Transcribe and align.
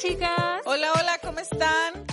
chicas. 0.00 0.62
Hola, 0.64 0.92
hola, 0.92 1.18
¿cómo 1.22 1.38
están? 1.38 2.04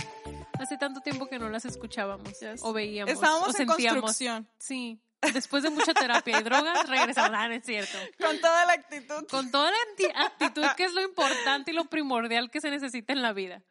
Hace 0.58 0.76
tanto 0.76 1.00
tiempo 1.00 1.26
que 1.26 1.38
no 1.38 1.48
las 1.48 1.64
escuchábamos 1.64 2.32
o 2.60 2.72
veíamos. 2.72 3.12
Estábamos 3.12 3.48
o 3.48 3.50
en 3.50 3.68
sentíamos. 3.68 4.02
construcción. 4.02 4.48
Sí. 4.58 5.00
Después 5.32 5.62
de 5.62 5.70
mucha 5.70 5.94
terapia 5.94 6.40
y 6.40 6.42
drogas, 6.42 6.88
regresamos. 6.88 7.30
Ah, 7.34 7.48
no 7.48 7.54
es 7.54 7.64
cierto. 7.64 7.96
Con 8.20 8.40
toda 8.40 8.66
la 8.66 8.72
actitud. 8.72 9.26
Con 9.28 9.50
toda 9.50 9.70
la 9.70 10.24
actitud 10.26 10.64
que 10.76 10.84
es 10.84 10.92
lo 10.92 11.02
importante 11.02 11.70
y 11.70 11.74
lo 11.74 11.84
primordial 11.86 12.50
que 12.50 12.60
se 12.60 12.70
necesita 12.70 13.12
en 13.12 13.22
la 13.22 13.32
vida. 13.32 13.62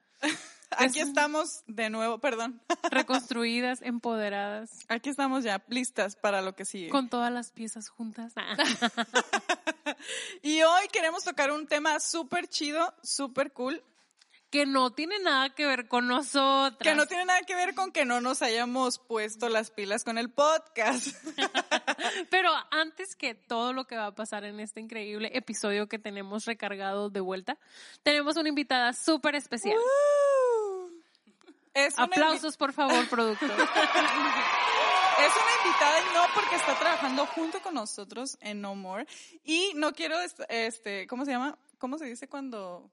Aquí 0.77 1.02
estamos 1.02 1.63
de 1.67 1.89
nuevo, 1.89 2.20
perdón. 2.20 2.62
Reconstruidas, 2.89 3.81
empoderadas, 3.81 4.70
Aquí 4.88 5.09
estamos 5.09 5.43
ya 5.43 5.62
listas 5.67 6.16
para 6.16 6.41
lo 6.41 6.55
que 6.55 6.63
sigue. 6.63 6.89
con 6.89 7.09
todas 7.09 7.31
las 7.31 7.52
piezas 7.52 7.89
juntas. 7.89 8.34
Ah. 8.35 8.55
Y 10.41 10.62
hoy 10.63 10.88
queremos 10.91 11.23
tocar 11.23 11.52
un 11.52 11.67
tema 11.67 11.99
súper 11.99 12.48
chido, 12.48 12.93
súper 13.03 13.52
cool, 13.52 13.84
Que 14.51 14.65
no 14.65 14.91
tiene 14.91 15.17
nada 15.19 15.49
que 15.55 15.65
ver 15.65 15.87
con 15.87 16.07
nosotras. 16.07 16.77
que 16.81 16.93
no 16.93 17.05
tiene 17.07 17.23
nada 17.25 17.41
que 17.43 17.55
ver 17.55 17.73
con 17.73 17.91
que 17.93 18.03
no 18.05 18.19
nos 18.19 18.41
hayamos 18.41 18.99
puesto 18.99 19.47
las 19.49 19.71
pilas 19.71 20.03
con 20.03 20.17
el 20.17 20.29
podcast. 20.29 21.07
Pero 22.29 22.51
antes 22.69 23.15
que 23.15 23.33
todo 23.33 23.71
lo 23.71 23.85
que 23.85 23.95
va 23.95 24.07
a 24.07 24.15
pasar 24.15 24.43
en 24.43 24.59
este 24.59 24.81
increíble 24.81 25.31
episodio 25.33 25.87
que 25.87 25.99
tenemos 25.99 26.43
recargado 26.45 27.09
de 27.09 27.21
vuelta, 27.21 27.57
tenemos 28.03 28.35
una 28.35 28.49
invitada 28.49 28.91
súper 28.93 29.35
especial. 29.35 29.77
Es 31.73 31.97
una, 31.97 32.07
invi- 32.07 32.11
Aplausos, 32.11 32.57
por 32.57 32.73
favor, 32.73 33.07
productor. 33.07 33.49
es 33.52 33.57
una 33.57 33.69
invitada 35.65 35.99
y 36.02 36.13
no 36.13 36.23
porque 36.33 36.55
está 36.58 36.77
trabajando 36.77 37.25
junto 37.27 37.61
con 37.61 37.75
nosotros 37.75 38.38
en 38.41 38.59
No 38.59 38.75
More. 38.75 39.08
Y 39.45 39.71
no 39.75 39.93
quiero, 39.93 40.19
est- 40.19 40.41
este, 40.49 41.08
¿cómo 41.08 41.23
se 41.23 41.31
llama? 41.31 41.58
¿Cómo 41.77 41.97
se 41.97 42.03
dice 42.05 42.27
cuando? 42.27 42.91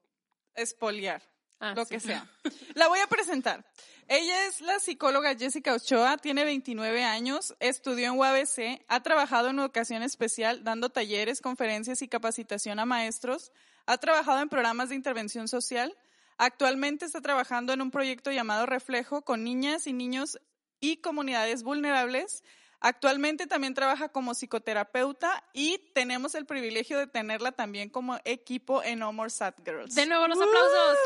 Espoliar. 0.55 1.21
Ah, 1.59 1.73
lo 1.75 1.85
sí. 1.85 1.95
que 1.95 1.99
sea. 1.99 2.29
La 2.75 2.87
voy 2.87 2.99
a 2.99 3.07
presentar. 3.07 3.65
Ella 4.07 4.47
es 4.47 4.61
la 4.61 4.79
psicóloga 4.79 5.35
Jessica 5.35 5.75
Ochoa, 5.75 6.17
tiene 6.17 6.43
29 6.43 7.03
años, 7.03 7.55
estudió 7.59 8.07
en 8.07 8.17
UABC, 8.17 8.83
ha 8.87 9.03
trabajado 9.03 9.49
en 9.49 9.59
educación 9.59 10.01
especial 10.01 10.63
dando 10.63 10.89
talleres, 10.89 11.41
conferencias 11.41 12.01
y 12.01 12.07
capacitación 12.07 12.79
a 12.79 12.85
maestros, 12.85 13.51
ha 13.85 13.99
trabajado 13.99 14.41
en 14.41 14.49
programas 14.49 14.89
de 14.89 14.95
intervención 14.95 15.47
social, 15.47 15.95
actualmente 16.39 17.05
está 17.05 17.21
trabajando 17.21 17.71
en 17.71 17.83
un 17.83 17.91
proyecto 17.91 18.31
llamado 18.31 18.65
Reflejo 18.65 19.21
con 19.21 19.43
niñas 19.43 19.85
y 19.85 19.93
niños 19.93 20.39
y 20.79 20.97
comunidades 20.97 21.61
vulnerables. 21.61 22.43
Actualmente 22.81 23.45
también 23.45 23.73
trabaja 23.73 24.07
como 24.07 24.33
psicoterapeuta 24.33 25.43
y 25.53 25.79
tenemos 25.93 26.33
el 26.35 26.45
privilegio 26.45 26.97
de 26.97 27.07
tenerla 27.07 27.51
también 27.51 27.89
como 27.89 28.17
equipo 28.23 28.81
en 28.83 28.99
No 28.99 29.11
More 29.11 29.29
Sad 29.29 29.55
Girls. 29.65 29.95
De 29.95 30.05
nuevo 30.05 30.27
los 30.27 30.37
aplausos. 30.37 30.97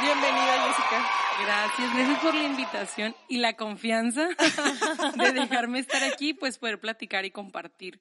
Bienvenida, 0.00 0.68
Jessica. 0.68 1.10
Gracias, 1.42 1.94
gracias 1.94 2.18
por 2.20 2.34
la 2.34 2.42
invitación 2.44 3.16
y 3.28 3.38
la 3.38 3.56
confianza 3.56 4.28
de 5.16 5.32
dejarme 5.32 5.80
estar 5.80 6.04
aquí, 6.04 6.32
pues 6.32 6.58
poder 6.58 6.80
platicar 6.80 7.24
y 7.24 7.32
compartir 7.32 8.00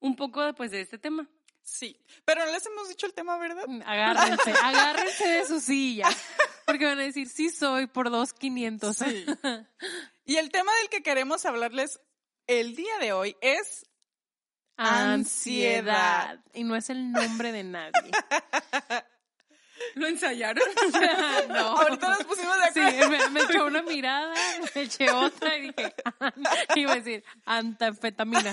un 0.00 0.16
poco 0.16 0.54
pues, 0.54 0.70
de 0.70 0.80
este 0.80 0.98
tema. 0.98 1.28
Sí, 1.62 1.96
pero 2.24 2.44
no 2.44 2.52
les 2.52 2.66
hemos 2.66 2.88
dicho 2.88 3.06
el 3.06 3.14
tema, 3.14 3.38
¿verdad? 3.38 3.64
Agárrense, 3.86 4.52
agárrense 4.62 5.28
de 5.28 5.46
sus 5.46 5.62
sillas. 5.62 6.16
Porque 6.66 6.86
van 6.86 6.98
a 6.98 7.02
decir, 7.02 7.28
sí 7.28 7.50
soy 7.50 7.86
por 7.86 8.10
dos 8.10 8.32
quinientos. 8.32 8.96
Sí. 8.96 9.26
Y 10.24 10.36
el 10.36 10.50
tema 10.50 10.72
del 10.80 10.88
que 10.88 11.02
queremos 11.02 11.44
hablarles 11.46 12.00
el 12.46 12.74
día 12.76 12.98
de 12.98 13.12
hoy 13.12 13.36
es 13.40 13.86
Ansiedad. 14.76 16.40
Y 16.54 16.64
no 16.64 16.74
es 16.76 16.90
el 16.90 17.12
nombre 17.12 17.52
de 17.52 17.62
nadie. 17.64 18.10
¿Lo 19.94 20.06
ensayaron? 20.06 20.62
no. 21.48 21.76
Ahorita 21.76 22.08
nos 22.10 22.24
pusimos 22.24 22.56
de 22.60 22.72
Sí, 22.72 22.80
acuerdo. 22.80 23.10
me, 23.10 23.28
me 23.30 23.40
echó 23.42 23.64
una 23.66 23.82
mirada, 23.82 24.32
me 24.74 24.82
eché 24.82 25.10
otra 25.10 25.56
y 25.56 25.62
dije, 25.68 25.94
iba 26.76 26.92
a 26.92 26.96
decir, 26.96 27.24
antanfetamina. 27.44 28.52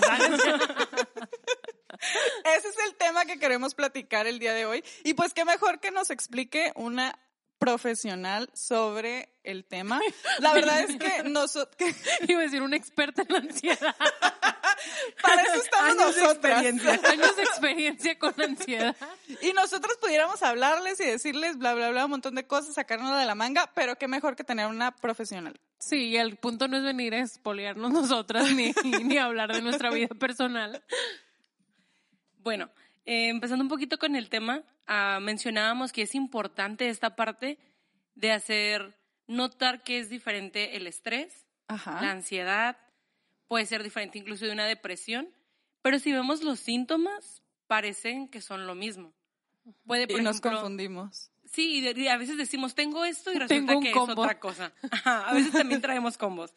Ese 2.44 2.68
es 2.68 2.76
el 2.86 2.96
tema 2.96 3.24
que 3.26 3.38
queremos 3.38 3.74
platicar 3.74 4.26
el 4.26 4.38
día 4.38 4.52
de 4.54 4.66
hoy. 4.66 4.84
Y 5.04 5.14
pues 5.14 5.32
qué 5.32 5.44
mejor 5.44 5.78
que 5.80 5.90
nos 5.90 6.10
explique 6.10 6.72
una 6.74 7.16
profesional 7.60 8.50
sobre 8.54 9.28
el 9.44 9.64
tema. 9.64 10.00
La 10.40 10.52
verdad 10.54 10.80
es 10.80 10.96
que 10.96 11.22
nosotros, 11.22 11.76
Iba 12.28 12.40
a 12.40 12.42
decir, 12.44 12.62
una 12.62 12.76
experta 12.76 13.22
en 13.22 13.28
la 13.28 13.38
ansiedad. 13.38 13.94
para 15.22 15.42
eso 15.42 15.54
estamos 15.62 15.90
Años 15.90 16.14
de 16.16 16.22
nosotras. 16.22 16.64
experiencia. 16.64 17.10
Años 17.10 17.36
de 17.36 17.42
experiencia 17.42 18.18
con 18.18 18.34
la 18.36 18.44
ansiedad. 18.46 18.96
Y 19.42 19.52
nosotros 19.52 19.98
pudiéramos 20.00 20.42
hablarles 20.42 20.98
y 21.00 21.04
decirles 21.04 21.58
bla, 21.58 21.74
bla, 21.74 21.90
bla, 21.90 22.06
un 22.06 22.12
montón 22.12 22.34
de 22.34 22.46
cosas, 22.46 22.74
sacarnos 22.74 23.16
de 23.18 23.26
la 23.26 23.34
manga, 23.34 23.70
pero 23.74 23.96
qué 23.96 24.08
mejor 24.08 24.34
que 24.34 24.42
tener 24.42 24.66
una 24.66 24.96
profesional. 24.96 25.60
Sí, 25.78 26.08
y 26.08 26.16
el 26.16 26.36
punto 26.36 26.66
no 26.66 26.78
es 26.78 26.82
venir 26.82 27.14
a 27.14 27.18
espoliarnos 27.20 27.90
nosotras 27.92 28.50
ni, 28.52 28.72
ni 29.04 29.18
hablar 29.18 29.52
de 29.52 29.60
nuestra 29.60 29.90
vida 29.90 30.08
personal. 30.08 30.82
Bueno, 32.38 32.70
eh, 33.04 33.28
empezando 33.28 33.62
un 33.62 33.68
poquito 33.68 33.98
con 33.98 34.16
el 34.16 34.28
tema, 34.28 34.62
ah, 34.86 35.18
mencionábamos 35.20 35.92
que 35.92 36.02
es 36.02 36.14
importante 36.14 36.88
esta 36.88 37.16
parte 37.16 37.58
de 38.14 38.32
hacer 38.32 38.96
notar 39.26 39.82
que 39.82 39.98
es 39.98 40.10
diferente 40.10 40.76
el 40.76 40.86
estrés, 40.86 41.46
Ajá. 41.68 42.00
la 42.00 42.10
ansiedad, 42.10 42.76
puede 43.48 43.66
ser 43.66 43.82
diferente 43.82 44.18
incluso 44.18 44.44
de 44.44 44.52
una 44.52 44.66
depresión, 44.66 45.28
pero 45.82 45.98
si 45.98 46.12
vemos 46.12 46.42
los 46.42 46.60
síntomas, 46.60 47.42
parecen 47.66 48.28
que 48.28 48.40
son 48.40 48.66
lo 48.66 48.74
mismo. 48.74 49.12
Puede, 49.86 50.06
por 50.06 50.20
y 50.20 50.22
nos 50.22 50.36
ejemplo, 50.38 50.60
confundimos. 50.60 51.30
Sí, 51.44 51.80
y 51.80 52.08
a 52.08 52.16
veces 52.16 52.36
decimos, 52.36 52.74
tengo 52.74 53.04
esto 53.04 53.32
y 53.32 53.38
resulta 53.38 53.80
que 53.80 53.92
combo. 53.92 54.12
es 54.12 54.18
otra 54.18 54.38
cosa. 54.38 54.72
Ajá, 54.90 55.28
a 55.28 55.34
veces 55.34 55.52
también 55.52 55.80
traemos 55.80 56.16
combos. 56.18 56.54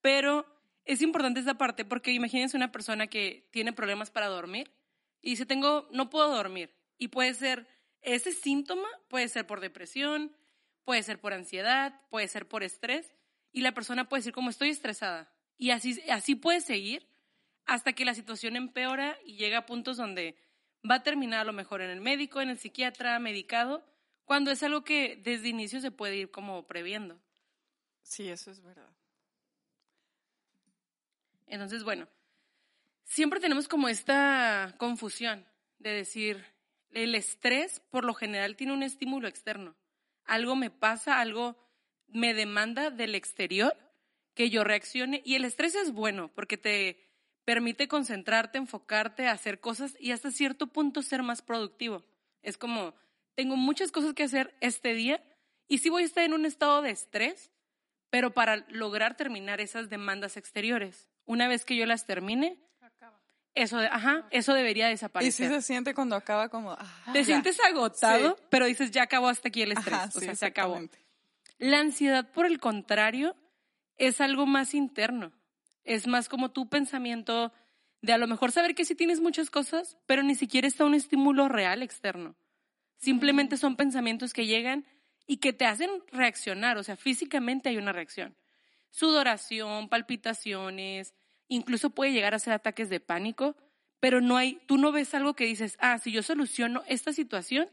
Pero 0.00 0.46
es 0.84 1.02
importante 1.02 1.40
esta 1.40 1.54
parte 1.58 1.84
porque 1.84 2.12
imagínense 2.12 2.56
una 2.56 2.72
persona 2.72 3.06
que 3.08 3.48
tiene 3.50 3.72
problemas 3.72 4.10
para 4.10 4.26
dormir 4.28 4.70
y 5.22 5.30
dice, 5.30 5.46
tengo, 5.46 5.88
no 5.90 6.10
puedo 6.10 6.34
dormir. 6.34 6.74
Y 6.98 7.08
puede 7.08 7.34
ser, 7.34 7.66
ese 8.02 8.32
síntoma 8.32 8.88
puede 9.08 9.28
ser 9.28 9.46
por 9.46 9.60
depresión, 9.60 10.36
puede 10.84 11.02
ser 11.02 11.20
por 11.20 11.32
ansiedad, 11.32 12.00
puede 12.10 12.28
ser 12.28 12.48
por 12.48 12.62
estrés. 12.62 13.12
Y 13.52 13.62
la 13.62 13.72
persona 13.72 14.08
puede 14.08 14.20
decir, 14.20 14.32
como 14.32 14.50
estoy 14.50 14.70
estresada. 14.70 15.32
Y 15.58 15.70
así, 15.70 16.00
así 16.10 16.34
puede 16.34 16.60
seguir 16.60 17.08
hasta 17.64 17.92
que 17.92 18.04
la 18.04 18.14
situación 18.14 18.56
empeora 18.56 19.18
y 19.24 19.36
llega 19.36 19.58
a 19.58 19.66
puntos 19.66 19.96
donde 19.96 20.36
va 20.88 20.96
a 20.96 21.02
terminar 21.02 21.40
a 21.40 21.44
lo 21.44 21.52
mejor 21.52 21.80
en 21.80 21.90
el 21.90 22.00
médico, 22.00 22.40
en 22.40 22.50
el 22.50 22.58
psiquiatra, 22.58 23.18
medicado, 23.18 23.84
cuando 24.24 24.50
es 24.50 24.62
algo 24.62 24.84
que 24.84 25.16
desde 25.16 25.48
inicio 25.48 25.80
se 25.80 25.90
puede 25.90 26.16
ir 26.16 26.30
como 26.30 26.66
previendo. 26.66 27.20
Sí, 28.02 28.28
eso 28.28 28.50
es 28.50 28.62
verdad. 28.62 28.90
Entonces, 31.46 31.84
bueno, 31.84 32.08
siempre 33.06 33.40
tenemos 33.40 33.68
como 33.68 33.88
esta 33.88 34.74
confusión 34.78 35.46
de 35.78 35.90
decir, 35.90 36.44
el 36.90 37.14
estrés 37.14 37.80
por 37.90 38.04
lo 38.04 38.14
general 38.14 38.56
tiene 38.56 38.72
un 38.72 38.82
estímulo 38.82 39.28
externo. 39.28 39.74
Algo 40.24 40.56
me 40.56 40.70
pasa, 40.70 41.20
algo 41.20 41.56
me 42.08 42.34
demanda 42.34 42.90
del 42.90 43.14
exterior 43.14 43.76
que 44.34 44.50
yo 44.50 44.64
reaccione 44.64 45.22
y 45.24 45.34
el 45.34 45.44
estrés 45.44 45.74
es 45.74 45.92
bueno 45.92 46.30
porque 46.34 46.58
te 46.58 47.00
permite 47.44 47.88
concentrarte, 47.88 48.58
enfocarte, 48.58 49.28
hacer 49.28 49.60
cosas 49.60 49.96
y 50.00 50.10
hasta 50.10 50.30
cierto 50.30 50.66
punto 50.66 51.00
ser 51.02 51.22
más 51.22 51.42
productivo. 51.42 52.04
Es 52.42 52.58
como, 52.58 52.94
tengo 53.34 53.56
muchas 53.56 53.92
cosas 53.92 54.14
que 54.14 54.24
hacer 54.24 54.54
este 54.60 54.94
día 54.94 55.22
y 55.68 55.78
sí 55.78 55.88
voy 55.88 56.02
a 56.02 56.06
estar 56.06 56.24
en 56.24 56.34
un 56.34 56.44
estado 56.44 56.82
de 56.82 56.90
estrés, 56.90 57.50
pero 58.10 58.32
para 58.32 58.66
lograr 58.68 59.16
terminar 59.16 59.60
esas 59.60 59.88
demandas 59.88 60.36
exteriores. 60.36 61.08
Una 61.24 61.48
vez 61.48 61.64
que 61.64 61.76
yo 61.76 61.86
las 61.86 62.06
termine, 62.06 62.58
eso, 63.56 63.78
ajá, 63.78 64.26
eso 64.30 64.54
debería 64.54 64.86
Y 64.86 64.90
sí 64.90 64.92
desaparecer. 64.94 65.50
se 65.50 65.62
siente 65.62 65.94
cuando 65.94 66.14
acaba 66.14 66.48
como... 66.48 66.72
ah, 66.72 67.10
Te 67.12 67.20
ya. 67.20 67.24
sientes 67.24 67.58
agotado, 67.60 68.36
Sí. 68.36 68.42
pero 68.50 68.66
dices, 68.66 68.90
ya 68.92 69.02
acabó 69.02 69.28
hasta 69.28 69.48
aquí 69.48 69.62
el 69.62 69.72
estrés. 69.72 69.94
Ajá, 69.94 70.08
o 70.14 70.20
sí, 70.20 70.26
sea, 70.26 70.34
se 70.36 70.46
acabó. 70.46 70.80
La 71.58 71.80
ansiedad, 71.80 72.30
por 72.32 72.46
el 72.46 72.60
contrario, 72.60 73.34
es 73.96 74.20
algo 74.20 74.46
más 74.46 74.74
interno. 74.74 75.32
Es 75.84 76.06
más 76.06 76.28
como 76.28 76.50
tu 76.52 76.68
pensamiento 76.68 77.52
de 78.02 78.12
a 78.12 78.18
lo 78.18 78.26
mejor 78.28 78.52
saber 78.52 78.74
que 78.74 78.84
sí 78.84 78.94
tienes 78.94 79.20
muchas 79.20 79.50
cosas, 79.50 79.96
pero 80.06 80.22
ni 80.22 80.34
siquiera 80.34 80.68
está 80.68 80.84
un 80.84 80.94
estímulo 80.94 81.48
real 81.48 81.82
externo. 81.82 82.36
Simplemente 82.98 83.56
son 83.56 83.76
pensamientos 83.76 84.32
que 84.32 84.46
llegan 84.46 84.84
y 85.26 85.38
que 85.38 85.52
te 85.52 85.64
hacen 85.64 85.90
reaccionar, 86.12 86.76
o 86.78 86.82
sea, 86.84 86.96
físicamente 86.96 87.68
hay 87.68 87.78
una 87.78 87.92
reacción. 87.92 88.36
Sudoración, 88.90 89.88
palpitaciones, 89.88 91.14
incluso 91.48 91.90
puede 91.90 92.12
llegar 92.12 92.34
a 92.34 92.38
ser 92.38 92.52
ataques 92.52 92.88
de 92.88 93.00
pánico, 93.00 93.56
pero 94.00 94.20
no 94.20 94.36
hay, 94.36 94.60
tú 94.66 94.78
no 94.78 94.92
ves 94.92 95.14
algo 95.14 95.34
que 95.34 95.46
dices, 95.46 95.76
ah, 95.80 95.98
si 95.98 96.12
yo 96.12 96.22
soluciono 96.22 96.82
esta 96.86 97.12
situación, 97.12 97.68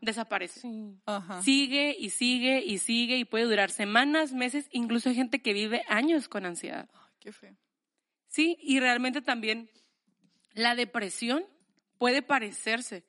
desaparece 0.00 0.60
Sí. 0.60 0.96
Ajá. 1.06 1.42
sigue 1.42 1.96
y 1.98 2.10
sigue 2.10 2.62
y 2.64 2.78
sigue 2.78 3.16
y 3.16 3.24
puede 3.24 3.44
durar 3.44 3.70
semanas, 3.70 4.32
meses, 4.32 4.68
incluso 4.70 5.08
hay 5.08 5.14
gente 5.14 5.40
que 5.40 5.52
vive 5.52 5.82
años 5.88 6.28
con 6.28 6.46
ansiedad. 6.46 6.88
Ay, 6.92 7.12
qué 7.20 7.32
feo. 7.32 7.56
Sí, 8.28 8.58
y 8.62 8.80
realmente 8.80 9.22
también 9.22 9.70
la 10.52 10.74
depresión 10.74 11.44
puede 11.98 12.22
parecerse, 12.22 13.04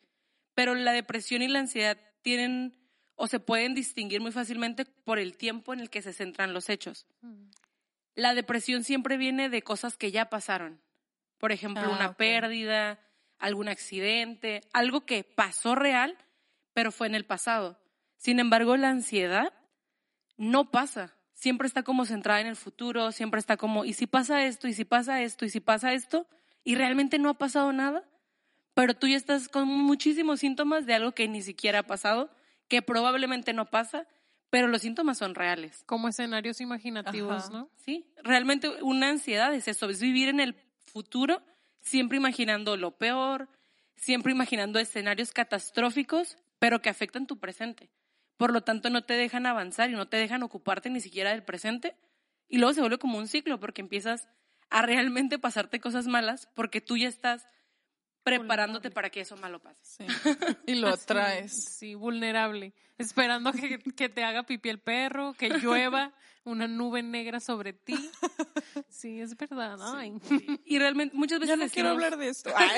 pero 0.54 0.76
la 0.76 0.94
depresión 0.94 1.42
y 1.42 1.48
la 1.48 1.60
ansiedad 1.60 1.98
tienen 2.22 2.76
o 3.16 3.28
se 3.28 3.40
pueden 3.40 3.76
distinguir 3.76 4.22
muy 4.22 4.32
fácilmente 4.32 4.86
por 4.86 5.20
el 5.20 5.38
tiempo 5.38 5.74
en 5.74 5.80
el 5.80 5.90
que 5.90 6.02
se 6.02 6.14
centran 6.14 6.54
los 6.54 6.70
hechos. 6.70 7.06
La 8.16 8.34
depresión 8.34 8.84
siempre 8.84 9.18
viene 9.18 9.50
de 9.50 9.62
cosas 9.62 9.98
que 9.98 10.12
ya 10.12 10.30
pasaron. 10.30 10.82
Por 11.38 11.52
ejemplo, 11.52 11.84
Ah, 11.86 11.90
una 11.90 12.14
pérdida, 12.14 13.00
algún 13.40 13.68
accidente, 13.68 14.62
algo 14.72 15.06
que 15.06 15.24
pasó 15.24 15.76
real, 15.76 16.18
pero 16.74 16.92
fue 16.92 17.08
en 17.08 17.16
el 17.16 17.26
pasado. 17.26 17.80
Sin 18.18 18.40
embargo, 18.40 18.78
la 18.78 18.90
ansiedad 18.90 19.54
no 20.38 20.72
pasa. 20.72 21.14
Siempre 21.34 21.68
está 21.68 21.84
como 21.84 22.06
centrada 22.06 22.40
en 22.40 22.48
el 22.48 22.56
futuro, 22.56 23.12
siempre 23.12 23.40
está 23.40 23.58
como, 23.58 23.84
¿y 23.84 23.94
si 23.94 24.08
pasa 24.08 24.46
esto? 24.46 24.68
¿Y 24.68 24.74
si 24.74 24.86
pasa 24.86 25.22
esto? 25.22 25.44
¿Y 25.46 25.50
si 25.50 25.60
pasa 25.60 25.94
esto? 25.94 26.28
Y 26.64 26.76
realmente 26.76 27.20
no 27.20 27.30
ha 27.30 27.34
pasado 27.34 27.74
nada, 27.74 28.04
pero 28.74 28.94
tú 28.94 29.08
ya 29.08 29.18
estás 29.18 29.50
con 29.50 29.68
muchísimos 29.68 30.40
síntomas 30.40 30.86
de 30.86 30.94
algo 30.94 31.12
que 31.12 31.28
ni 31.28 31.42
siquiera 31.42 31.80
ha 31.80 31.84
pasado, 31.84 32.30
que 32.70 32.82
probablemente 32.82 33.52
no 33.52 33.70
pasa, 33.70 34.08
pero 34.54 34.68
los 34.68 34.84
síntomas 34.84 35.18
son 35.18 35.34
reales. 35.34 35.82
Como 35.88 36.08
escenarios 36.08 36.62
imaginativos, 36.62 37.46
Ajá. 37.46 37.52
¿no? 37.52 37.70
Sí, 37.76 38.06
realmente 38.24 38.70
una 38.84 39.10
ansiedad 39.10 39.52
es 39.52 39.68
eso, 39.68 39.90
es 39.90 40.00
vivir 40.00 40.30
en 40.30 40.40
el 40.40 40.54
futuro 40.86 41.42
siempre 41.82 42.20
imaginando 42.20 42.78
lo 42.78 42.96
peor, 42.96 43.50
siempre 43.96 44.32
imaginando 44.32 44.78
escenarios 44.78 45.32
catastróficos, 45.32 46.38
pero 46.60 46.84
que 46.84 46.92
afectan 46.92 47.26
tu 47.26 47.40
presente. 47.40 47.90
Por 48.38 48.54
lo 48.54 48.62
tanto, 48.62 48.92
no 48.92 49.04
te 49.04 49.16
dejan 49.16 49.48
avanzar 49.48 49.90
y 49.90 49.94
no 49.94 50.08
te 50.08 50.18
dejan 50.18 50.44
ocuparte 50.44 50.92
ni 50.92 51.00
siquiera 51.00 51.32
del 51.32 51.42
presente. 51.42 51.96
Y 52.48 52.60
luego 52.60 52.76
se 52.76 52.82
vuelve 52.82 53.00
como 53.00 53.18
un 53.18 53.28
ciclo 53.28 53.60
porque 53.60 53.82
empiezas 53.82 54.28
a 54.70 54.84
realmente 54.84 55.40
pasarte 55.40 55.80
cosas 55.80 56.06
malas 56.06 56.48
porque 56.54 56.80
tú 56.80 56.96
ya 56.96 57.08
estás 57.08 57.48
preparándote 58.24 58.90
para 58.92 59.10
que 59.10 59.22
eso 59.22 59.36
malo 59.38 59.60
pase. 59.60 59.80
Sí. 59.84 60.06
Y 60.68 60.76
lo 60.76 60.88
Así, 60.90 61.04
atraes. 61.04 61.66
Sí, 61.78 61.96
vulnerable. 61.96 62.74
Esperando 62.98 63.52
que, 63.52 63.80
que 63.80 64.10
te 64.10 64.24
haga 64.24 64.44
pipí 64.44 64.70
el 64.70 64.80
perro, 64.80 65.34
que 65.34 65.50
llueva 65.60 66.14
una 66.46 66.68
nube 66.68 67.02
negra 67.04 67.40
sobre 67.40 67.74
ti. 67.74 67.96
Sí, 68.90 69.20
es 69.22 69.36
verdad. 69.38 69.78
Ay. 69.82 70.14
Y 70.66 70.78
realmente 70.80 71.16
muchas 71.16 71.40
veces 71.40 71.58
Ya 71.58 71.66
no 71.66 71.70
quiero 71.72 71.90
decimos- 71.90 72.04
hablar 72.06 72.20
de 72.20 72.30
esto. 72.30 72.52
Ay. 72.56 72.70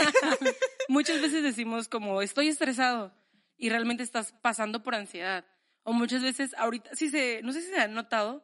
Muchas 0.88 1.22
veces 1.22 1.44
decimos 1.44 1.88
como 1.88 2.22
estoy 2.22 2.48
estresado 2.48 3.14
y 3.58 3.70
realmente 3.70 4.04
estás 4.04 4.34
pasando 4.42 4.84
por 4.84 4.96
ansiedad. 4.96 5.46
O 5.84 5.94
muchas 5.94 6.22
veces 6.24 6.54
ahorita, 6.58 6.90
sí 6.96 7.10
se, 7.10 7.42
no 7.44 7.54
sé 7.54 7.62
si 7.62 7.68
se 7.70 7.80
han 7.80 7.94
notado, 7.94 8.44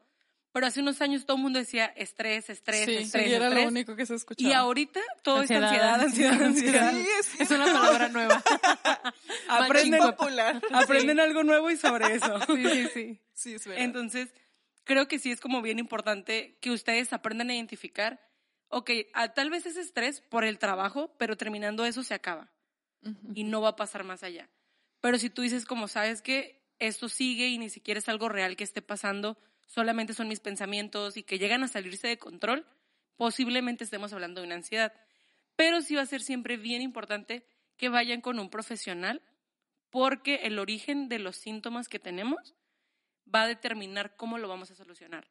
pero 0.52 0.68
hace 0.68 0.82
unos 0.82 1.02
años 1.02 1.26
todo 1.26 1.38
el 1.38 1.44
mundo 1.44 1.60
decía 1.60 1.86
estrés, 1.96 2.50
estrés, 2.50 2.86
Sí, 2.86 2.96
estrés, 2.96 3.26
sí, 3.26 3.34
era 3.34 3.48
estrés. 3.48 3.64
lo 3.64 3.70
único 3.70 3.96
que 3.96 4.06
se 4.06 4.16
escuchaba. 4.16 4.50
y 4.50 4.54
ahorita 4.54 5.00
todo 5.24 5.38
Ansiedad, 5.40 5.64
es 5.64 5.80
ansiedad, 5.80 6.02
ansiedad, 6.02 6.42
ansiedad, 6.44 6.88
ansiedad. 6.90 7.24
Sí, 7.24 7.32
es, 7.40 7.42
Es 7.42 7.52
una 7.52 7.66
palabra 7.66 8.10
nueva. 8.10 8.44
Aprenden, 9.48 10.00
popular. 10.02 10.62
aprenden 10.74 11.20
algo 11.20 11.44
nuevo 11.44 11.70
y 11.72 11.78
sobre 11.78 12.16
eso. 12.16 12.40
Sí, 12.48 12.64
sí, 12.70 12.88
sí. 12.94 13.20
Sí, 13.34 13.54
es 13.56 13.66
verdad. 13.68 13.84
Entonces, 13.84 14.30
creo 14.84 15.08
que 15.08 15.20
sí 15.20 15.32
es 15.32 15.40
como 15.40 15.62
bien 15.62 15.80
importante 15.80 16.58
que 16.62 16.72
ustedes 16.72 17.14
aprendan 17.14 17.50
a 17.50 17.56
identificar, 17.56 18.20
ok, 18.70 18.90
ah, 19.14 19.30
tal 19.34 19.50
vez 19.50 19.66
es 19.66 19.78
estrés 19.78 20.22
por 20.22 20.44
el 20.44 20.60
trabajo, 20.60 21.14
pero 21.18 21.38
terminando 21.38 21.86
eso 21.86 22.04
se 22.04 22.14
acaba. 22.14 22.52
Y 23.34 23.46
no 23.46 23.62
va 23.62 23.70
a 23.70 23.76
pasar 23.76 24.04
más 24.04 24.22
allá. 24.22 24.48
Pero 25.00 25.18
si 25.18 25.32
tú 25.32 25.42
dices 25.42 25.66
como 25.66 25.88
sabes 25.88 26.22
que 26.22 26.62
esto 26.78 27.10
sigue 27.10 27.48
y 27.48 27.58
ni 27.58 27.70
siquiera 27.72 27.98
es 28.00 28.08
algo 28.10 28.30
real 28.30 28.56
que 28.56 28.64
esté 28.64 28.84
pasando, 28.84 29.40
solamente 29.72 30.14
son 30.14 30.28
mis 30.28 30.42
pensamientos 30.42 31.16
y 31.16 31.24
que 31.24 31.40
llegan 31.40 31.64
a 31.64 31.68
salirse 31.70 32.08
de 32.08 32.18
control, 32.18 32.66
posiblemente 33.16 33.86
estemos 33.86 34.12
hablando 34.12 34.42
de 34.42 34.48
una 34.48 34.56
ansiedad. 34.56 34.94
Pero 35.56 35.82
sí 35.82 35.96
va 35.96 36.02
a 36.02 36.06
ser 36.06 36.22
siempre 36.22 36.58
bien 36.58 36.82
importante 36.82 37.46
que 37.78 37.88
vayan 37.90 38.20
con 38.22 38.38
un 38.40 38.50
profesional 38.50 39.22
porque 39.90 40.36
el 40.44 40.60
origen 40.60 41.08
de 41.08 41.20
los 41.20 41.38
síntomas 41.38 41.88
que 41.88 42.00
tenemos 42.00 42.56
va 43.34 43.44
a 43.44 43.48
determinar 43.48 44.16
cómo 44.18 44.38
lo 44.38 44.48
vamos 44.50 44.72
a 44.72 44.76
solucionar. 44.76 45.30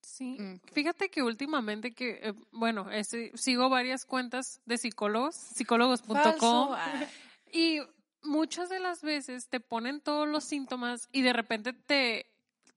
Sí, 0.00 0.36
Ok. 0.40 0.72
fíjate 0.72 1.10
que 1.10 1.22
últimamente 1.22 1.92
que, 1.92 2.20
eh, 2.22 2.34
bueno, 2.50 2.90
este, 2.90 3.30
sigo 3.36 3.68
varias 3.68 4.04
cuentas 4.04 4.60
de 4.64 4.78
psicólogos, 4.78 5.34
psicólogos.com. 5.34 6.74
Ay. 6.74 7.06
y 7.52 7.80
muchas 8.22 8.68
de 8.68 8.80
las 8.80 9.02
veces 9.02 9.48
te 9.48 9.60
ponen 9.60 10.00
todos 10.00 10.26
los 10.28 10.44
síntomas 10.44 11.08
y 11.12 11.22
de 11.22 11.32
repente 11.32 11.72
te, 11.72 12.26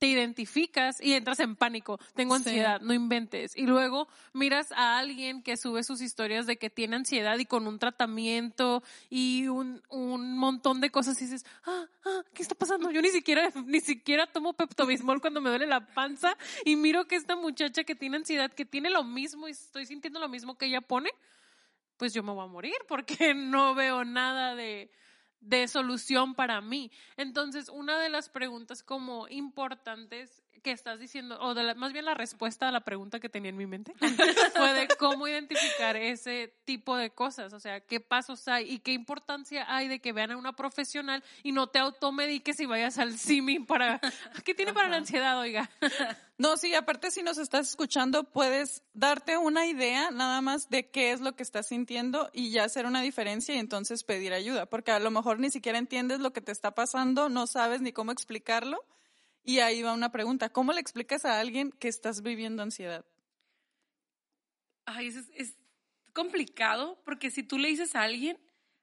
te 0.02 0.08
identificas 0.08 1.00
y 1.00 1.14
entras 1.14 1.40
en 1.42 1.56
pánico. 1.56 2.00
Tengo 2.16 2.36
Sí. 2.36 2.42
ansiedad, 2.50 2.82
no 2.82 2.92
inventes. 2.92 3.56
Y 3.56 3.68
luego 3.68 4.08
miras 4.34 4.72
a 4.72 4.98
alguien 4.98 5.44
que 5.44 5.58
sube 5.58 5.84
sus 5.84 6.02
historias 6.02 6.48
de 6.48 6.58
que 6.58 6.72
tiene 6.72 6.96
ansiedad 6.96 7.38
y 7.38 7.46
con 7.46 7.68
un 7.68 7.78
tratamiento 7.78 8.82
y 9.12 9.48
un, 9.48 9.84
un 9.90 10.40
montón 10.40 10.82
de 10.82 10.90
cosas 10.90 11.22
y 11.22 11.26
dices, 11.26 11.46
ah, 11.66 11.86
ah, 12.04 12.24
¿qué 12.34 12.42
está 12.42 12.56
pasando? 12.56 12.90
Yo 12.90 13.00
ni 13.04 13.10
siquiera, 13.10 13.52
ni 13.68 13.80
siquiera 13.80 14.26
tomo 14.26 14.54
Pepto-Bismol 14.54 15.22
cuando 15.22 15.40
me 15.40 15.50
duele 15.52 15.68
la 15.68 15.86
panza 15.94 16.36
y 16.66 16.76
miro 16.78 17.06
que 17.06 17.16
esta 17.16 17.36
muchacha 17.36 17.84
que 17.84 17.94
tiene 17.94 18.18
ansiedad, 18.18 18.52
que 18.52 18.66
tiene 18.66 18.90
lo 18.90 19.04
mismo 19.04 19.48
y 19.48 19.52
estoy 19.52 19.86
sintiendo 19.86 20.20
lo 20.20 20.30
mismo 20.30 20.58
que 20.58 20.66
ella 20.66 20.82
pone, 20.82 21.12
pues 21.98 22.12
yo 22.12 22.24
me 22.24 22.32
voy 22.32 22.44
a 22.44 22.48
morir 22.48 22.74
porque 22.88 23.16
no 23.36 23.76
veo 23.76 24.04
nada 24.04 24.56
de, 24.56 24.90
de 25.42 25.68
solución 25.68 26.36
para 26.36 26.62
mí. 26.62 26.92
Entonces, 27.18 27.70
una 27.70 28.00
de 28.00 28.10
las 28.10 28.30
preguntas 28.30 28.84
como 28.84 29.28
importantes 29.28 30.41
que 30.64 30.72
estás 30.72 31.00
diciendo, 31.00 31.38
o 31.42 31.54
de 31.54 31.64
la- 31.64 31.76
más 31.76 31.92
bien 31.94 32.06
la 32.06 32.14
respuesta 32.14 32.68
a 32.68 32.72
la 32.72 32.82
pregunta 32.82 33.20
que 33.20 33.30
tenía 33.30 33.50
en 33.50 33.58
mi 33.58 33.66
mente, 33.66 33.94
fue 34.56 34.74
de 34.74 34.88
cómo 35.00 35.28
identificar 35.28 35.96
ese 35.96 36.54
tipo 36.66 36.96
de 36.98 37.10
cosas, 37.10 37.54
o 37.54 37.60
sea, 37.60 37.80
qué 37.82 38.00
pasos 38.00 38.48
hay 38.48 38.70
y 38.72 38.80
qué 38.80 38.92
importancia 38.94 39.66
hay 39.74 39.88
de 39.88 40.00
que 40.00 40.14
vean 40.14 40.32
a 40.32 40.38
una 40.38 40.54
profesional 40.54 41.24
y 41.44 41.52
no 41.52 41.68
te 41.68 41.80
automediques 41.80 42.60
y 42.60 42.66
vayas 42.66 42.98
al 43.00 43.18
CIMI 43.18 43.60
para, 43.62 44.00
¿qué 44.46 44.54
tiene 44.54 44.74
para 44.74 44.90
la 44.90 44.98
ansiedad, 44.98 45.38
oiga? 45.40 45.70
No, 46.38 46.58
sí, 46.58 46.74
aparte 46.74 47.12
si 47.12 47.22
nos 47.22 47.38
estás 47.38 47.70
escuchando, 47.70 48.24
puedes 48.24 48.82
darte 48.96 49.38
una 49.38 49.68
idea 49.68 50.10
nada 50.10 50.42
más 50.42 50.72
de 50.72 50.90
qué 50.90 51.12
es 51.12 51.22
lo 51.22 51.36
que 51.36 51.44
estás 51.44 51.68
sintiendo 51.68 52.32
y 52.34 52.50
ya 52.50 52.64
hacer 52.64 52.88
una 52.88 53.04
diferencia 53.04 53.54
y 53.54 53.60
entonces 53.60 54.04
pedir 54.04 54.34
ayuda, 54.34 54.66
porque 54.66 54.90
a 54.90 54.98
lo 54.98 55.12
mejor 55.12 55.40
ni 55.40 55.52
siquiera 55.52 55.78
entiendes 55.78 56.20
lo 56.20 56.34
que 56.34 56.42
te 56.42 56.52
está 56.52 56.72
pasando, 56.72 57.30
no 57.30 57.46
sabes 57.46 57.82
ni 57.82 57.92
cómo 57.92 58.12
explicarlo. 58.12 58.84
Y 59.44 59.60
ahí 59.60 59.82
va 59.82 59.94
una 59.94 60.12
pregunta, 60.12 60.50
¿cómo 60.50 60.72
le 60.74 60.80
explicas 60.82 61.26
a 61.26 61.40
alguien 61.40 61.72
que 61.72 61.88
estás 61.88 62.22
viviendo 62.22 62.62
ansiedad? 62.64 63.06
Ay, 64.86 65.08
es, 65.08 65.30
es 65.36 65.56
complicado 66.14 67.02
porque 67.06 67.32
si 67.32 67.44
tú 67.44 67.58
le 67.58 67.70
dices 67.70 67.96
a 67.96 68.04
alguien, 68.04 68.38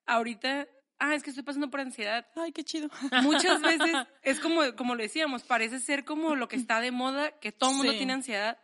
ahorita, 0.07 0.67
ah, 0.99 1.15
es 1.15 1.23
que 1.23 1.31
estoy 1.31 1.45
pasando 1.45 1.71
por 1.71 1.81
ansiedad, 1.81 2.27
Ay, 2.37 2.53
qué 2.53 2.65
chido. 2.65 2.89
muchas 3.23 3.61
veces 3.63 3.93
es 4.23 4.41
como, 4.41 4.63
como 4.77 4.95
lo 4.95 5.03
decíamos, 5.03 5.43
parece 5.45 5.81
ser 5.81 6.05
como 6.05 6.35
lo 6.35 6.49
que 6.49 6.57
está 6.57 6.81
de 6.81 6.91
moda, 6.91 7.39
que 7.39 7.53
todo 7.53 7.71
el 7.71 7.77
mundo 7.77 7.93
Sí. 7.93 7.99
tiene 7.99 8.13
ansiedad. 8.15 8.59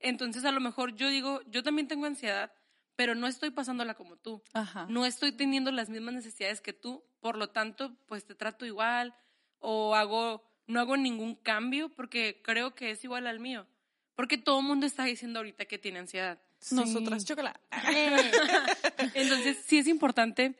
Entonces 0.00 0.44
a 0.44 0.52
lo 0.52 0.60
mejor 0.60 0.94
yo 0.96 1.08
digo, 1.08 1.40
yo 1.46 1.62
también 1.62 1.88
tengo 1.88 2.06
ansiedad, 2.06 2.52
pero 2.96 3.14
no 3.14 3.26
estoy 3.26 3.50
pasándola 3.50 3.94
como 3.94 4.16
tú. 4.16 4.42
Ajá. 4.52 4.86
No 4.88 5.06
estoy 5.06 5.32
teniendo 5.32 5.70
las 5.70 5.88
mismas 5.88 6.14
necesidades 6.14 6.60
que 6.60 6.72
tú, 6.72 7.04
por 7.20 7.36
lo 7.36 7.50
tanto, 7.50 7.96
pues 8.06 8.24
te 8.24 8.34
trato 8.34 8.64
igual 8.66 9.14
o 9.60 9.94
hago, 9.94 10.47
no 10.68 10.80
hago 10.80 10.96
ningún 10.96 11.34
cambio 11.34 11.88
porque 11.88 12.40
creo 12.44 12.74
que 12.74 12.90
es 12.90 13.02
igual 13.02 13.26
al 13.26 13.40
mío. 13.40 13.66
Porque 14.14 14.38
todo 14.38 14.60
el 14.60 14.66
mundo 14.66 14.86
está 14.86 15.04
diciendo 15.04 15.40
ahorita 15.40 15.64
que 15.64 15.78
tiene 15.78 15.98
ansiedad. 15.98 16.40
Nosotras, 16.70 17.24
chocolate. 17.24 17.60
Entonces, 19.14 19.58
sí 19.64 19.78
es 19.78 19.86
importante 19.86 20.54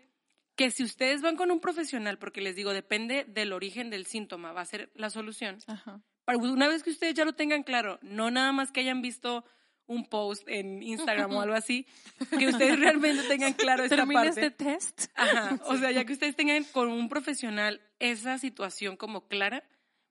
que 0.54 0.70
si 0.70 0.82
ustedes 0.82 1.22
van 1.22 1.36
con 1.36 1.50
un 1.50 1.60
profesional, 1.60 2.18
porque 2.18 2.40
les 2.40 2.56
digo, 2.56 2.72
depende 2.72 3.24
del 3.24 3.52
origen 3.52 3.90
del 3.90 4.06
síntoma, 4.06 4.52
va 4.52 4.62
a 4.62 4.64
ser 4.64 4.90
la 4.94 5.10
solución. 5.10 5.58
Ajá. 5.66 6.00
Una 6.26 6.68
vez 6.68 6.82
que 6.82 6.90
ustedes 6.90 7.14
ya 7.14 7.24
lo 7.24 7.32
tengan 7.32 7.62
claro, 7.62 7.98
no 8.02 8.30
nada 8.30 8.52
más 8.52 8.70
que 8.70 8.80
hayan 8.80 9.00
visto 9.00 9.44
un 9.86 10.04
post 10.04 10.42
en 10.46 10.82
Instagram 10.82 11.34
o 11.34 11.40
algo 11.40 11.54
así, 11.54 11.86
que 12.38 12.48
ustedes 12.48 12.78
realmente 12.80 13.22
tengan 13.24 13.54
claro 13.54 13.84
esta 13.84 13.96
Termina 13.96 14.22
parte. 14.22 14.46
este 14.46 14.50
test. 14.50 15.06
Ajá. 15.14 15.58
O 15.66 15.76
sea, 15.78 15.90
ya 15.90 16.04
que 16.04 16.12
ustedes 16.12 16.36
tengan 16.36 16.62
con 16.64 16.88
un 16.88 17.08
profesional 17.08 17.80
esa 17.98 18.38
situación 18.38 18.96
como 18.96 19.26
clara, 19.28 19.64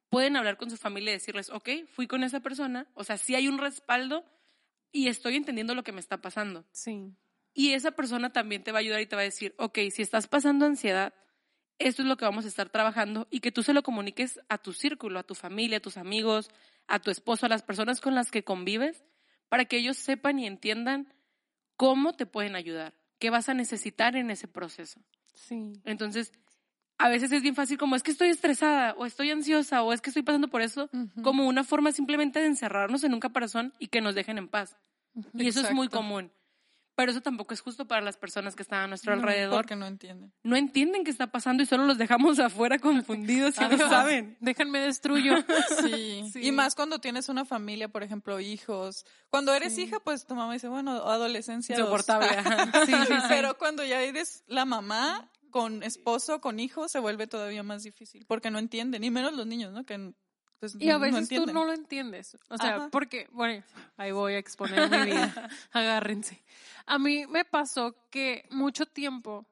pueden 0.09 0.35
hablar 0.35 0.57
con 0.57 0.69
su 0.69 0.77
familia 0.77 1.11
y 1.11 1.15
decirles, 1.15 1.49
ok, 1.49 1.69
fui 1.91 2.07
con 2.07 2.23
esa 2.23 2.39
persona, 2.39 2.87
o 2.93 3.03
sea, 3.03 3.17
sí 3.17 3.35
hay 3.35 3.47
un 3.47 3.57
respaldo 3.57 4.25
y 4.91 5.07
estoy 5.07 5.35
entendiendo 5.35 5.75
lo 5.75 5.83
que 5.83 5.91
me 5.91 5.99
está 5.99 6.21
pasando. 6.21 6.65
Sí. 6.71 7.13
Y 7.53 7.73
esa 7.73 7.91
persona 7.91 8.31
también 8.31 8.63
te 8.63 8.71
va 8.71 8.79
a 8.79 8.81
ayudar 8.81 9.01
y 9.01 9.07
te 9.07 9.15
va 9.15 9.21
a 9.21 9.25
decir, 9.25 9.55
ok, 9.57 9.79
si 9.91 10.01
estás 10.01 10.27
pasando 10.27 10.65
ansiedad, 10.65 11.13
esto 11.79 12.01
es 12.01 12.07
lo 12.07 12.17
que 12.17 12.25
vamos 12.25 12.45
a 12.45 12.47
estar 12.47 12.69
trabajando 12.69 13.27
y 13.29 13.39
que 13.39 13.51
tú 13.51 13.63
se 13.63 13.73
lo 13.73 13.83
comuniques 13.83 14.39
a 14.49 14.57
tu 14.57 14.73
círculo, 14.73 15.19
a 15.19 15.23
tu 15.23 15.35
familia, 15.35 15.77
a 15.77 15.81
tus 15.81 15.97
amigos, 15.97 16.49
a 16.87 16.99
tu 16.99 17.11
esposo, 17.11 17.45
a 17.45 17.49
las 17.49 17.63
personas 17.63 18.01
con 18.01 18.15
las 18.15 18.31
que 18.31 18.43
convives, 18.43 19.03
para 19.49 19.65
que 19.65 19.77
ellos 19.77 19.97
sepan 19.97 20.39
y 20.39 20.47
entiendan 20.47 21.13
cómo 21.75 22.13
te 22.13 22.25
pueden 22.25 22.55
ayudar, 22.55 22.95
qué 23.19 23.29
vas 23.29 23.49
a 23.49 23.53
necesitar 23.53 24.15
en 24.15 24.31
ese 24.31 24.47
proceso. 24.47 25.01
Sí. 25.35 25.73
Entonces, 25.83 26.31
a 26.97 27.09
veces 27.09 27.31
es 27.31 27.41
bien 27.41 27.55
fácil 27.55 27.77
como 27.77 27.95
es 27.95 28.03
que 28.03 28.11
estoy 28.11 28.29
estresada 28.29 28.93
o 28.97 29.05
estoy 29.05 29.31
ansiosa 29.31 29.83
o 29.83 29.93
es 29.93 30.01
que 30.01 30.09
estoy 30.09 30.23
pasando 30.23 30.47
por 30.47 30.61
eso, 30.61 30.89
como 31.23 31.47
una 31.47 31.63
forma 31.63 31.91
simplemente 31.91 32.39
de 32.39 32.47
encerrarnos 32.47 33.03
en 33.03 33.13
un 33.13 33.19
caparazón 33.19 33.73
y 33.79 33.87
que 33.87 34.01
nos 34.01 34.15
dejen 34.15 34.37
en 34.37 34.47
paz. 34.47 34.77
Y 35.33 35.47
eso 35.47 35.61
es 35.61 35.71
muy 35.71 35.89
común. 35.89 36.31
Pero 36.95 37.11
eso 37.11 37.21
tampoco 37.21 37.53
es 37.53 37.61
justo 37.61 37.85
para 37.85 38.01
las 38.01 38.17
personas 38.17 38.55
que 38.55 38.63
están 38.63 38.79
a 38.79 38.87
nuestro 38.87 39.15
No, 39.15 39.21
alrededor. 39.21 39.53
Porque 39.53 39.75
no 39.75 39.85
entienden. 39.85 40.33
No 40.41 40.55
entienden 40.55 41.03
qué 41.03 41.11
está 41.11 41.27
pasando 41.27 41.61
y 41.61 41.67
solo 41.67 41.85
los 41.85 41.99
dejamos 41.99 42.39
afuera 42.39 42.79
confundidos 42.79 43.55
y 43.59 43.65
no 43.67 43.77
saben. 43.77 44.35
Déjenme 44.39 44.79
destruyo. 44.79 45.35
Sí. 45.83 46.27
Sí. 46.33 46.39
Y 46.47 46.51
más 46.51 46.73
cuando 46.73 46.97
tienes 46.97 47.29
una 47.29 47.45
familia, 47.45 47.87
por 47.87 48.01
ejemplo, 48.01 48.39
hijos. 48.39 49.05
Cuando 49.29 49.53
eres 49.53 49.75
Sí. 49.75 49.83
hija, 49.83 49.99
pues 49.99 50.25
tu 50.25 50.33
mamá 50.33 50.53
dice, 50.53 50.69
bueno, 50.69 50.93
adolescencia. 50.93 51.77
Insoportable. 51.77 52.29
sí, 52.87 52.91
sí. 53.07 53.13
Pero 53.29 53.59
cuando 53.59 53.83
ya 53.85 54.01
eres 54.01 54.43
la 54.47 54.65
mamá 54.65 55.29
con 55.49 55.83
esposo, 55.83 56.41
con 56.41 56.59
hijos, 56.59 56.91
se 56.91 56.99
vuelve 56.99 57.27
todavía 57.27 57.63
más 57.63 57.83
difícil. 57.83 58.25
Porque 58.27 58.51
no 58.51 58.59
entienden. 58.59 59.03
Y 59.03 59.11
menos 59.11 59.33
los 59.33 59.47
niños, 59.47 59.73
¿no? 59.73 59.85
Que 59.85 60.13
pues, 60.59 60.75
Y 60.79 60.89
a 60.89 60.93
no 60.93 60.99
veces 60.99 61.29
tú 61.29 61.45
no 61.45 61.65
lo 61.65 61.73
entiendes. 61.73 62.37
O 62.49 62.57
sea, 62.57 62.75
Ajá. 62.75 62.89
porque, 62.91 63.27
bueno, 63.31 63.63
ahí 63.97 64.11
voy 64.11 64.33
a 64.33 64.37
exponer 64.39 64.89
mi 64.89 65.11
vida. 65.11 65.49
Agárrense. 65.71 66.43
A 66.85 66.97
mí 66.97 67.27
me 67.27 67.45
pasó 67.45 67.95
que 68.09 68.47
mucho 68.49 68.85
tiempo 68.85 69.45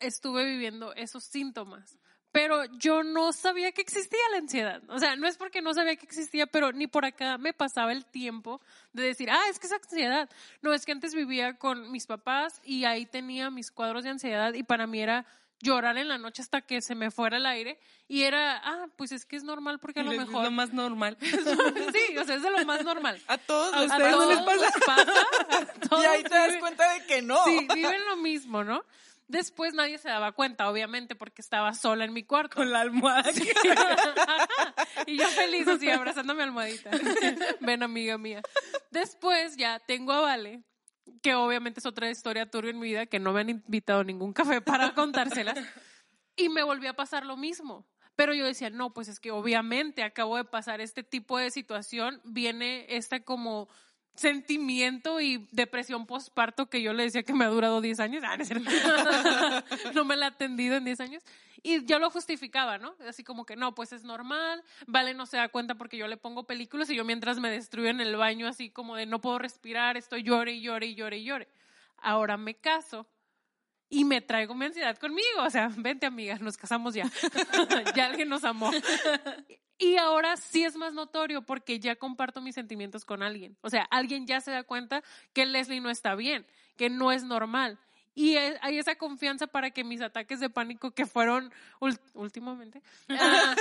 estuve 0.00 0.44
viviendo 0.44 0.94
esos 0.94 1.24
síntomas. 1.24 1.98
Pero 2.36 2.64
yo 2.78 3.02
no 3.02 3.32
sabía 3.32 3.72
que 3.72 3.80
existía 3.80 4.18
la 4.32 4.38
ansiedad. 4.38 4.82
O 4.88 4.98
sea, 4.98 5.16
no 5.16 5.26
es 5.26 5.36
porque 5.38 5.62
no 5.62 5.72
sabía 5.74 5.96
que 5.96 6.04
existía, 6.04 6.46
pero 6.46 6.70
ni 6.72 6.86
por 6.86 7.04
acá 7.04 7.38
me 7.38 7.52
pasaba 7.54 7.92
el 7.92 8.04
tiempo 8.04 8.60
de 8.92 9.02
decir, 9.04 9.30
ah, 9.30 9.40
es 9.50 9.58
que 9.58 9.66
es 9.66 9.72
ansiedad. 9.72 10.28
No, 10.62 10.72
es 10.74 10.84
que 10.84 10.92
antes 10.92 11.14
vivía 11.14 11.54
con 11.58 11.90
mis 11.90 12.06
papás 12.06 12.60
y 12.64 12.84
ahí 12.84 13.06
tenía 13.06 13.50
mis 13.50 13.70
cuadros 13.70 14.04
de 14.04 14.10
ansiedad 14.10 14.52
y 14.54 14.62
para 14.62 14.86
mí 14.86 15.00
era 15.00 15.24
llorar 15.60 15.96
en 15.96 16.08
la 16.08 16.18
noche 16.18 16.42
hasta 16.42 16.60
que 16.60 16.82
se 16.82 16.94
me 16.94 17.10
fuera 17.10 17.38
el 17.38 17.46
aire 17.46 17.78
y 18.08 18.24
era, 18.24 18.60
ah, 18.62 18.88
pues 18.96 19.10
es 19.12 19.24
que 19.24 19.36
es 19.36 19.42
normal 19.42 19.78
porque 19.78 20.00
a 20.00 20.02
lo 20.02 20.12
Es 20.12 20.18
mejor 20.18 20.44
lo 20.44 20.50
más 20.50 20.72
normal. 20.74 21.16
sí, 21.20 22.18
o 22.18 22.24
sea, 22.24 22.36
es 22.36 22.42
de 22.42 22.50
lo 22.50 22.62
más 22.66 22.84
normal. 22.84 23.18
A 23.26 23.38
todos 23.38 23.72
A 23.72 23.82
ustedes 23.84 24.10
no 24.10 24.18
pasa. 24.18 24.28
les 24.28 24.44
todos 24.44 24.60
les 24.60 24.84
pasa. 24.84 25.20
a 25.58 25.66
todos 25.88 26.02
Y 26.04 26.06
ahí 26.06 26.22
te 26.22 26.28
das 26.34 26.48
viven- 26.50 26.60
cuenta 26.60 26.92
de 26.92 27.06
que 27.06 27.22
no. 27.22 27.42
Sí, 27.44 27.66
viven 27.74 28.04
lo 28.04 28.16
mismo, 28.16 28.62
¿no? 28.62 28.84
Después 29.28 29.74
nadie 29.74 29.98
se 29.98 30.08
daba 30.08 30.32
cuenta, 30.32 30.70
obviamente, 30.70 31.16
porque 31.16 31.42
estaba 31.42 31.74
sola 31.74 32.04
en 32.04 32.12
mi 32.12 32.22
cuarto. 32.22 32.56
Con 32.56 32.70
la 32.70 32.80
almohada. 32.80 33.30
y 35.06 35.18
yo 35.18 35.26
feliz 35.28 35.66
así, 35.66 35.90
abrazando 35.90 36.34
mi 36.34 36.42
almohadita. 36.42 36.90
Ven, 37.60 37.82
amiga 37.82 38.18
mía. 38.18 38.42
Después 38.90 39.56
ya 39.56 39.80
tengo 39.80 40.12
a 40.12 40.20
Vale, 40.20 40.62
que 41.22 41.34
obviamente 41.34 41.80
es 41.80 41.86
otra 41.86 42.08
historia 42.08 42.48
turbia 42.48 42.70
en 42.70 42.78
mi 42.78 42.86
vida, 42.86 43.06
que 43.06 43.18
no 43.18 43.32
me 43.32 43.40
han 43.40 43.50
invitado 43.50 44.00
a 44.00 44.04
ningún 44.04 44.32
café 44.32 44.60
para 44.60 44.94
contárselas. 44.94 45.58
Y 46.36 46.48
me 46.48 46.62
volvió 46.62 46.90
a 46.90 46.94
pasar 46.94 47.26
lo 47.26 47.36
mismo. 47.36 47.84
Pero 48.14 48.32
yo 48.32 48.46
decía, 48.46 48.70
no, 48.70 48.94
pues 48.94 49.08
es 49.08 49.20
que 49.20 49.30
obviamente 49.30 50.02
acabo 50.02 50.36
de 50.36 50.44
pasar 50.44 50.80
este 50.80 51.02
tipo 51.02 51.36
de 51.36 51.50
situación, 51.50 52.20
viene 52.24 52.86
esta 52.88 53.20
como 53.20 53.68
sentimiento 54.16 55.20
y 55.20 55.46
depresión 55.52 56.06
postparto 56.06 56.66
que 56.66 56.82
yo 56.82 56.92
le 56.92 57.04
decía 57.04 57.22
que 57.22 57.34
me 57.34 57.44
ha 57.44 57.48
durado 57.48 57.80
10 57.80 58.00
años. 58.00 58.24
Ah, 58.26 58.36
no, 58.36 59.92
no 59.94 60.04
me 60.04 60.16
la 60.16 60.26
he 60.26 60.28
atendido 60.28 60.76
en 60.76 60.84
10 60.84 61.00
años. 61.00 61.22
Y 61.62 61.84
yo 61.84 61.98
lo 61.98 62.10
justificaba, 62.10 62.78
¿no? 62.78 62.94
Así 63.08 63.24
como 63.24 63.44
que 63.44 63.56
no, 63.56 63.74
pues 63.74 63.92
es 63.92 64.04
normal. 64.04 64.62
Vale 64.86 65.14
no 65.14 65.26
se 65.26 65.36
da 65.36 65.48
cuenta 65.48 65.74
porque 65.74 65.96
yo 65.96 66.06
le 66.06 66.16
pongo 66.16 66.44
películas 66.44 66.88
y 66.90 66.96
yo 66.96 67.04
mientras 67.04 67.38
me 67.38 67.50
destruyo 67.50 67.88
en 67.88 68.00
el 68.00 68.16
baño 68.16 68.46
así 68.46 68.70
como 68.70 68.96
de 68.96 69.06
no 69.06 69.20
puedo 69.20 69.38
respirar, 69.38 69.96
estoy 69.96 70.22
llore 70.22 70.52
y 70.52 70.60
llore 70.60 70.86
y 70.86 70.94
llore 70.94 71.18
y 71.18 71.24
llore. 71.24 71.48
Ahora 71.98 72.36
me 72.36 72.54
caso 72.54 73.06
y 73.88 74.04
me 74.04 74.20
traigo 74.20 74.54
mi 74.54 74.66
ansiedad 74.66 74.96
conmigo. 74.98 75.42
O 75.42 75.50
sea, 75.50 75.70
vente 75.76 76.06
amiga, 76.06 76.38
nos 76.38 76.56
casamos 76.56 76.94
ya. 76.94 77.04
ya 77.96 78.06
alguien 78.06 78.28
nos 78.28 78.44
amó. 78.44 78.70
Y 79.78 79.96
ahora 79.96 80.36
sí 80.36 80.64
es 80.64 80.76
más 80.76 80.94
notorio 80.94 81.42
porque 81.42 81.78
ya 81.78 81.96
comparto 81.96 82.40
mis 82.40 82.54
sentimientos 82.54 83.04
con 83.04 83.22
alguien. 83.22 83.56
O 83.60 83.70
sea, 83.70 83.82
alguien 83.90 84.26
ya 84.26 84.40
se 84.40 84.50
da 84.50 84.64
cuenta 84.64 85.02
que 85.32 85.46
Leslie 85.46 85.80
no 85.80 85.90
está 85.90 86.14
bien, 86.14 86.46
que 86.76 86.88
no 86.88 87.12
es 87.12 87.24
normal. 87.24 87.78
Y 88.14 88.36
hay 88.36 88.78
esa 88.78 88.94
confianza 88.94 89.46
para 89.46 89.70
que 89.70 89.84
mis 89.84 90.00
ataques 90.00 90.40
de 90.40 90.48
pánico 90.48 90.92
que 90.92 91.04
fueron 91.04 91.52
últimamente 92.14 92.82
ah, 93.10 93.54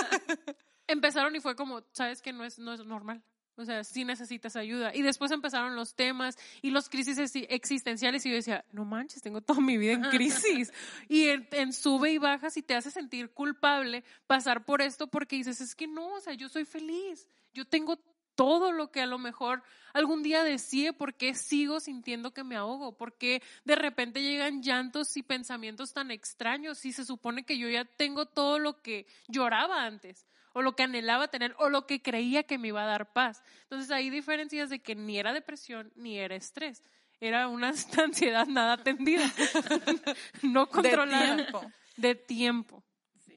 empezaron 0.87 1.35
y 1.35 1.41
fue 1.41 1.57
como, 1.57 1.83
sabes 1.91 2.21
que 2.21 2.31
no 2.31 2.45
es, 2.45 2.57
no 2.57 2.71
es 2.71 2.85
normal. 2.85 3.21
O 3.57 3.63
sea, 3.65 3.83
sí 3.83 4.03
necesitas 4.03 4.55
ayuda. 4.55 4.93
Y 4.93 5.01
después 5.01 5.31
empezaron 5.31 5.75
los 5.75 5.95
temas 5.95 6.37
y 6.61 6.71
los 6.71 6.89
crisis 6.89 7.17
exi- 7.17 7.45
existenciales 7.49 8.25
y 8.25 8.29
yo 8.29 8.35
decía, 8.35 8.65
no 8.71 8.83
manches, 8.85 9.21
tengo 9.21 9.41
toda 9.41 9.61
mi 9.61 9.77
vida 9.77 9.93
en 9.93 10.03
crisis. 10.03 10.73
y 11.09 11.29
en, 11.29 11.47
en 11.51 11.71
sube 11.73 12.11
y 12.11 12.17
bajas 12.17 12.57
y 12.57 12.61
te 12.63 12.75
hace 12.75 12.91
sentir 12.91 13.31
culpable 13.31 14.03
pasar 14.27 14.65
por 14.65 14.81
esto 14.81 15.07
porque 15.07 15.37
dices, 15.37 15.61
es 15.61 15.75
que 15.75 15.87
no, 15.87 16.15
o 16.15 16.19
sea, 16.19 16.33
yo 16.33 16.49
soy 16.49 16.65
feliz. 16.65 17.29
Yo 17.53 17.65
tengo 17.65 17.97
todo 18.35 18.73
lo 18.73 18.91
que 18.91 19.01
a 19.01 19.05
lo 19.05 19.17
mejor 19.17 19.63
algún 19.93 20.21
día 20.21 20.43
decía, 20.43 20.91
¿por 20.91 21.13
qué 21.13 21.33
sigo 21.33 21.79
sintiendo 21.79 22.33
que 22.33 22.43
me 22.43 22.57
ahogo? 22.57 22.97
¿Por 22.97 23.17
qué 23.17 23.41
de 23.63 23.75
repente 23.75 24.21
llegan 24.21 24.61
llantos 24.61 25.15
y 25.15 25.23
pensamientos 25.23 25.93
tan 25.93 26.11
extraños 26.11 26.79
si 26.79 26.91
se 26.91 27.05
supone 27.05 27.45
que 27.45 27.57
yo 27.57 27.69
ya 27.69 27.85
tengo 27.85 28.25
todo 28.25 28.59
lo 28.59 28.81
que 28.81 29.07
lloraba 29.29 29.85
antes? 29.85 30.27
O 30.55 30.61
lo 30.61 30.75
que 30.75 30.83
anhelaba 30.83 31.27
tener 31.27 31.53
o 31.59 31.67
lo 31.69 31.85
que 31.85 32.01
creía 32.01 32.43
que 32.43 32.57
me 32.57 32.69
iba 32.69 32.81
a 32.81 32.87
dar 32.87 33.11
paz. 33.13 33.43
Entonces 33.63 33.91
hay 33.91 34.09
diferencias 34.09 34.69
de 34.69 34.79
que 34.79 34.95
ni 34.95 35.19
era 35.19 35.33
depresión 35.33 35.91
ni 35.95 36.17
era 36.17 36.35
estrés. 36.35 36.81
Era 37.19 37.47
una 37.49 37.73
ansiedad 38.03 38.47
nada 38.47 38.73
atendida, 38.73 39.25
no 40.41 40.65
de 40.65 40.71
controlada. 40.71 41.35
tiempo. 41.35 41.71
De 41.97 42.15
tiempo. 42.15 42.83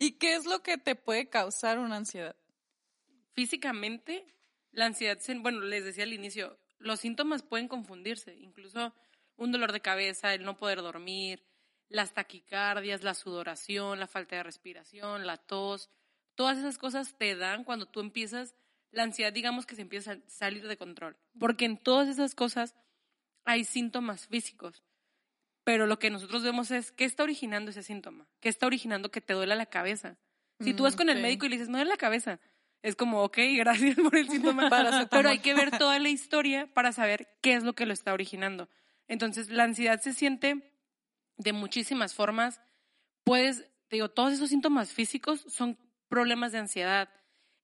¿Y 0.01 0.13
qué 0.13 0.35
es 0.37 0.47
lo 0.47 0.63
que 0.63 0.79
te 0.79 0.95
puede 0.95 1.29
causar 1.29 1.79
una 1.79 1.97
ansiedad? 1.97 2.37
Físicamente, 3.33 4.25
la 4.73 4.87
ansiedad, 4.87 5.19
se- 5.19 5.35
bueno, 5.39 5.61
les 5.61 5.85
decía 5.85 6.05
al 6.05 6.13
inicio, 6.13 6.59
los 6.79 7.01
síntomas 7.01 7.43
pueden 7.43 7.69
confundirse, 7.69 8.35
incluso 8.37 8.95
un 9.37 9.53
dolor 9.53 9.73
de 9.73 9.81
cabeza, 9.81 10.35
el 10.35 10.45
no 10.45 10.57
poder 10.57 10.83
dormir, 10.83 11.45
las 11.89 12.13
taquicardias, 12.15 13.03
la 13.05 13.15
sudoración, 13.15 13.99
la 14.01 14.07
falta 14.07 14.37
de 14.37 14.43
respiración, 14.43 15.27
la 15.27 15.37
tos, 15.37 15.91
todas 16.39 16.57
esas 16.57 16.79
cosas 16.79 17.17
te 17.19 17.35
dan 17.35 17.65
cuando 17.65 17.87
tú 17.87 17.99
empiezas, 17.99 18.55
la 18.93 19.03
ansiedad 19.03 19.33
digamos 19.33 19.67
que 19.67 19.75
se 19.75 19.83
empieza 19.83 20.13
a 20.13 20.19
salir 20.29 20.69
de 20.69 20.77
control, 20.77 21.17
porque 21.37 21.65
en 21.65 21.77
todas 21.77 22.09
esas 22.09 22.37
cosas 22.37 22.77
hay 23.45 23.65
síntomas 23.65 24.29
físicos, 24.29 24.85
pero 25.65 25.89
lo 25.89 25.99
que 25.99 26.11
nosotros 26.11 26.45
vemos 26.45 26.71
es 26.71 26.93
qué 26.93 27.05
está 27.05 27.25
originando 27.25 27.73
ese 27.73 27.83
síntoma, 27.83 28.29
qué 28.39 28.49
está 28.51 28.67
originando 28.67 29.11
que 29.11 29.21
te 29.21 29.33
duela 29.33 29.57
la 29.57 29.67
cabeza. 29.67 30.17
Si 30.61 30.75
tú 30.75 30.85
vas 30.85 30.95
con 30.95 31.11
el 31.11 31.19
Mm, 31.19 31.23
médico 31.23 31.47
y 31.47 31.49
le 31.49 31.57
dices, 31.57 31.69
me 31.69 31.79
duele 31.79 31.91
la 31.91 31.97
cabeza, 31.97 32.39
es 32.83 32.95
como, 32.95 33.25
ok, 33.25 33.39
gracias 33.57 33.97
por 33.97 34.17
el 34.17 34.29
síntoma, 34.29 34.71
pero 35.11 35.31
hay 35.31 35.41
que 35.41 35.55
ver 35.55 35.77
toda 35.77 35.99
la 35.99 36.09
historia 36.09 36.73
para 36.73 36.93
saber 36.93 37.37
qué 37.43 37.55
es 37.55 37.65
lo 37.65 37.75
que 37.75 37.85
lo 37.85 37.93
está 37.93 38.13
originando. 38.13 38.69
Entonces, 39.09 39.51
la 39.51 39.65
ansiedad 39.65 40.01
se 40.01 40.15
siente 40.15 40.73
de 41.37 41.53
muchísimas 41.53 42.15
formas. 42.15 42.61
Puedes, 43.25 43.65
te 43.89 43.97
digo, 43.97 44.09
todos 44.09 44.33
esos 44.33 44.51
síntomas 44.51 44.93
físicos 44.93 45.45
son 45.49 45.77
problemas 46.09 46.53
de 46.53 46.59
ansiedad. 46.59 47.09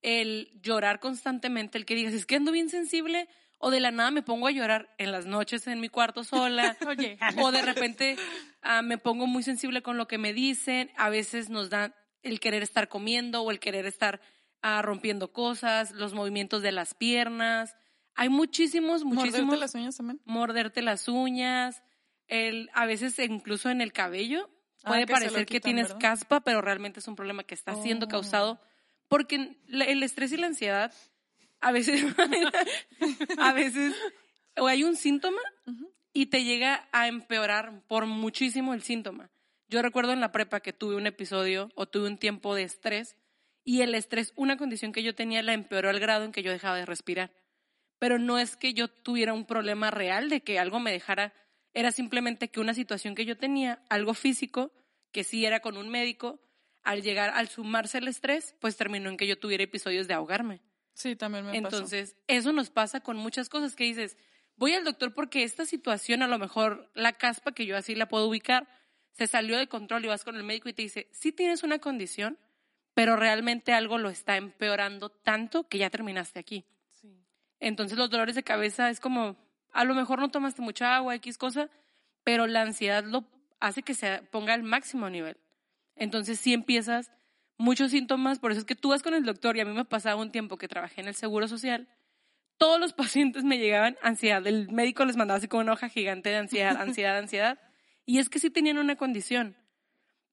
El 0.03 0.51
llorar 0.63 1.01
constantemente, 1.01 1.79
el 1.79 1.87
que 1.87 1.95
digas, 1.95 2.15
es 2.15 2.27
que 2.27 2.37
ando 2.37 2.53
bien 2.53 2.69
sensible, 2.69 3.29
o 3.59 3.71
de 3.71 3.81
la 3.81 3.91
nada 3.91 4.11
me 4.11 4.23
pongo 4.23 4.47
a 4.47 4.51
llorar 4.51 4.95
en 4.99 5.11
las 5.11 5.25
noches 5.25 5.67
en 5.67 5.81
mi 5.81 5.89
cuarto 5.89 6.23
sola, 6.23 6.77
Oye, 6.87 7.19
o 7.39 7.51
de 7.51 7.63
repente 7.63 8.17
ah, 8.61 8.83
me 8.83 8.99
pongo 8.99 9.27
muy 9.27 9.43
sensible 9.43 9.83
con 9.83 9.97
lo 9.97 10.07
que 10.07 10.19
me 10.19 10.35
dicen, 10.35 10.91
a 10.97 11.09
veces 11.09 11.49
nos 11.49 11.71
da 11.71 11.95
el 12.23 12.41
querer 12.41 12.63
estar 12.63 12.89
comiendo 12.89 13.43
o 13.43 13.51
el 13.51 13.61
querer 13.61 13.87
estar 13.87 14.21
ah, 14.61 14.83
rompiendo 14.83 15.33
cosas, 15.33 15.93
los 15.93 16.13
movimientos 16.13 16.63
de 16.63 16.73
las 16.73 16.95
piernas. 16.95 17.75
Hay 18.15 18.29
muchísimos, 18.29 19.05
muchísimos 19.05 19.47
¿Morderte 19.47 19.61
las 19.61 19.75
uñas 19.75 19.97
también? 19.97 20.21
morderte 20.25 20.83
las 20.83 21.09
uñas, 21.09 21.83
el, 22.29 22.71
a 22.75 22.87
veces 22.87 23.19
incluso 23.19 23.71
en 23.71 23.81
el 23.81 23.93
cabello. 23.93 24.51
Ah, 24.85 24.89
Puede 24.91 25.07
que 25.07 25.13
lo 25.13 25.19
parecer 25.19 25.47
que 25.47 25.61
tienes 25.61 25.89
¿verdad? 25.89 26.01
caspa, 26.01 26.41
pero 26.41 26.61
realmente 26.61 27.01
es 27.01 27.09
un 27.09 27.17
problema 27.17 27.45
que 27.45 27.55
está 27.55 27.75
siendo 27.83 28.07
Oh. 28.07 28.09
causado 28.09 28.61
porque 29.09 29.57
el 29.69 30.03
estrés 30.03 30.33
y 30.33 30.37
la 30.37 30.47
ansiedad 30.47 30.93
a 31.61 31.73
veces, 31.73 32.05
a 33.39 33.53
veces, 33.53 33.95
o 34.57 34.67
hay 34.67 34.85
un 34.85 34.97
síntoma 34.97 35.41
y 36.13 36.27
te 36.27 36.45
llega 36.45 36.89
a 36.93 37.09
empeorar 37.09 37.83
por 37.89 38.07
muchísimo 38.07 38.75
el 38.75 38.83
síntoma. 38.83 39.31
Yo 39.69 39.83
recuerdo 39.83 40.13
en 40.13 40.21
la 40.21 40.31
prepa 40.33 40.61
que 40.61 40.73
tuve 40.73 40.95
un 40.97 41.07
episodio 41.07 41.71
o 41.75 41.87
tuve 41.87 42.07
un 42.09 42.19
tiempo 42.19 42.55
de 42.55 42.63
estrés 42.65 43.17
y 43.65 43.81
el 43.81 43.95
estrés, 43.95 44.33
una 44.37 44.57
condición 44.59 44.93
que 44.93 45.03
yo 45.03 45.15
tenía, 45.15 45.43
la 45.43 45.55
empeoró 45.55 45.89
al 45.89 45.99
grado 46.01 46.25
en 46.25 46.33
que 46.33 46.43
yo 46.43 46.53
dejaba 46.53 46.77
de 46.77 46.85
respirar. 46.87 47.33
Pero 47.99 48.19
no 48.19 48.39
es 48.39 48.57
que 48.57 48.75
yo 48.75 48.89
tuviera 48.89 49.33
un 49.33 49.47
problema 49.47 49.91
real 49.91 50.29
de 50.29 50.43
que 50.43 50.59
algo 50.59 50.81
me 50.81 50.93
dejara, 50.93 51.33
era 51.75 51.91
simplemente 51.93 52.49
que 52.49 52.61
una 52.61 52.73
situación 52.73 53.15
que 53.15 53.27
yo 53.27 53.37
tenía, 53.37 53.83
algo 53.91 54.15
físico, 54.15 54.73
que 55.13 55.25
sí 55.25 55.45
era 55.45 55.61
con 55.61 55.77
un 55.77 55.89
médico, 55.89 56.41
al 56.83 57.03
llegar, 57.03 57.31
al 57.31 57.49
sumarse 57.49 57.99
el 57.99 58.09
estrés, 58.09 58.55
pues 58.61 58.77
terminó 58.77 59.11
en 59.11 59.17
que 59.17 59.27
yo 59.27 59.39
tuviera 59.39 59.65
episodios 59.65 60.07
de 60.07 60.15
ahogarme. 60.15 60.61
Sí, 60.93 61.17
también 61.17 61.45
me 61.45 61.61
pasó. 61.63 61.77
Entonces, 61.77 62.17
eso 62.29 62.53
nos 62.53 62.71
pasa 62.71 63.01
con 63.01 63.17
muchas 63.17 63.49
cosas 63.49 63.75
que 63.75 63.85
dices, 63.85 64.17
voy 64.57 64.75
al 64.75 64.85
doctor 64.85 65.13
porque 65.15 65.43
esta 65.43 65.67
situación, 65.67 66.23
a 66.23 66.29
lo 66.29 66.39
mejor 66.39 66.91
la 66.95 67.13
caspa 67.15 67.53
que 67.53 67.67
yo 67.67 67.77
así 67.77 67.95
la 67.95 68.09
puedo 68.09 68.29
ubicar, 68.29 68.69
se 69.13 69.27
salió 69.27 69.59
de 69.59 69.67
control 69.67 70.05
y 70.05 70.09
vas 70.09 70.25
con 70.25 70.37
el 70.37 70.45
médico 70.45 70.69
y 70.69 70.73
te 70.73 70.83
dice, 70.83 71.09
sí 71.13 71.33
tienes 71.33 71.63
una 71.63 71.79
condición, 71.79 72.39
pero 72.95 73.17
realmente 73.17 73.73
algo 73.73 73.99
lo 73.99 74.11
está 74.11 74.37
empeorando 74.37 75.09
tanto 75.09 75.69
que 75.69 75.79
ya 75.79 75.91
terminaste 75.91 76.39
aquí. 76.39 76.65
Sí. 76.93 77.25
Entonces 77.59 77.99
los 77.99 78.11
dolores 78.11 78.37
de 78.37 78.45
cabeza 78.45 78.91
es 78.91 79.01
como, 79.01 79.37
a 79.75 79.85
lo 79.85 79.95
mejor 79.95 80.21
no 80.21 80.31
tomaste 80.31 80.63
mucha 80.63 80.97
agua, 80.97 81.15
X 81.17 81.37
cosa, 81.37 81.69
pero 82.23 82.47
la 82.47 82.63
ansiedad 82.63 83.05
lo 83.05 83.25
hace 83.61 83.83
que 83.83 83.95
se 83.95 84.23
ponga 84.31 84.55
al 84.55 84.63
máximo 84.63 85.11
nivel. 85.11 85.37
Entonces 85.97 86.41
sí 86.41 86.55
empiezas 86.55 87.11
muchos 87.59 87.91
síntomas, 87.91 88.39
por 88.39 88.53
eso 88.53 88.61
es 88.61 88.67
que 88.67 88.77
tú 88.77 88.91
vas 88.91 89.03
con 89.03 89.15
el 89.15 89.25
doctor 89.25 89.57
y 89.57 89.61
a 89.61 89.65
mí 89.65 89.73
me 89.73 89.85
pasaba 89.85 90.21
un 90.21 90.31
tiempo 90.31 90.57
que 90.57 90.69
trabajé 90.69 91.01
en 91.01 91.09
el 91.09 91.15
Seguro 91.15 91.49
Social, 91.49 91.89
todos 92.57 92.81
los 92.81 92.93
pacientes 92.95 93.45
me 93.45 93.59
llegaban 93.59 93.97
ansiedad, 94.01 94.47
el 94.47 94.71
médico 94.71 95.05
les 95.05 95.17
mandaba 95.17 95.39
así 95.39 95.49
como 95.49 95.63
una 95.63 95.73
hoja 95.73 95.89
gigante 95.89 96.31
de 96.31 96.37
ansiedad, 96.37 96.77
ansiedad, 96.81 97.19
ansiedad, 97.19 97.59
y 98.07 98.19
es 98.19 98.29
que 98.29 98.39
sí 98.39 98.51
tenían 98.51 98.79
una 98.79 98.97
condición, 98.97 99.57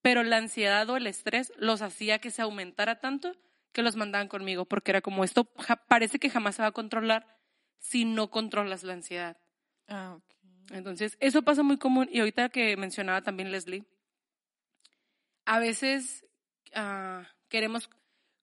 pero 0.02 0.24
la 0.24 0.38
ansiedad 0.38 0.88
o 0.90 0.98
el 0.98 1.08
estrés 1.08 1.52
los 1.58 1.82
hacía 1.82 2.20
que 2.20 2.32
se 2.32 2.44
aumentara 2.44 3.00
tanto 3.00 3.36
que 3.72 3.82
los 3.82 3.96
mandaban 3.96 4.28
conmigo, 4.28 4.66
porque 4.66 4.92
era 4.92 5.02
como 5.02 5.24
esto 5.24 5.46
parece 5.88 6.20
que 6.20 6.30
jamás 6.30 6.56
se 6.56 6.62
va 6.62 6.70
a 6.70 6.74
controlar 6.74 7.41
si 7.82 8.06
no 8.06 8.30
controlas 8.30 8.84
la 8.84 8.94
ansiedad. 8.94 9.38
Ah. 9.90 10.18
Entonces, 10.70 11.18
eso 11.20 11.42
pasa 11.42 11.64
muy 11.64 11.78
común. 11.78 12.08
Y 12.10 12.20
ahorita 12.20 12.48
que 12.50 12.78
mencionaba 12.78 13.22
también 13.22 13.52
Leslie, 13.52 13.84
a 15.46 15.60
veces 15.60 16.26
ah, 16.74 17.28
queremos 17.50 17.90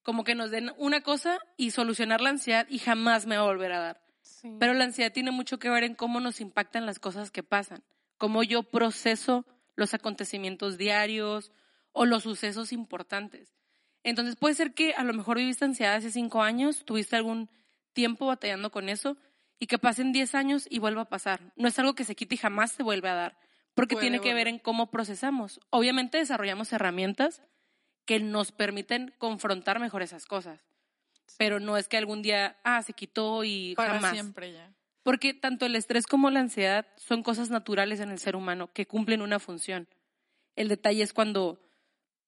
como 0.02 0.24
que 0.24 0.34
nos 0.34 0.50
den 0.50 0.72
una 0.76 1.02
cosa 1.02 1.38
y 1.56 1.70
solucionar 1.70 2.20
la 2.20 2.30
ansiedad 2.30 2.66
y 2.68 2.78
jamás 2.78 3.26
me 3.26 3.36
va 3.36 3.42
a 3.42 3.46
volver 3.46 3.72
a 3.72 3.80
dar. 3.80 4.02
Sí. 4.20 4.50
Pero 4.58 4.74
la 4.74 4.84
ansiedad 4.84 5.12
tiene 5.12 5.30
mucho 5.30 5.58
que 5.58 5.70
ver 5.70 5.84
en 5.84 5.94
cómo 5.94 6.20
nos 6.20 6.40
impactan 6.40 6.84
las 6.84 6.98
cosas 6.98 7.30
que 7.30 7.42
pasan, 7.42 7.82
cómo 8.18 8.42
yo 8.42 8.62
proceso 8.62 9.46
los 9.74 9.94
acontecimientos 9.94 10.76
diarios 10.76 11.52
o 11.92 12.04
los 12.04 12.24
sucesos 12.24 12.72
importantes. 12.72 13.54
Entonces 14.02 14.36
puede 14.36 14.54
ser 14.54 14.74
que 14.74 14.94
a 14.94 15.04
lo 15.04 15.12
mejor 15.14 15.38
viviste 15.38 15.64
ansiedad 15.64 15.94
hace 15.94 16.10
cinco 16.10 16.42
años, 16.42 16.84
tuviste 16.84 17.16
algún 17.16 17.48
tiempo 17.92 18.26
batallando 18.26 18.70
con 18.70 18.88
eso 18.88 19.16
y 19.58 19.66
que 19.66 19.78
pasen 19.78 20.12
diez 20.12 20.34
años 20.34 20.66
y 20.70 20.78
vuelva 20.78 21.02
a 21.02 21.08
pasar. 21.08 21.52
No 21.56 21.68
es 21.68 21.78
algo 21.78 21.94
que 21.94 22.04
se 22.04 22.14
quite 22.14 22.36
y 22.36 22.38
jamás 22.38 22.72
se 22.72 22.82
vuelve 22.82 23.08
a 23.08 23.14
dar, 23.14 23.38
porque 23.74 23.94
Puede 23.94 24.04
tiene 24.04 24.20
que 24.20 24.34
ver 24.34 24.48
en 24.48 24.58
cómo 24.58 24.90
procesamos. 24.90 25.60
Obviamente 25.70 26.18
desarrollamos 26.18 26.72
herramientas 26.72 27.42
que 28.04 28.20
nos 28.20 28.52
permiten 28.52 29.14
confrontar 29.18 29.80
mejor 29.80 30.02
esas 30.02 30.26
cosas, 30.26 30.64
pero 31.36 31.60
no 31.60 31.76
es 31.76 31.88
que 31.88 31.96
algún 31.96 32.22
día, 32.22 32.56
ah, 32.64 32.82
se 32.82 32.92
quitó 32.92 33.44
y 33.44 33.74
Para 33.74 33.94
jamás. 33.94 34.12
siempre 34.12 34.52
ya. 34.52 34.72
Porque 35.02 35.34
tanto 35.34 35.66
el 35.66 35.74
estrés 35.74 36.06
como 36.06 36.30
la 36.30 36.40
ansiedad 36.40 36.86
son 36.96 37.22
cosas 37.22 37.50
naturales 37.50 38.00
en 38.00 38.10
el 38.10 38.18
ser 38.18 38.36
humano 38.36 38.72
que 38.72 38.86
cumplen 38.86 39.22
una 39.22 39.38
función. 39.38 39.88
El 40.54 40.68
detalle 40.68 41.02
es 41.02 41.12
cuando 41.12 41.60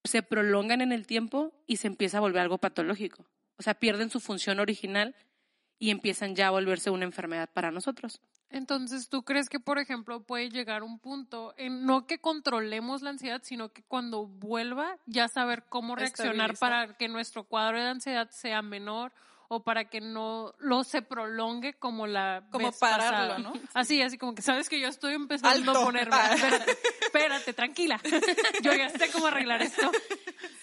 se 0.05 0.23
prolongan 0.23 0.81
en 0.81 0.93
el 0.93 1.07
tiempo 1.07 1.53
y 1.67 1.77
se 1.77 1.89
empieza 1.89 2.19
a 2.19 2.21
volver 2.21 2.41
algo 2.43 2.59
patológico. 2.59 3.27
O 3.57 3.63
sea, 3.63 3.75
pierden 3.75 4.09
su 4.09 4.21
función 4.21 4.61
original 4.61 5.15
y 5.81 5.91
empiezan 5.91 6.37
ya 6.37 6.49
a 6.49 6.51
volverse 6.51 6.91
una 6.91 7.07
enfermedad 7.07 7.49
para 7.53 7.73
nosotros. 7.73 8.21
Entonces, 8.51 9.09
¿tú 9.09 9.25
crees 9.25 9.49
que, 9.49 9.59
por 9.59 9.79
ejemplo, 9.79 10.23
puede 10.23 10.51
llegar 10.51 10.83
un 10.83 10.99
punto 10.99 11.55
en 11.57 11.87
no 11.87 12.07
que 12.07 12.19
controlemos 12.21 13.01
la 13.01 13.11
ansiedad, 13.11 13.41
sino 13.43 13.73
que 13.73 13.83
cuando 13.83 14.27
vuelva 14.27 14.99
ya 15.07 15.27
saber 15.29 15.65
cómo 15.69 15.97
reaccionar 15.97 16.57
para 16.59 16.95
que 16.97 17.09
nuestro 17.09 17.45
cuadro 17.45 17.81
de 17.81 17.89
ansiedad 17.89 18.29
sea 18.31 18.61
menor 18.61 19.13
o 19.49 19.65
para 19.65 19.87
que 19.87 20.01
no 20.01 20.55
lo 20.59 20.85
se 20.85 21.03
prolongue 21.03 21.75
como 21.75 22.07
la 22.07 22.45
Como 22.53 22.69
vez 22.69 22.79
pararlo, 22.79 23.35
pasada? 23.35 23.39
¿no? 23.39 23.53
Así, 23.75 24.01
así 24.01 24.17
como 24.17 24.35
que 24.35 24.43
sabes 24.43 24.69
que 24.69 24.79
yo 24.79 24.87
estoy 24.87 25.15
empezando 25.15 25.73
Alto. 25.73 25.81
a 25.81 25.85
ponerme. 25.85 26.15
Ah. 26.15 26.35
Espérate, 26.35 26.77
espérate, 27.03 27.53
tranquila. 27.53 28.01
Yo 28.63 28.73
ya 28.75 28.91
sé 28.91 29.11
cómo 29.11 29.27
arreglar 29.27 29.61
esto. 29.63 29.91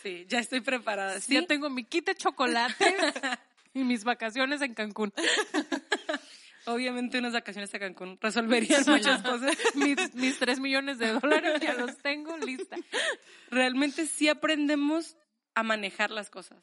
Sí, 0.01 0.25
ya 0.29 0.39
estoy 0.39 0.62
preparada. 0.62 1.19
Sí, 1.19 1.33
Ya 1.33 1.45
tengo 1.45 1.69
mi 1.69 1.83
kit 1.83 2.05
de 2.05 2.15
chocolate 2.15 2.95
y 3.77 3.84
mis 3.84 4.03
vacaciones 4.03 4.62
en 4.62 4.74
Cancún. 4.74 5.13
obviamente 6.67 7.17
unas 7.17 7.34
vacaciones 7.34 7.74
a 7.74 7.79
Cancún 7.79 8.17
resolverían 8.22 8.84
muchas 8.86 9.24
cosas. 9.24 9.57
Mis, 9.75 10.13
mis 10.15 10.38
tres 10.38 10.60
millones 10.60 10.99
de 10.99 11.13
dólares 11.13 11.62
ya 11.62 11.73
los 11.73 11.97
tengo 12.02 12.38
lista. 12.38 12.75
realmente 13.49 14.06
sí 14.06 14.28
aprendemos 14.28 15.17
a 15.56 15.63
manejar 15.63 16.12
las 16.12 16.30
cosas. 16.30 16.62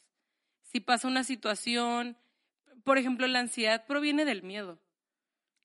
Si 0.63 0.81
pasa 0.81 1.09
una 1.09 1.25
situación, 1.25 2.17
por 2.85 2.99
ejemplo, 2.99 3.27
la 3.27 3.41
ansiedad 3.41 3.87
proviene 3.87 4.25
del 4.25 4.43
miedo. 4.43 4.79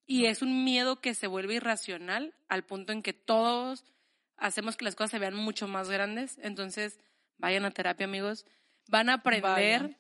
Y 0.06 0.26
es 0.26 0.41
un 0.41 0.63
miedo 0.63 1.02
que 1.02 1.13
se 1.13 1.28
vuelve 1.28 1.56
irracional 1.56 2.34
al 2.47 2.63
punto 2.63 2.93
en 2.93 3.04
que 3.04 3.13
todos 3.13 3.93
hacemos 4.38 4.78
que 4.78 4.86
las 4.86 4.95
cosas 4.95 5.12
se 5.12 5.19
vean 5.19 5.36
mucho 5.36 5.67
más 5.67 5.89
grandes. 5.89 6.39
Entonces, 6.41 7.00
vayan 7.38 7.65
a 7.65 7.71
terapia, 7.71 8.06
amigos. 8.06 8.45
Van 8.88 9.10
a 9.10 9.15
aprender 9.15 9.82
Vayan. 9.82 9.97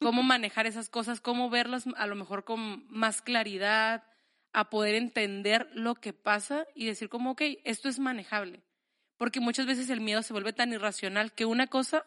Cómo 0.00 0.22
manejar 0.22 0.66
esas 0.66 0.88
cosas, 0.88 1.20
cómo 1.20 1.50
verlas 1.50 1.84
a 1.96 2.06
lo 2.06 2.16
mejor 2.16 2.44
con 2.44 2.86
más 2.88 3.22
claridad, 3.22 4.04
a 4.52 4.70
poder 4.70 4.94
entender 4.96 5.68
lo 5.74 5.94
que 5.94 6.12
pasa 6.12 6.66
y 6.74 6.86
decir 6.86 7.08
como, 7.08 7.32
ok, 7.32 7.42
esto 7.64 7.88
es 7.88 7.98
manejable. 7.98 8.62
Porque 9.16 9.40
muchas 9.40 9.66
veces 9.66 9.90
el 9.90 10.00
miedo 10.00 10.22
se 10.22 10.32
vuelve 10.32 10.52
tan 10.52 10.72
irracional 10.72 11.32
que 11.32 11.44
una 11.44 11.66
cosa 11.66 12.06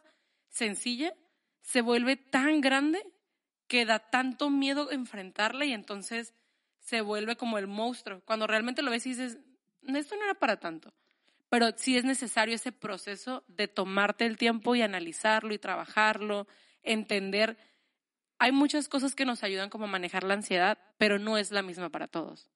sencilla 0.49 1.13
se 1.62 1.82
vuelve 1.82 2.17
tan 2.17 2.60
grande 2.60 3.01
que 3.67 3.86
da 3.86 3.99
tanto 3.99 4.49
miedo 4.49 4.91
enfrentarla 4.91 5.65
y 5.65 5.73
entonces 5.73 6.34
se 6.79 7.01
vuelve 7.01 7.38
como 7.38 7.58
el 7.58 7.67
monstruo. 7.67 8.21
Cuando 8.25 8.45
realmente 8.45 8.82
lo 8.82 8.91
ves 8.91 9.06
y 9.06 9.12
dices, 9.12 9.38
"No, 9.82 9.97
esto 9.97 10.15
no 10.15 10.23
era 10.23 10.34
para 10.34 10.60
tanto. 10.60 10.93
Pero 11.49 11.67
sí 11.77 11.97
es 11.97 12.03
necesario 12.03 12.56
ese 12.56 12.71
proceso 12.71 13.43
de 13.47 13.67
tomarte 13.67 14.25
el 14.25 14.38
tiempo 14.38 14.75
y 14.75 14.82
analizarlo 14.82 15.53
y 15.53 15.60
trabajarlo, 15.60 16.47
entender. 16.82 17.58
Hay 18.43 18.51
muchas 18.51 18.89
cosas 18.89 19.15
que 19.15 19.23
nos 19.23 19.41
ayudan 19.41 19.69
como 19.69 19.86
a 19.86 19.88
manejar 19.88 20.25
la 20.25 20.34
ansiedad, 20.34 20.77
pero 20.97 21.17
no 21.17 21.38
es 21.38 21.51
la 21.51 21.62
misma 21.62 21.88
para 21.88 22.10
todos. 22.10 22.49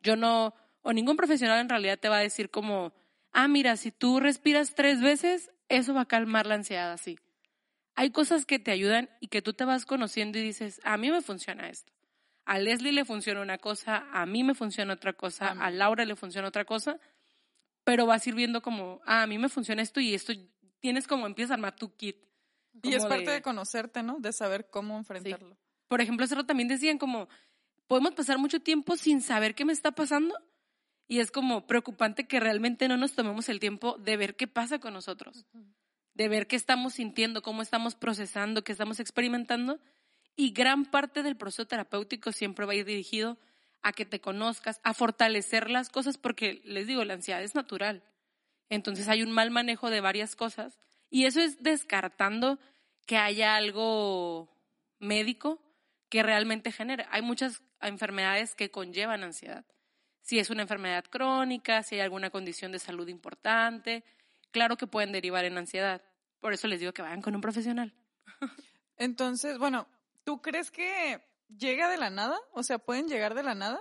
Yo 0.00 0.14
no, 0.14 0.54
o 0.82 0.92
ningún 0.92 1.16
profesional 1.16 1.58
en 1.58 1.68
realidad 1.68 1.98
te 1.98 2.08
va 2.08 2.18
a 2.18 2.20
decir 2.20 2.48
como, 2.48 2.92
ah, 3.32 3.48
mira, 3.48 3.76
si 3.76 3.90
tú 3.90 4.20
respiras 4.20 4.76
tres 4.76 5.00
veces, 5.00 5.50
eso 5.68 5.94
va 5.94 6.02
a 6.02 6.06
calmar 6.06 6.46
la 6.46 6.54
ansiedad 6.54 6.92
así. 6.92 7.18
Hay 7.96 8.10
cosas 8.12 8.46
que 8.46 8.60
te 8.60 8.70
ayudan 8.70 9.10
y 9.18 9.26
que 9.26 9.42
tú 9.42 9.52
te 9.52 9.64
vas 9.64 9.84
conociendo 9.84 10.38
y 10.38 10.42
dices, 10.42 10.80
a 10.84 10.96
mí 10.96 11.10
me 11.10 11.20
funciona 11.22 11.70
esto. 11.70 11.92
A 12.44 12.60
Leslie 12.60 12.92
le 12.92 13.04
funciona 13.04 13.40
una 13.40 13.58
cosa, 13.58 14.06
a 14.12 14.26
mí 14.26 14.44
me 14.44 14.54
funciona 14.54 14.94
otra 14.94 15.14
cosa, 15.14 15.56
A 15.58 15.72
Laura 15.72 16.04
le 16.04 16.14
funciona 16.14 16.46
otra 16.46 16.64
cosa, 16.64 17.00
pero 17.82 18.06
vas 18.06 18.24
a 18.24 18.28
ir 18.28 18.36
viendo 18.36 18.62
como, 18.62 19.00
ah, 19.04 19.22
a 19.22 19.26
mí 19.26 19.38
me 19.38 19.48
funciona 19.48 19.82
esto 19.82 19.98
y 19.98 20.14
esto 20.14 20.32
tienes 20.78 21.08
como 21.08 21.26
empiezas 21.26 21.50
a 21.50 21.54
armar 21.54 21.74
tu 21.74 21.96
kit. 21.96 22.25
Y 22.82 22.94
es 22.94 23.04
parte 23.06 23.30
de... 23.30 23.42
conocerte, 23.42 24.02
¿no? 24.02 24.18
De 24.18 24.32
saber 24.32 24.68
cómo 24.70 24.96
enfrentarlo. 24.96 25.56
Por 25.88 26.00
ejemplo, 26.00 26.24
hace 26.24 26.42
también 26.44 26.68
decían 26.68 26.98
como, 26.98 27.28
podemos 27.86 28.14
pasar 28.14 28.38
mucho 28.38 28.60
tiempo 28.60 28.96
sin 28.96 29.22
saber 29.22 29.54
qué 29.54 29.64
me 29.64 29.72
está 29.72 29.92
pasando 29.92 30.34
y 31.08 31.20
es 31.20 31.30
como 31.30 31.66
preocupante 31.66 32.26
que 32.26 32.40
realmente 32.40 32.88
no 32.88 32.96
nos 32.96 33.12
tomemos 33.12 33.48
el 33.48 33.60
tiempo 33.60 33.96
de 33.98 34.16
ver 34.16 34.36
qué 34.36 34.48
pasa 34.48 34.78
con 34.78 34.92
nosotros, 34.92 35.46
de 36.14 36.28
ver 36.28 36.46
qué 36.46 36.56
estamos 36.56 36.94
sintiendo, 36.94 37.42
cómo 37.42 37.62
estamos 37.62 37.94
procesando, 37.94 38.64
qué 38.64 38.72
estamos 38.72 38.98
experimentando 38.98 39.78
y 40.34 40.50
gran 40.50 40.84
parte 40.84 41.22
del 41.22 41.36
proceso 41.36 41.66
terapéutico 41.66 42.32
siempre 42.32 42.66
va 42.66 42.72
a 42.72 42.76
ir 42.76 42.84
dirigido 42.84 43.38
a 43.82 43.92
que 43.92 44.04
te 44.04 44.20
conozcas, 44.20 44.80
a 44.82 44.94
fortalecer 44.94 45.70
las 45.70 45.88
cosas 45.88 46.18
porque 46.18 46.60
les 46.64 46.88
digo, 46.88 47.04
la 47.04 47.14
ansiedad 47.14 47.42
es 47.42 47.54
natural. 47.54 48.02
Entonces 48.68 49.08
hay 49.08 49.22
un 49.22 49.30
mal 49.30 49.52
manejo 49.52 49.90
de 49.90 50.00
varias 50.00 50.34
cosas 50.34 50.80
y 51.10 51.26
eso 51.26 51.40
es 51.40 51.62
descartando 51.62 52.58
que 53.06 53.16
haya 53.16 53.56
algo 53.56 54.48
médico 54.98 55.62
que 56.08 56.22
realmente 56.22 56.72
genere. 56.72 57.06
Hay 57.10 57.22
muchas 57.22 57.62
enfermedades 57.80 58.54
que 58.54 58.70
conllevan 58.70 59.22
ansiedad. 59.22 59.64
Si 60.22 60.38
es 60.38 60.50
una 60.50 60.62
enfermedad 60.62 61.04
crónica, 61.04 61.82
si 61.82 61.94
hay 61.96 62.00
alguna 62.00 62.30
condición 62.30 62.72
de 62.72 62.78
salud 62.78 63.06
importante, 63.08 64.04
claro 64.50 64.76
que 64.76 64.86
pueden 64.86 65.12
derivar 65.12 65.44
en 65.44 65.56
ansiedad. 65.56 66.02
Por 66.40 66.52
eso 66.52 66.66
les 66.66 66.80
digo 66.80 66.92
que 66.92 67.02
vayan 67.02 67.22
con 67.22 67.34
un 67.34 67.40
profesional. 67.40 67.94
Entonces, 68.96 69.58
bueno, 69.58 69.86
¿tú 70.24 70.42
crees 70.42 70.70
que 70.70 71.22
llega 71.48 71.88
de 71.88 71.96
la 71.96 72.10
nada? 72.10 72.38
O 72.52 72.62
sea, 72.62 72.78
¿pueden 72.78 73.08
llegar 73.08 73.34
de 73.34 73.42
la 73.42 73.54
nada? 73.54 73.80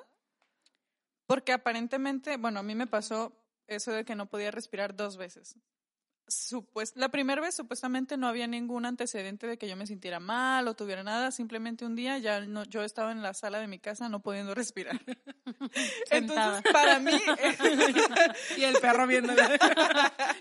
Porque 1.25 1.53
aparentemente, 1.53 2.38
bueno, 2.38 2.59
a 2.59 2.63
mí 2.63 2.75
me 2.75 2.88
pasó 2.88 3.33
eso 3.67 3.91
de 3.91 4.05
que 4.05 4.15
no 4.15 4.27
podía 4.27 4.51
respirar 4.51 4.95
dos 4.95 5.17
veces. 5.17 5.57
Supues- 6.27 6.93
la 6.95 7.09
primera 7.09 7.39
vez 7.39 7.55
supuestamente 7.55 8.17
no 8.17 8.27
había 8.27 8.47
ningún 8.47 8.85
antecedente 8.85 9.45
de 9.45 9.57
que 9.59 9.67
yo 9.67 9.75
me 9.75 9.85
sintiera 9.85 10.19
mal 10.19 10.67
o 10.67 10.75
tuviera 10.75 11.03
nada, 11.03 11.29
simplemente 11.31 11.85
un 11.85 11.95
día 11.95 12.17
ya 12.17 12.39
no, 12.41 12.63
yo 12.63 12.83
estaba 12.83 13.11
en 13.11 13.21
la 13.21 13.33
sala 13.35 13.59
de 13.59 13.67
mi 13.67 13.77
casa 13.77 14.09
no 14.09 14.21
pudiendo 14.21 14.55
respirar. 14.55 14.99
Entonces, 16.09 16.63
para 16.71 16.99
mí, 16.99 17.11
Y 18.57 18.63
el 18.63 18.75
perro 18.79 19.05
viéndola. 19.07 19.59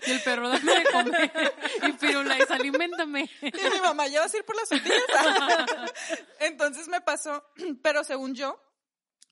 Y 0.07 0.11
el 0.11 0.21
perro, 0.21 0.49
dame 0.49 0.73
de 0.73 0.83
comer. 0.91 1.53
Y 1.87 1.91
Firulais, 1.93 2.49
aliméntame. 2.49 3.29
Y 3.41 3.69
mi 3.73 3.81
mamá, 3.81 4.07
¿ya 4.07 4.21
vas 4.21 4.33
a 4.33 4.37
ir 4.37 4.45
por 4.45 4.55
las 4.55 4.69
tortillas? 4.69 5.01
Entonces 6.39 6.87
me 6.87 7.01
pasó, 7.01 7.43
pero 7.81 8.03
según 8.03 8.33
yo, 8.33 8.59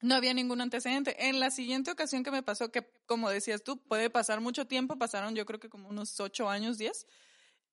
no 0.03 0.15
había 0.15 0.33
ningún 0.33 0.61
antecedente. 0.61 1.27
En 1.29 1.39
la 1.39 1.49
siguiente 1.49 1.89
ocasión 1.91 2.23
que 2.23 2.31
me 2.31 2.43
pasó, 2.43 2.71
que 2.71 2.87
como 3.05 3.29
decías 3.29 3.63
tú, 3.63 3.81
puede 3.81 4.09
pasar 4.09 4.41
mucho 4.41 4.67
tiempo, 4.67 4.97
pasaron 4.97 5.33
yo 5.33 5.45
creo 5.45 5.59
que 5.59 5.69
como 5.69 5.87
unos 5.89 6.19
ocho 6.19 6.49
años, 6.49 6.77
diez, 6.77 7.07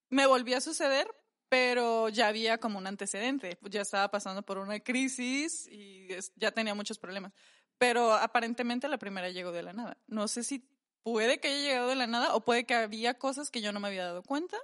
me 0.09 0.27
volvió 0.27 0.57
a 0.57 0.61
suceder, 0.61 1.09
pero 1.49 2.09
ya 2.09 2.29
había 2.29 2.59
como 2.59 2.79
un 2.79 2.87
antecedente. 2.87 3.59
Ya 3.63 3.83
estaba 3.83 4.11
pasando 4.11 4.43
por 4.43 4.59
una 4.59 4.79
crisis 4.81 5.67
y 5.71 6.09
ya 6.37 6.53
tenía 6.53 6.75
muchos 6.75 6.99
problemas. 6.99 7.33
Pero 7.79 8.15
aparentemente 8.15 8.89
la 8.89 8.99
primera 8.99 9.31
llegó 9.31 9.51
de 9.53 9.63
la 9.63 9.73
nada. 9.73 9.99
No 10.07 10.29
sé 10.29 10.45
si 10.45 10.69
puede 11.03 11.41
que 11.41 11.49
haya 11.49 11.61
llegado 11.63 11.89
de 11.89 11.97
la 11.97 12.07
nada 12.07 12.35
o 12.35 12.45
puede 12.45 12.65
que 12.65 12.75
había 12.75 13.15
cosas 13.19 13.51
que 13.51 13.61
yo 13.63 13.73
no 13.73 13.81
me 13.81 13.89
había 13.89 14.05
dado 14.05 14.23
cuenta 14.23 14.57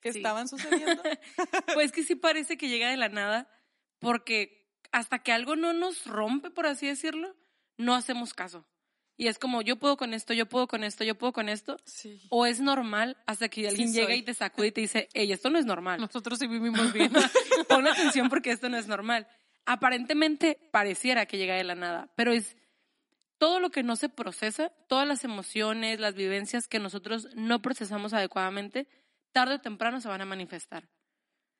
que 0.00 0.12
Sí. 0.12 0.18
estaban 0.18 0.48
sucediendo. 0.48 1.02
Pues 1.80 1.92
que 1.92 2.02
sí 2.02 2.14
parece 2.14 2.58
que 2.58 2.68
llega 2.68 2.90
de 2.90 2.96
la 2.98 3.08
nada, 3.08 3.48
porque 4.00 4.63
hasta 4.94 5.18
que 5.18 5.32
algo 5.32 5.56
no 5.56 5.72
nos 5.72 6.06
rompe, 6.06 6.50
por 6.50 6.66
así 6.66 6.86
decirlo, 6.86 7.34
no 7.76 7.96
hacemos 7.96 8.32
caso. 8.32 8.64
Y 9.16 9.26
es 9.26 9.40
como, 9.40 9.60
yo 9.60 9.76
puedo 9.76 9.96
con 9.96 10.14
esto, 10.14 10.34
yo 10.34 10.46
puedo 10.46 10.68
con 10.68 10.84
esto, 10.84 11.02
yo 11.02 11.16
puedo 11.16 11.32
con 11.32 11.48
esto. 11.48 11.78
Sí. 11.84 12.22
O 12.30 12.46
es 12.46 12.60
normal 12.60 13.16
hasta 13.26 13.48
que 13.48 13.66
alguien 13.66 13.92
llega 13.92 14.06
soy. 14.06 14.18
y 14.18 14.22
te 14.22 14.34
sacude 14.34 14.68
y 14.68 14.72
te 14.72 14.80
dice, 14.82 15.08
hey, 15.12 15.32
esto 15.32 15.50
no 15.50 15.58
es 15.58 15.66
normal. 15.66 16.00
Nosotros 16.00 16.38
sí 16.38 16.46
vivimos 16.46 16.92
bien. 16.92 17.12
Pon 17.68 17.88
atención 17.88 18.28
porque 18.28 18.52
esto 18.52 18.68
no 18.68 18.76
es 18.76 18.86
normal. 18.86 19.26
Aparentemente 19.66 20.60
pareciera 20.70 21.26
que 21.26 21.38
llega 21.38 21.56
de 21.56 21.64
la 21.64 21.74
nada, 21.74 22.12
pero 22.14 22.32
es 22.32 22.56
todo 23.38 23.58
lo 23.58 23.70
que 23.70 23.82
no 23.82 23.96
se 23.96 24.08
procesa, 24.08 24.70
todas 24.88 25.08
las 25.08 25.24
emociones, 25.24 25.98
las 25.98 26.14
vivencias 26.14 26.68
que 26.68 26.78
nosotros 26.78 27.28
no 27.34 27.60
procesamos 27.62 28.12
adecuadamente, 28.12 28.86
tarde 29.32 29.56
o 29.56 29.60
temprano 29.60 30.00
se 30.00 30.06
van 30.06 30.20
a 30.20 30.24
manifestar. 30.24 30.88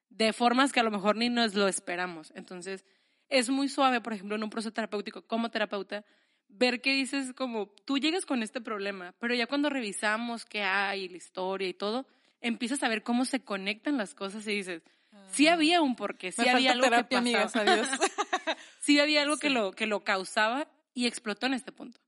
De 0.09 0.33
formas 0.33 0.73
que 0.73 0.79
a 0.79 0.85
lo 0.85 0.93
mejor 0.93 1.17
ni 1.17 1.31
nos 1.31 1.55
lo 1.55 1.67
esperamos. 1.67 2.33
Entonces, 2.37 2.85
es 3.29 3.49
muy 3.51 3.69
suave, 3.69 4.01
por 4.01 4.13
ejemplo, 4.13 4.37
en 4.37 4.45
un 4.45 4.51
proceso 4.51 4.73
terapéutico 4.73 5.23
como 5.23 5.51
terapeuta, 5.51 6.05
ver 6.49 6.81
que 6.81 6.93
dices 6.93 7.33
como, 7.35 7.69
tú 7.85 7.99
llegas 7.99 8.27
con 8.27 8.43
este 8.43 8.61
problema, 8.61 9.15
pero 9.19 9.35
ya 9.35 9.47
cuando 9.47 9.71
revisamos 9.71 10.45
qué 10.45 10.63
hay, 10.63 11.09
la 11.09 11.17
historia 11.17 11.69
y 11.69 11.75
todo, 11.75 12.07
empiezas 12.41 12.83
a 12.83 12.89
ver 12.89 13.03
cómo 13.03 13.25
se 13.25 13.43
conectan 13.43 13.97
las 13.97 14.15
cosas 14.15 14.47
y 14.47 14.53
dices, 14.53 14.83
sí 15.31 15.49
había 15.49 15.81
un 15.81 15.97
porqué, 15.97 16.33
sí 16.33 16.43
Me 16.43 16.51
había 16.51 16.73
algo 16.73 16.85
terapia, 16.85 17.23
que 17.23 17.33
pasaba. 17.33 17.63
amigas, 17.63 17.89
adiós. 17.89 17.89
sí 18.81 19.01
había 19.01 19.23
algo 19.23 19.37
que, 19.37 19.51
lo, 19.51 19.73
que 19.73 19.87
lo 19.87 20.05
causaba 20.05 20.69
y 20.93 21.07
explotó 21.07 21.47
en 21.47 21.55
este 21.55 21.73
punto. 21.73 22.01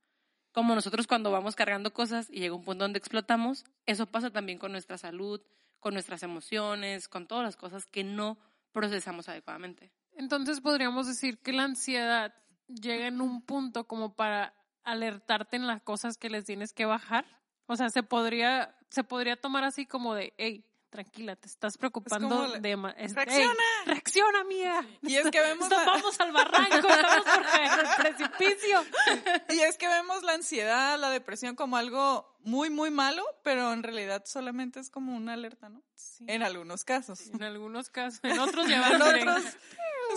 Como 0.53 0.75
nosotros 0.75 1.07
cuando 1.07 1.31
vamos 1.31 1.55
cargando 1.55 1.93
cosas 1.93 2.29
y 2.31 2.41
llega 2.41 2.55
un 2.55 2.65
punto 2.65 2.85
donde 2.85 2.99
explotamos, 2.99 3.65
eso 3.85 4.07
pasa 4.07 4.31
también 4.31 4.59
con 4.59 4.73
nuestra 4.73 4.97
salud, 4.97 5.43
con 5.81 5.93
nuestras 5.93 6.23
emociones, 6.23 7.09
con 7.09 7.27
todas 7.27 7.45
las 7.45 7.57
cosas 7.57 7.85
que 7.85 8.05
no 8.05 8.39
procesamos 8.73 9.29
adecuadamente. 9.29 9.91
Entonces 10.17 10.61
podríamos 10.61 11.07
decir 11.07 11.39
que 11.39 11.53
la 11.53 11.65
ansiedad 11.65 12.35
llega 12.69 13.07
en 13.07 13.21
un 13.21 13.43
punto 13.43 13.87
como 13.87 14.15
para 14.17 14.55
alertarte 14.85 15.57
en 15.57 15.67
las 15.67 15.83
cosas 15.83 16.17
que 16.17 16.31
les 16.31 16.45
tienes 16.45 16.73
que 16.73 16.85
bajar. 16.87 17.25
O 17.67 17.77
sea, 17.77 17.91
se 17.91 18.03
podría, 18.03 18.77
se 18.91 19.05
podría 19.05 19.37
tomar 19.37 19.65
así 19.65 19.87
como 19.87 20.15
de, 20.15 20.33
hey, 20.39 20.65
tranquila, 20.91 21.35
te 21.37 21.49
estás 21.49 21.77
preocupando 21.77 22.49
de 22.61 22.73
es- 22.97 23.11
ey, 23.11 23.15
¡Reacciona! 23.15 23.53
reacciona, 23.87 24.41
amiga. 24.41 24.87
Y 25.03 25.17
es 25.17 25.31
que 25.31 25.41
vemos 25.41 25.69
la- 25.69 25.85
vamos 25.85 26.19
al 26.21 26.33
barranco, 26.33 26.77
estamos 26.89 27.25
por 27.25 27.43
caer 27.43 27.71
al 27.71 27.97
precipicio. 27.97 28.85
Y 29.51 29.61
es 29.61 29.77
que 29.77 29.89
vemos 29.89 30.23
la 30.23 30.33
ansiedad, 30.35 30.99
la 30.99 31.11
depresión 31.11 31.57
como 31.57 31.77
algo 31.77 32.37
muy, 32.41 32.71
muy 32.71 32.91
malo, 32.91 33.25
pero 33.43 33.73
en 33.73 33.83
realidad 33.83 34.23
solamente 34.27 34.79
es 34.81 34.89
como 34.89 35.15
una 35.17 35.33
alerta, 35.35 35.69
¿no? 35.69 35.83
Sí, 35.97 36.25
En 36.29 36.43
algunos 36.45 36.85
casos. 36.85 37.27
en 37.29 37.43
algunos 37.43 37.91
casos, 37.91 38.21
en 38.23 38.39
otros 38.39 38.65
En 38.67 38.71
llevan 38.71 39.03
otros, 39.03 39.45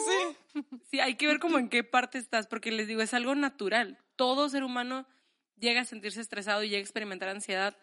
sí. 0.06 0.64
Sí, 0.90 1.00
hay 1.00 1.16
que 1.16 1.28
ver 1.28 1.40
como 1.40 1.60
en 1.60 1.70
qué 1.70 1.84
parte 1.84 2.18
estás, 2.18 2.48
porque 2.48 2.72
les 2.72 2.88
digo, 2.88 3.02
es 3.02 3.14
algo 3.14 3.36
natural. 3.36 3.98
Todo 4.16 4.50
ser 4.50 4.64
humano 4.64 5.06
llega 5.58 5.82
a 5.82 5.86
sentirse 5.86 6.22
estresado 6.22 6.64
y 6.64 6.70
llega 6.70 6.80
a 6.80 6.82
experimentar 6.82 7.30
ansiedad 7.30 7.78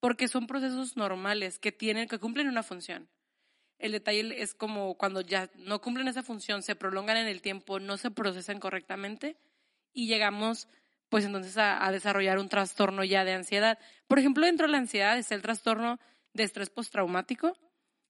porque 0.00 0.28
son 0.28 0.46
procesos 0.46 0.96
normales 0.96 1.58
que 1.58 1.72
tienen, 1.72 2.08
que 2.08 2.18
cumplen 2.18 2.48
una 2.48 2.62
función. 2.62 3.08
El 3.78 3.92
detalle 3.92 4.42
es 4.42 4.54
como 4.54 4.96
cuando 4.96 5.20
ya 5.20 5.50
no 5.54 5.80
cumplen 5.80 6.08
esa 6.08 6.22
función, 6.22 6.62
se 6.62 6.74
prolongan 6.74 7.16
en 7.16 7.28
el 7.28 7.42
tiempo, 7.42 7.78
no 7.78 7.96
se 7.96 8.10
procesan 8.10 8.58
correctamente 8.58 9.36
y 9.92 10.08
llegamos 10.08 10.68
pues 11.08 11.24
entonces 11.24 11.56
a, 11.56 11.84
a 11.84 11.92
desarrollar 11.92 12.38
un 12.38 12.48
trastorno 12.48 13.04
ya 13.04 13.24
de 13.24 13.32
ansiedad. 13.32 13.78
Por 14.08 14.18
ejemplo, 14.18 14.44
dentro 14.44 14.66
de 14.66 14.72
la 14.72 14.78
ansiedad 14.78 15.16
está 15.16 15.34
el 15.34 15.42
trastorno 15.42 15.98
de 16.34 16.42
estrés 16.42 16.70
postraumático, 16.70 17.56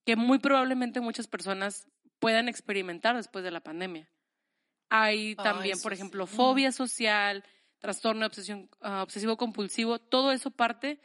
que 0.04 0.16
muy 0.16 0.38
probablemente 0.38 1.00
muchas 1.00 1.26
personas 1.26 1.86
puedan 2.18 2.48
experimentar 2.48 3.16
después 3.16 3.44
de 3.44 3.50
la 3.50 3.60
pandemia. 3.60 4.08
Hay 4.90 5.28
Ay, 5.28 5.34
también, 5.36 5.78
por 5.80 5.92
sí. 5.92 5.96
ejemplo, 5.96 6.26
fobia 6.26 6.72
social, 6.72 7.44
trastorno 7.78 8.20
de 8.20 8.26
obsesión, 8.26 8.70
ah, 8.80 9.02
obsesivo 9.02 9.36
compulsivo, 9.36 9.98
todo 9.98 10.32
eso 10.32 10.50
parte 10.50 11.00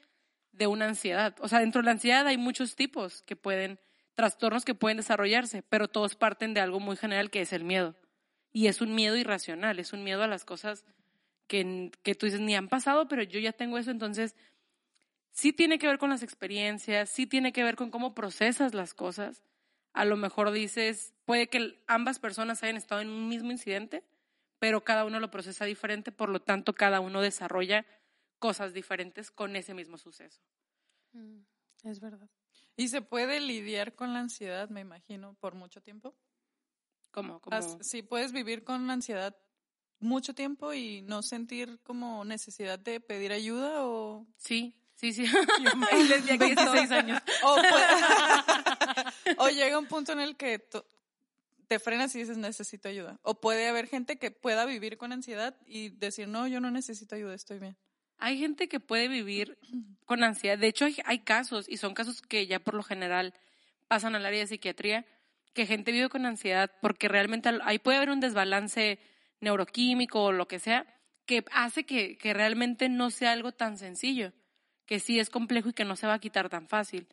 de 0.52 0.68
una 0.68 0.86
ansiedad. 0.86 1.36
O 1.40 1.48
sea, 1.48 1.60
dentro 1.60 1.82
de 1.82 1.86
la 1.86 1.92
ansiedad 1.92 2.26
hay 2.28 2.38
muchos 2.38 2.76
tipos 2.76 3.24
que 3.24 3.36
pueden, 3.36 3.80
trastornos 4.16 4.66
que 4.66 4.76
pueden 4.76 4.98
desarrollarse, 4.98 5.64
pero 5.64 5.88
todos 5.88 6.16
parten 6.16 6.54
de 6.54 6.62
algo 6.62 6.80
muy 6.80 6.96
general 6.96 7.30
que 7.30 7.42
es 7.42 7.54
el 7.54 7.64
miedo. 7.64 7.96
Y 8.52 8.68
es 8.68 8.82
un 8.82 8.94
miedo 8.94 9.18
irracional, 9.18 9.80
es 9.80 9.94
un 9.94 10.04
miedo 10.04 10.24
a 10.24 10.28
las 10.28 10.46
cosas 10.46 10.86
que, 11.48 11.92
que 12.04 12.16
tú 12.16 12.28
dices, 12.28 12.42
ni 12.42 12.56
han 12.56 12.70
pasado, 12.70 13.08
pero 13.08 13.24
yo 13.24 13.40
ya 13.40 13.52
tengo 13.52 13.78
eso, 13.78 13.92
entonces 13.92 14.36
sí 15.32 15.52
tiene 15.52 15.80
que 15.80 15.88
ver 15.88 15.98
con 15.98 16.12
las 16.12 16.24
experiencias, 16.24 17.10
sí 17.10 17.26
tiene 17.26 17.52
que 17.52 17.64
ver 17.64 17.76
con 17.76 17.90
cómo 17.90 18.14
procesas 18.14 18.74
las 18.74 18.94
cosas. 18.94 19.44
A 19.94 20.06
lo 20.06 20.18
mejor 20.18 20.52
dices, 20.52 21.14
puede 21.26 21.48
que 21.50 21.84
ambas 21.88 22.20
personas 22.20 22.64
hayan 22.64 22.78
estado 22.78 23.02
en 23.02 23.10
un 23.10 23.30
mismo 23.30 23.52
incidente, 23.52 24.04
pero 24.60 24.84
cada 24.84 25.06
uno 25.06 25.20
lo 25.20 25.30
procesa 25.32 25.66
diferente, 25.66 26.12
por 26.12 26.30
lo 26.30 26.42
tanto 26.42 26.74
cada 26.74 27.00
uno 27.00 27.22
desarrolla 27.22 27.86
cosas 28.40 28.74
diferentes 28.74 29.32
con 29.32 29.56
ese 29.56 29.74
mismo 29.74 29.98
suceso. 29.98 30.42
Mm, 31.14 31.42
Es 31.84 32.00
verdad. 32.00 32.30
Y 32.76 32.88
se 32.88 33.02
puede 33.02 33.40
lidiar 33.40 33.94
con 33.96 34.14
la 34.14 34.20
ansiedad, 34.20 34.70
me 34.70 34.82
imagino, 34.82 35.36
por 35.40 35.56
mucho 35.56 35.82
tiempo. 35.82 36.16
Como, 37.12 37.40
As- 37.52 37.78
Sí, 37.82 38.02
puedes 38.02 38.32
vivir 38.32 38.64
con 38.64 38.88
la 38.88 38.94
ansiedad 38.94 39.36
mucho 40.00 40.34
tiempo 40.34 40.74
y 40.74 41.02
no 41.04 41.22
sentir 41.22 41.80
como 41.84 42.26
necesidad 42.26 42.80
de 42.80 43.00
pedir 43.00 43.32
ayuda 43.32 43.86
o... 43.86 44.26
sí, 44.38 44.76
sí, 44.96 45.14
sí. 45.14 45.24
Y 45.92 46.04
les- 46.08 46.20
estoy. 46.30 46.38
26 46.38 46.92
años. 46.92 47.22
O, 47.44 47.56
puede- 47.56 49.36
o 49.38 49.50
llega 49.50 49.78
un 49.80 49.86
punto 49.88 50.12
en 50.14 50.20
el 50.20 50.36
que 50.36 50.66
te 51.68 51.80
frenas 51.80 52.14
y 52.16 52.20
dices 52.20 52.38
necesito 52.38 52.88
ayuda. 52.90 53.20
O 53.24 53.40
puede 53.40 53.68
haber 53.68 53.88
gente 53.88 54.18
que 54.18 54.32
pueda 54.32 54.66
vivir 54.66 54.98
con 54.98 55.12
ansiedad 55.12 55.56
y 55.66 55.90
decir 55.90 56.28
no, 56.28 56.48
yo 56.48 56.60
no 56.60 56.72
necesito 56.72 57.16
ayuda, 57.16 57.34
estoy 57.34 57.60
bien. 57.60 57.78
Hay 58.20 58.38
gente 58.38 58.68
que 58.70 58.80
puede 58.80 59.08
vivir 59.08 59.58
con 60.06 60.24
ansiedad. 60.24 60.58
De 60.58 60.68
hecho, 60.68 60.86
hay, 60.86 60.98
hay 61.06 61.20
casos, 61.20 61.68
y 61.68 61.78
son 61.78 61.94
casos 61.94 62.22
que 62.22 62.48
ya 62.48 62.60
por 62.60 62.74
lo 62.76 62.84
general 62.84 63.34
pasan 63.88 64.16
al 64.16 64.26
área 64.26 64.40
de 64.40 64.48
psiquiatría, 64.48 65.06
que 65.54 65.66
gente 65.66 65.92
vive 65.92 66.10
con 66.10 66.26
ansiedad 66.26 66.72
porque 66.82 67.08
realmente 67.08 67.50
al- 67.50 67.62
ahí 67.64 67.80
puede 67.80 67.98
haber 67.98 68.10
un 68.10 68.20
desbalance 68.20 69.00
neuroquímico 69.40 70.24
o 70.24 70.32
lo 70.32 70.48
que 70.48 70.60
sea, 70.60 70.86
que 71.26 71.44
hace 71.52 71.86
que, 71.86 72.18
que 72.18 72.34
realmente 72.34 72.90
no 72.90 73.10
sea 73.12 73.32
algo 73.34 73.52
tan 73.52 73.78
sencillo, 73.78 74.32
que 74.86 75.00
sí 75.00 75.20
es 75.20 75.30
complejo 75.30 75.70
y 75.70 75.74
que 75.74 75.86
no 75.86 75.96
se 75.96 76.08
va 76.08 76.14
a 76.14 76.20
quitar 76.20 76.50
tan 76.50 76.68
fácil. 76.68 77.08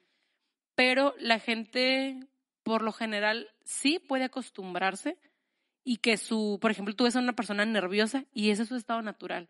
Pero 0.75 1.15
la 1.19 1.39
gente, 1.39 2.19
por 2.63 2.83
lo 2.83 2.93
general, 2.93 3.49
sí 3.65 3.99
puede 3.99 4.25
acostumbrarse 4.25 5.19
y 5.85 5.99
que 5.99 6.17
su, 6.17 6.59
por 6.61 6.71
ejemplo, 6.71 6.95
tú 6.95 7.05
ves 7.05 7.17
a 7.17 7.21
una 7.21 7.35
persona 7.35 7.65
nerviosa 7.65 8.25
y 8.33 8.51
ese 8.51 8.63
es 8.63 8.69
su 8.69 8.77
estado 8.77 9.03
natural. 9.03 9.49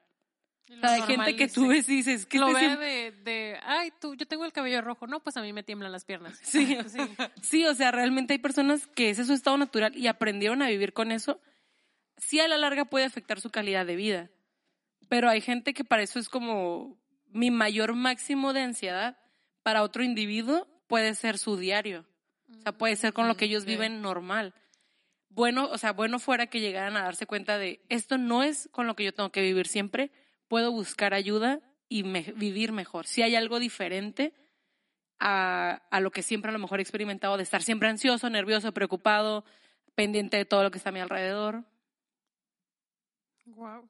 O 0.70 0.80
sea, 0.80 0.94
hay 0.94 1.02
gente 1.02 1.35
que 1.35 1.48
tú 1.48 1.66
ves 1.66 1.88
y 1.88 1.96
dices, 1.96 2.26
que 2.26 2.38
lo 2.38 2.52
ve 2.52 2.76
de, 2.76 3.11
de, 3.11 3.59
ay, 3.64 3.92
tú, 4.00 4.14
yo 4.14 4.26
tengo 4.26 4.44
el 4.44 4.52
cabello 4.52 4.80
rojo. 4.83 5.09
No, 5.09 5.20
pues 5.20 5.37
a 5.37 5.42
mí 5.42 5.52
me 5.52 5.64
tiemblan 5.64 5.90
las 5.90 6.04
piernas. 6.04 6.38
Sí, 6.44 6.78
sí. 6.87 7.00
Sí, 7.42 7.66
o 7.66 7.74
sea, 7.74 7.90
realmente 7.90 8.35
hay 8.35 8.38
personas 8.38 8.87
que 8.87 9.11
ese 9.11 9.22
es 9.22 9.26
su 9.26 9.35
estado 9.35 9.59
natural 9.59 9.96
y 9.96 10.06
aprendieron 10.06 10.62
a 10.62 10.68
vivir 10.68 10.92
con 10.92 11.11
eso. 11.11 11.40
Sí, 12.16 12.38
a 12.38 12.46
la 12.46 12.56
larga 12.56 12.85
puede 12.85 13.04
afectar 13.04 13.40
su 13.40 13.50
calidad 13.50 13.85
de 13.85 13.96
vida, 13.96 14.30
pero 15.09 15.28
hay 15.28 15.40
gente 15.40 15.74
que 15.74 15.85
para 15.85 16.02
eso 16.02 16.18
es 16.18 16.28
como 16.28 17.00
mi 17.33 17.51
mayor 17.51 17.95
máximo 17.95 18.53
de 18.53 18.61
ansiedad. 18.62 19.19
Para 19.62 19.83
otro 19.83 20.03
individuo 20.03 20.66
puede 20.87 21.14
ser 21.14 21.38
su 21.38 21.57
diario. 21.57 22.07
O 22.59 22.62
sea, 22.62 22.73
puede 22.73 22.97
ser 22.97 23.12
con 23.12 23.29
lo 23.29 23.37
que 23.37 23.45
ellos 23.47 23.62
Ok. 23.62 23.69
viven 23.69 24.03
normal. 24.03 24.55
Bueno, 25.29 25.69
o 25.71 25.79
sea, 25.79 25.93
bueno 25.93 26.19
fuera 26.19 26.49
que 26.49 26.61
llegaran 26.61 26.97
a 26.97 27.03
darse 27.05 27.27
cuenta 27.27 27.57
de 27.59 27.85
esto 27.88 28.19
no 28.19 28.43
es 28.43 28.69
con 28.73 28.87
lo 28.88 28.97
que 28.97 29.05
yo 29.05 29.14
tengo 29.14 29.31
que 29.31 29.43
vivir 29.43 29.69
siempre, 29.69 30.11
puedo 30.49 30.73
buscar 30.73 31.14
ayuda 31.14 31.61
y 31.88 32.03
me- 32.03 32.33
vivir 32.37 32.73
mejor. 32.73 33.07
Si 33.07 33.23
hay 33.23 33.37
algo 33.37 33.61
diferente, 33.61 34.35
a, 35.21 35.83
a 35.90 36.01
lo 36.01 36.11
que 36.11 36.23
siempre 36.23 36.49
a 36.49 36.53
lo 36.53 36.59
mejor 36.59 36.81
he 36.81 36.83
experimentado 36.83 37.37
de 37.37 37.43
estar 37.45 37.62
siempre 37.62 37.88
ansioso, 37.88 38.29
nervioso, 38.31 38.73
preocupado, 38.73 39.45
pendiente 39.95 40.37
de 40.38 40.45
todo 40.47 40.62
lo 40.64 40.71
que 40.73 40.79
está 40.79 40.88
a 40.90 40.93
mi 40.93 41.01
alrededor. 41.01 41.64
Wow. 43.47 43.88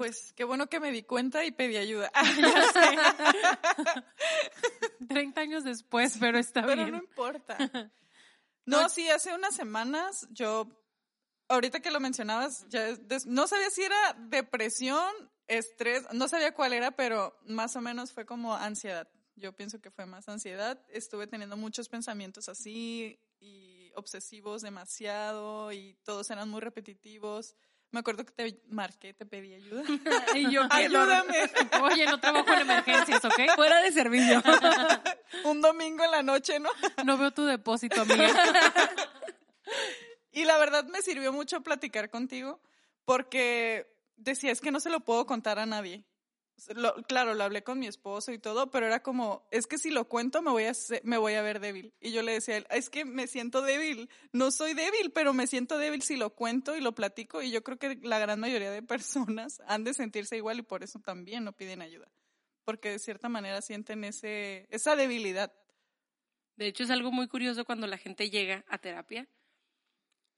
Pues 0.00 0.32
qué 0.32 0.44
bueno 0.44 0.66
que 0.66 0.80
me 0.80 0.92
di 0.92 1.02
cuenta 1.02 1.44
y 1.44 1.50
pedí 1.50 1.76
ayuda. 1.76 2.10
30 5.08 5.40
años 5.42 5.62
después, 5.62 6.16
pero 6.18 6.38
está 6.38 6.62
Pero 6.62 6.76
bien. 6.76 6.92
no 6.92 6.96
importa. 6.96 7.58
No, 8.64 8.88
sí, 8.88 9.10
hace 9.10 9.34
unas 9.34 9.54
semanas 9.56 10.26
yo, 10.30 10.66
ahorita 11.48 11.80
que 11.80 11.90
lo 11.90 11.98
mencionabas, 12.00 12.66
ya 12.68 12.94
des- 12.96 13.26
no 13.26 13.46
sabía 13.48 13.68
si 13.68 13.82
era 13.82 14.14
depresión, 14.28 15.10
estrés, 15.48 16.04
no 16.12 16.28
sabía 16.28 16.54
cuál 16.54 16.72
era, 16.74 16.92
pero 16.92 17.36
más 17.46 17.74
o 17.76 17.80
menos 17.80 18.12
fue 18.12 18.24
como 18.26 18.54
ansiedad. 18.54 19.08
Yo 19.34 19.52
pienso 19.54 19.80
que 19.80 19.90
fue 19.90 20.06
más 20.06 20.28
ansiedad. 20.28 20.80
Estuve 20.88 21.26
teniendo 21.26 21.56
muchos 21.56 21.88
pensamientos 21.88 22.48
así 22.48 23.18
y 23.40 23.90
obsesivos 23.96 24.62
demasiado 24.62 25.72
y 25.72 25.94
todos 26.04 26.30
eran 26.30 26.48
muy 26.48 26.60
repetitivos. 26.60 27.56
Me 27.92 28.00
acuerdo 28.00 28.24
que 28.24 28.32
te 28.32 28.60
marqué, 28.68 29.14
te 29.14 29.26
pedí 29.26 29.54
ayuda. 29.54 29.82
y 30.34 30.50
yo. 30.50 30.62
Ayúdame. 30.70 31.50
Oye, 31.82 32.06
no 32.06 32.20
trabajo 32.20 32.52
en 32.52 32.60
emergencias, 32.60 33.24
¿ok? 33.24 33.54
Fuera 33.56 33.80
de 33.80 33.92
servicio. 33.92 34.42
Un 35.44 35.60
domingo 35.60 36.04
en 36.04 36.10
la 36.10 36.22
noche, 36.22 36.60
¿no? 36.60 36.70
No 37.04 37.18
veo 37.18 37.32
tu 37.32 37.44
depósito, 37.44 38.02
amiga. 38.02 38.28
Y 40.32 40.44
la 40.44 40.58
verdad 40.58 40.84
me 40.84 41.02
sirvió 41.02 41.32
mucho 41.32 41.60
platicar 41.62 42.10
contigo 42.10 42.60
porque 43.04 43.92
decía, 44.16 44.52
es 44.52 44.60
que 44.60 44.70
no 44.70 44.78
se 44.78 44.90
lo 44.90 45.00
puedo 45.00 45.26
contar 45.26 45.58
a 45.58 45.66
nadie. 45.66 46.04
Claro, 47.06 47.34
lo 47.34 47.44
hablé 47.44 47.62
con 47.62 47.78
mi 47.78 47.86
esposo 47.86 48.32
y 48.32 48.38
todo, 48.38 48.70
pero 48.70 48.86
era 48.86 49.02
como, 49.02 49.46
es 49.50 49.66
que 49.66 49.78
si 49.78 49.90
lo 49.90 50.08
cuento 50.08 50.42
me 50.42 50.50
voy 50.50 50.64
a 50.64 50.72
me 51.02 51.18
voy 51.18 51.34
a 51.34 51.42
ver 51.42 51.60
débil. 51.60 51.92
Y 52.00 52.12
yo 52.12 52.22
le 52.22 52.32
decía 52.32 52.54
a 52.54 52.58
él, 52.58 52.66
es 52.70 52.90
que 52.90 53.04
me 53.04 53.26
siento 53.26 53.62
débil. 53.62 54.08
No 54.32 54.50
soy 54.50 54.74
débil, 54.74 55.12
pero 55.12 55.32
me 55.32 55.46
siento 55.46 55.78
débil 55.78 56.02
si 56.02 56.16
lo 56.16 56.30
cuento 56.30 56.76
y 56.76 56.80
lo 56.80 56.94
platico. 56.94 57.42
Y 57.42 57.50
yo 57.50 57.62
creo 57.62 57.78
que 57.78 57.98
la 58.02 58.18
gran 58.18 58.40
mayoría 58.40 58.70
de 58.70 58.82
personas 58.82 59.62
han 59.66 59.84
de 59.84 59.94
sentirse 59.94 60.36
igual 60.36 60.58
y 60.58 60.62
por 60.62 60.82
eso 60.82 60.98
también 61.00 61.44
no 61.44 61.52
piden 61.52 61.82
ayuda. 61.82 62.10
Porque 62.64 62.90
de 62.90 62.98
cierta 62.98 63.28
manera 63.28 63.62
sienten 63.62 64.04
ese, 64.04 64.66
esa 64.70 64.96
debilidad. 64.96 65.52
De 66.56 66.66
hecho, 66.66 66.84
es 66.84 66.90
algo 66.90 67.10
muy 67.10 67.26
curioso 67.26 67.64
cuando 67.64 67.86
la 67.86 67.96
gente 67.96 68.28
llega 68.28 68.64
a 68.68 68.78
terapia. 68.78 69.26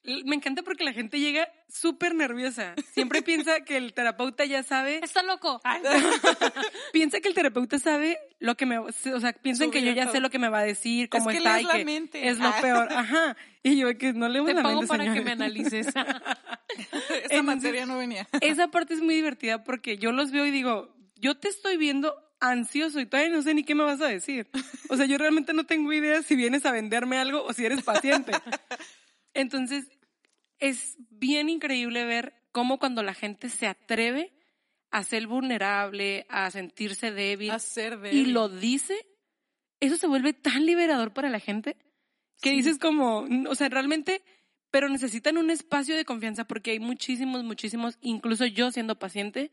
Me 0.04 0.34
encanta 0.34 0.62
porque 0.62 0.82
la 0.82 0.92
gente 0.92 1.20
llega 1.20 1.48
súper 1.68 2.14
nerviosa. 2.14 2.74
Siempre 2.92 3.22
piensa 3.22 3.60
que 3.60 3.76
el 3.76 3.92
terapeuta 3.94 4.44
ya 4.44 4.62
sabe, 4.64 5.00
Está 5.02 5.22
loco. 5.22 5.60
Piensa 6.92 7.20
que 7.20 7.28
el 7.28 7.34
terapeuta 7.34 7.78
sabe 7.78 8.18
lo 8.40 8.56
que 8.56 8.66
me, 8.66 8.78
o 8.78 8.90
sea, 8.92 9.32
piensan 9.32 9.70
que 9.70 9.82
yo 9.82 9.92
ya 9.92 10.10
sé 10.10 10.20
lo 10.20 10.28
que 10.30 10.38
me 10.38 10.48
va 10.48 10.58
a 10.58 10.64
decir, 10.64 11.08
cómo 11.08 11.28
que 11.30 11.36
está 11.38 11.52
lees 11.54 11.62
y 11.62 11.66
la 11.66 11.78
que 11.78 11.84
mente. 11.84 12.28
es 12.28 12.38
lo 12.38 12.48
Ah. 12.48 12.58
peor. 12.60 12.88
Ajá. 12.92 13.36
Y 13.62 13.76
yo 13.78 13.96
que 13.96 14.12
no 14.12 14.28
leo 14.28 14.44
te 14.44 14.54
la 14.54 14.62
pago 14.62 14.80
mente, 14.82 14.88
para 14.88 15.14
que 15.14 15.20
me 15.20 15.30
analices. 15.32 15.86
Esa 15.94 16.04
Entonces- 17.30 17.42
materia 17.44 17.86
no 17.86 17.96
venía. 17.98 18.28
Esa 18.40 18.68
parte 18.68 18.94
es 18.94 19.00
muy 19.00 19.14
divertida 19.14 19.62
porque 19.64 19.98
yo 19.98 20.10
los 20.12 20.32
veo 20.32 20.44
y 20.46 20.50
digo, 20.50 20.94
yo 21.16 21.36
te 21.36 21.48
estoy 21.48 21.76
viendo 21.76 22.14
ansioso 22.40 22.98
y 22.98 23.06
todavía 23.06 23.32
no 23.32 23.40
sé 23.42 23.54
ni 23.54 23.62
qué 23.62 23.74
me 23.76 23.84
vas 23.84 24.00
a 24.00 24.08
decir. 24.08 24.48
O 24.88 24.96
sea, 24.96 25.06
yo 25.06 25.16
realmente 25.16 25.52
no 25.52 25.64
tengo 25.64 25.92
idea 25.92 26.22
si 26.22 26.34
vienes 26.34 26.66
a 26.66 26.72
venderme 26.72 27.18
algo 27.18 27.44
o 27.44 27.52
si 27.52 27.64
eres 27.64 27.82
paciente. 27.84 28.32
Entonces, 29.34 29.86
es 30.58 30.96
bien 31.10 31.48
increíble 31.48 32.04
ver 32.04 32.34
cómo 32.52 32.78
cuando 32.78 33.02
la 33.02 33.14
gente 33.14 33.48
se 33.48 33.66
atreve 33.66 34.32
a 34.90 35.02
ser 35.04 35.26
vulnerable, 35.26 36.26
a 36.28 36.50
sentirse 36.50 37.10
débil 37.12 37.50
A 37.50 37.58
ser 37.58 37.98
y 38.10 38.26
lo 38.26 38.48
dice, 38.48 38.94
eso 39.80 39.96
se 39.96 40.06
vuelve 40.06 40.32
tan 40.34 40.66
liberador 40.66 41.12
para 41.12 41.30
la 41.30 41.40
gente 41.40 41.76
que 42.42 42.50
Sí. 42.50 42.56
dices 42.56 42.78
como, 42.78 43.26
o 43.48 43.54
sea, 43.54 43.68
realmente, 43.70 44.22
pero 44.70 44.88
necesitan 44.88 45.38
un 45.38 45.50
espacio 45.50 45.96
de 45.96 46.04
confianza 46.04 46.44
porque 46.44 46.72
hay 46.72 46.80
muchísimos, 46.80 47.42
muchísimos, 47.44 47.98
incluso 48.02 48.44
yo 48.46 48.70
siendo 48.70 48.98
paciente, 48.98 49.50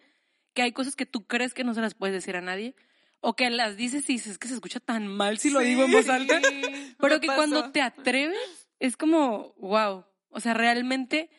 que 0.54 0.62
hay 0.64 0.72
cosas 0.74 0.96
que 0.96 1.06
tú 1.06 1.26
crees 1.26 1.54
que 1.54 1.64
no 1.64 1.74
se 1.74 1.82
las 1.82 1.94
puedes 1.94 2.14
decir 2.16 2.36
a 2.36 2.42
nadie 2.42 2.76
o 3.22 3.36
que 3.36 3.50
las 3.50 3.78
dices 3.78 4.10
y 4.10 4.14
dices 4.14 4.38
que 4.38 4.48
se 4.48 4.56
escucha 4.56 4.80
tan 4.80 5.08
mal 5.08 5.38
si 5.38 5.50
lo 5.52 5.60
Sí. 5.62 5.68
digo 5.68 5.84
en 5.86 5.92
voz 5.92 6.10
alta, 6.10 6.42
pero 7.00 7.16
Me 7.16 7.22
que 7.22 7.28
cuando 7.28 7.72
te 7.72 7.82
atreves 7.82 8.69
es 8.80 8.98
como, 8.98 9.54
wow, 9.58 10.06
o 10.30 10.40
sea, 10.40 10.54
realmente 10.54 11.30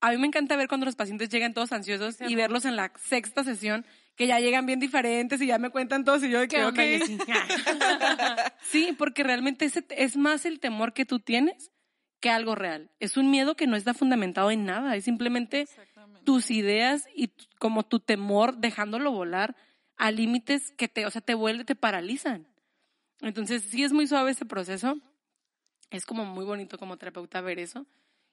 a 0.00 0.10
mí 0.10 0.18
me 0.18 0.26
encanta 0.26 0.56
ver 0.56 0.68
cuando 0.68 0.86
los 0.86 0.96
pacientes 0.96 1.30
llegan 1.30 1.54
todos 1.54 1.72
ansiosos 1.72 2.16
Sí, 2.16 2.24
y 2.28 2.34
verlos 2.34 2.64
en 2.66 2.76
la 2.76 2.92
sexta 2.96 3.42
sesión 3.42 3.86
que 4.16 4.26
ya 4.26 4.38
llegan 4.38 4.66
bien 4.66 4.78
diferentes 4.78 5.40
y 5.40 5.46
ya 5.46 5.58
me 5.58 5.70
cuentan 5.70 6.04
todos 6.04 6.22
y 6.22 6.30
yo 6.30 6.40
¿Qué 6.46 6.70
que? 6.74 7.00
Sí, 8.70 8.94
porque 8.96 9.22
realmente 9.22 9.64
ese 9.64 9.84
es 9.90 10.16
más 10.16 10.44
el 10.44 10.60
temor 10.60 10.92
que 10.92 11.04
tú 11.04 11.20
tienes 11.20 11.70
que 12.20 12.30
algo 12.30 12.54
real. 12.54 12.90
Es 13.00 13.16
un 13.16 13.30
miedo 13.30 13.56
que 13.56 13.66
no 13.66 13.76
está 13.76 13.94
fundamentado 13.94 14.50
en 14.50 14.64
nada, 14.64 14.94
es 14.96 15.04
simplemente 15.04 15.68
tus 16.24 16.50
ideas 16.50 17.06
y 17.14 17.30
como 17.58 17.84
tu 17.84 18.00
temor 18.00 18.56
dejándolo 18.56 19.10
volar 19.10 19.56
a 19.96 20.10
límites 20.10 20.72
que 20.72 20.88
te, 20.88 21.06
o 21.06 21.10
sea, 21.10 21.20
te 21.20 21.34
vuelve, 21.34 21.64
te 21.64 21.74
paralizan. 21.74 22.46
Entonces, 23.20 23.62
sí 23.62 23.84
es 23.84 23.92
muy 23.92 24.06
suave 24.06 24.30
ese 24.32 24.44
proceso. 24.44 24.98
Es 25.90 26.06
como 26.06 26.24
muy 26.24 26.44
bonito 26.44 26.78
como 26.78 26.96
terapeuta 26.96 27.40
ver 27.40 27.58
eso. 27.58 27.86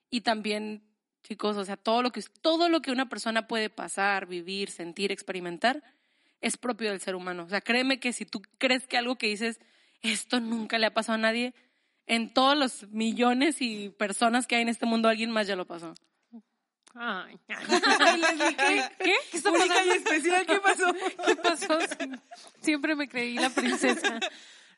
Y 0.09 0.21
también, 0.21 0.83
chicos, 1.23 1.57
o 1.57 1.65
sea, 1.65 1.77
todo 1.77 2.01
lo 2.01 2.11
que, 2.11 2.21
todo 2.41 2.69
lo 2.69 2.81
que 2.81 2.91
una 2.91 3.09
persona 3.09 3.47
puede 3.47 3.69
pasar, 3.69 4.27
vivir, 4.27 4.69
sentir, 4.69 5.11
experimentar, 5.11 5.83
es 6.41 6.57
propio 6.57 6.89
del 6.89 6.99
ser 6.99 7.15
humano. 7.15 7.43
O 7.43 7.49
sea, 7.49 7.61
créeme 7.61 7.99
que 7.99 8.13
si 8.13 8.25
tú 8.25 8.41
crees 8.57 8.87
que 8.87 8.97
algo 8.97 9.17
que 9.17 9.27
dices, 9.27 9.59
esto 10.01 10.39
nunca 10.39 10.79
le 10.79 10.87
ha 10.87 10.93
pasado 10.93 11.15
a 11.15 11.21
nadie, 11.21 11.53
en 12.07 12.33
todos 12.33 12.57
los 12.57 12.89
millones 12.89 13.61
y 13.61 13.89
personas 13.89 14.47
que 14.47 14.55
hay 14.55 14.63
en 14.63 14.69
este 14.69 14.85
mundo, 14.85 15.07
alguien 15.07 15.31
más 15.31 15.47
ya 15.47 15.55
lo 15.55 15.65
pasó. 15.65 15.93
Ay. 16.93 17.39
¿Qué? 17.47 18.83
¿Qué? 18.99 19.15
¿Qué 19.31 19.37
está 19.37 19.51
Única 19.51 19.65
y 19.65 19.69
pasando? 19.69 19.93
especial, 19.93 20.45
¿qué 20.45 20.59
pasó? 20.59 20.93
¿Qué 21.25 21.35
pasó? 21.35 21.79
Siempre 22.59 22.95
me 22.95 23.07
creí 23.07 23.35
la 23.35 23.49
princesa. 23.49 24.19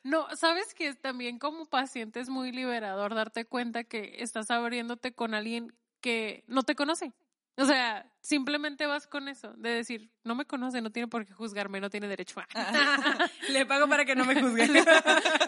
No, 0.04 0.28
sabes 0.36 0.74
que 0.74 0.94
también 0.94 1.38
como 1.38 1.66
paciente 1.66 2.20
es 2.20 2.28
muy 2.28 2.52
liberador 2.52 3.14
darte 3.14 3.46
cuenta 3.46 3.84
que 3.84 4.16
estás 4.18 4.50
abriéndote 4.50 5.14
con 5.14 5.34
alguien 5.34 5.74
que 6.00 6.44
no 6.46 6.62
te 6.62 6.74
conoce. 6.74 7.14
O 7.56 7.64
sea, 7.64 8.04
simplemente 8.20 8.86
vas 8.86 9.06
con 9.06 9.28
eso, 9.28 9.52
de 9.54 9.70
decir, 9.70 10.10
no 10.24 10.34
me 10.34 10.44
conoce, 10.44 10.82
no 10.82 10.90
tiene 10.90 11.08
por 11.08 11.24
qué 11.24 11.32
juzgarme, 11.32 11.80
no 11.80 11.88
tiene 11.88 12.08
derecho 12.08 12.40
a. 12.40 12.46
Le 13.48 13.64
pago 13.64 13.88
para 13.88 14.04
que 14.04 14.14
no 14.14 14.24
me 14.24 14.40
juzguen. 14.40 14.74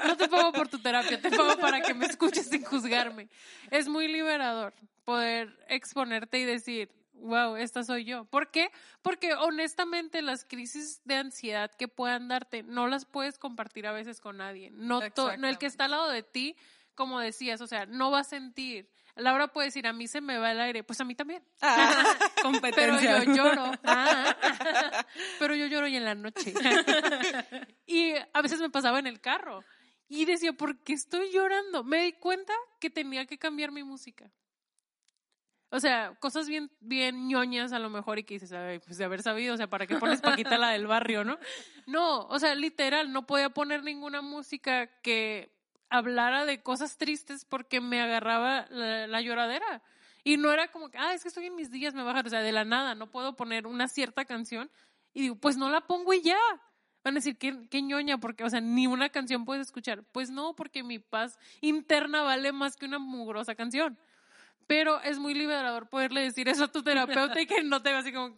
No 0.07 0.17
te 0.17 0.29
pago 0.29 0.53
por 0.53 0.69
tu 0.69 0.79
terapia, 0.79 1.21
te 1.21 1.31
pago 1.31 1.59
para 1.59 1.83
que 1.83 1.93
me 1.93 2.07
escuches 2.07 2.49
sin 2.49 2.65
juzgarme. 2.65 3.29
Es 3.71 3.89
muy 3.89 4.09
liberador 4.09 4.73
poder 5.05 5.59
exponerte 5.69 6.39
y 6.39 6.45
decir, 6.45 6.91
wow, 7.21 7.57
esta 7.57 7.85
soy 7.85 8.05
yo. 8.05 8.25
¿Por 8.27 8.51
qué? 8.51 8.71
Porque 9.03 9.35
honestamente 9.35 10.23
las 10.23 10.45
crisis 10.45 11.01
de 11.05 11.17
ansiedad 11.17 11.71
que 11.71 11.89
puedan 11.89 12.29
darte 12.29 12.63
no 12.63 12.87
las 12.87 13.05
puedes 13.05 13.39
compartir 13.39 13.87
a 13.87 13.93
veces 13.93 14.21
con 14.21 14.39
nadie. 14.39 14.71
No, 14.73 15.01
no 15.39 15.49
el 15.49 15.59
que 15.59 15.67
está 15.67 15.87
al 15.87 15.93
lado 15.93 16.11
de 16.11 16.23
ti, 16.23 16.57
como 16.95 17.21
decías, 17.21 17.61
o 17.61 17.67
sea, 17.67 17.87
no 17.87 18.11
va 18.11 18.21
a 18.21 18.25
sentir. 18.25 18.89
Laura 19.17 19.49
puede 19.49 19.69
decir, 19.69 19.87
a 19.87 19.95
mí 19.95 20.09
se 20.09 20.21
me 20.21 20.39
va 20.39 20.53
el 20.53 20.61
aire, 20.61 20.85
pues 20.85 21.01
a 21.01 21.05
mí 21.05 21.15
también. 21.15 21.43
Ah, 21.63 22.05
Pero 22.75 23.01
yo 23.01 23.23
lloro. 23.33 23.73
Ah. 23.85 24.37
Pero 25.39 25.55
yo 25.55 25.67
lloro 25.67 25.87
y 25.87 25.97
en 25.97 26.05
la 26.05 26.15
noche. 26.15 26.53
Y 27.87 28.15
a 28.33 28.43
veces 28.43 28.61
me 28.61 28.69
pasaba 28.69 28.99
en 28.99 29.07
el 29.07 29.21
carro. 29.21 29.65
Y 30.09 30.25
decía, 30.25 30.53
¿por 30.53 30.79
qué 30.83 30.93
estoy 30.93 31.31
llorando? 31.33 31.83
Me 31.83 32.05
di 32.05 32.13
cuenta 32.13 32.53
que 32.79 32.91
tenía 32.91 33.27
que 33.27 33.39
cambiar 33.39 33.73
mi 33.73 33.83
música. 33.83 34.31
O 35.71 35.81
sea, 35.81 36.15
cosas 36.21 36.49
bien, 36.49 36.71
bien 36.81 37.29
ñoñas 37.29 37.73
a 37.73 37.79
lo 37.79 37.91
mejor 37.91 38.19
y 38.19 38.25
que 38.25 38.35
dices, 38.35 38.53
"Ay, 38.53 38.79
pues 38.79 38.99
de 38.99 39.05
haber 39.05 39.23
sabido, 39.23 39.55
o 39.55 39.57
sea, 39.57 39.69
¿para 39.69 39.87
qué 39.87 39.97
pones 39.97 40.21
Paquita 40.21 40.59
la 40.59 40.71
del 40.71 40.87
barrio, 40.87 41.25
no? 41.25 41.39
No, 41.87 42.27
o 42.27 42.39
sea, 42.39 42.55
literal, 42.55 43.13
no 43.13 43.27
podía 43.27 43.51
poner 43.51 43.83
ninguna 43.83 44.23
música 44.23 44.87
que 45.03 45.53
hablara 45.91 46.45
de 46.45 46.63
cosas 46.63 46.99
tristes 46.99 47.45
porque 47.45 47.81
me 47.81 48.01
agarraba 48.01 48.67
la, 48.71 49.07
la 49.07 49.21
lloradera. 49.21 49.83
Y 50.25 50.37
no 50.39 50.51
era 50.53 50.69
como 50.73 50.89
que, 50.91 50.99
ah, 50.99 51.15
es 51.15 51.23
que 51.23 51.29
estoy 51.29 51.47
en 51.47 51.55
mis 51.55 51.71
días, 51.71 51.95
me 51.95 52.03
bajan, 52.03 52.27
o 52.27 52.31
sea, 52.31 52.43
de 52.43 52.51
la 52.53 52.65
nada, 52.65 52.95
no 52.97 53.11
puedo 53.11 53.37
poner 53.37 53.67
una 53.67 53.87
cierta 53.87 54.25
canción. 54.25 54.71
Y 55.15 55.23
digo, 55.23 55.37
pues 55.37 55.57
no 55.57 55.71
la 55.71 55.83
pongo 55.83 56.13
y 56.13 56.21
ya. 56.21 56.39
Van 57.05 57.15
a 57.15 57.19
decir, 57.19 57.39
qué, 57.39 57.69
qué 57.71 57.81
ñoña, 57.81 58.19
porque, 58.19 58.43
o 58.43 58.51
sea, 58.51 58.61
ni 58.61 58.89
una 58.89 59.09
canción 59.11 59.45
puedes 59.45 59.69
escuchar. 59.69 60.03
Pues 60.11 60.31
no, 60.31 60.57
porque 60.57 60.83
mi 60.83 60.99
paz 60.99 61.39
interna 61.61 62.23
vale 62.23 62.51
más 62.51 62.77
que 62.77 62.87
una 62.87 62.99
mugrosa 62.99 63.55
canción. 63.55 63.97
Pero 64.67 65.01
es 65.03 65.19
muy 65.19 65.33
liberador 65.35 65.89
poderle 65.89 66.23
decir 66.23 66.49
eso 66.49 66.65
a 66.65 66.69
tu 66.73 66.83
terapeuta 66.83 67.41
y 67.41 67.47
que 67.47 67.63
no 67.63 67.83
te 67.83 67.91
vea 67.91 68.01
así 68.01 68.13
como, 68.13 68.37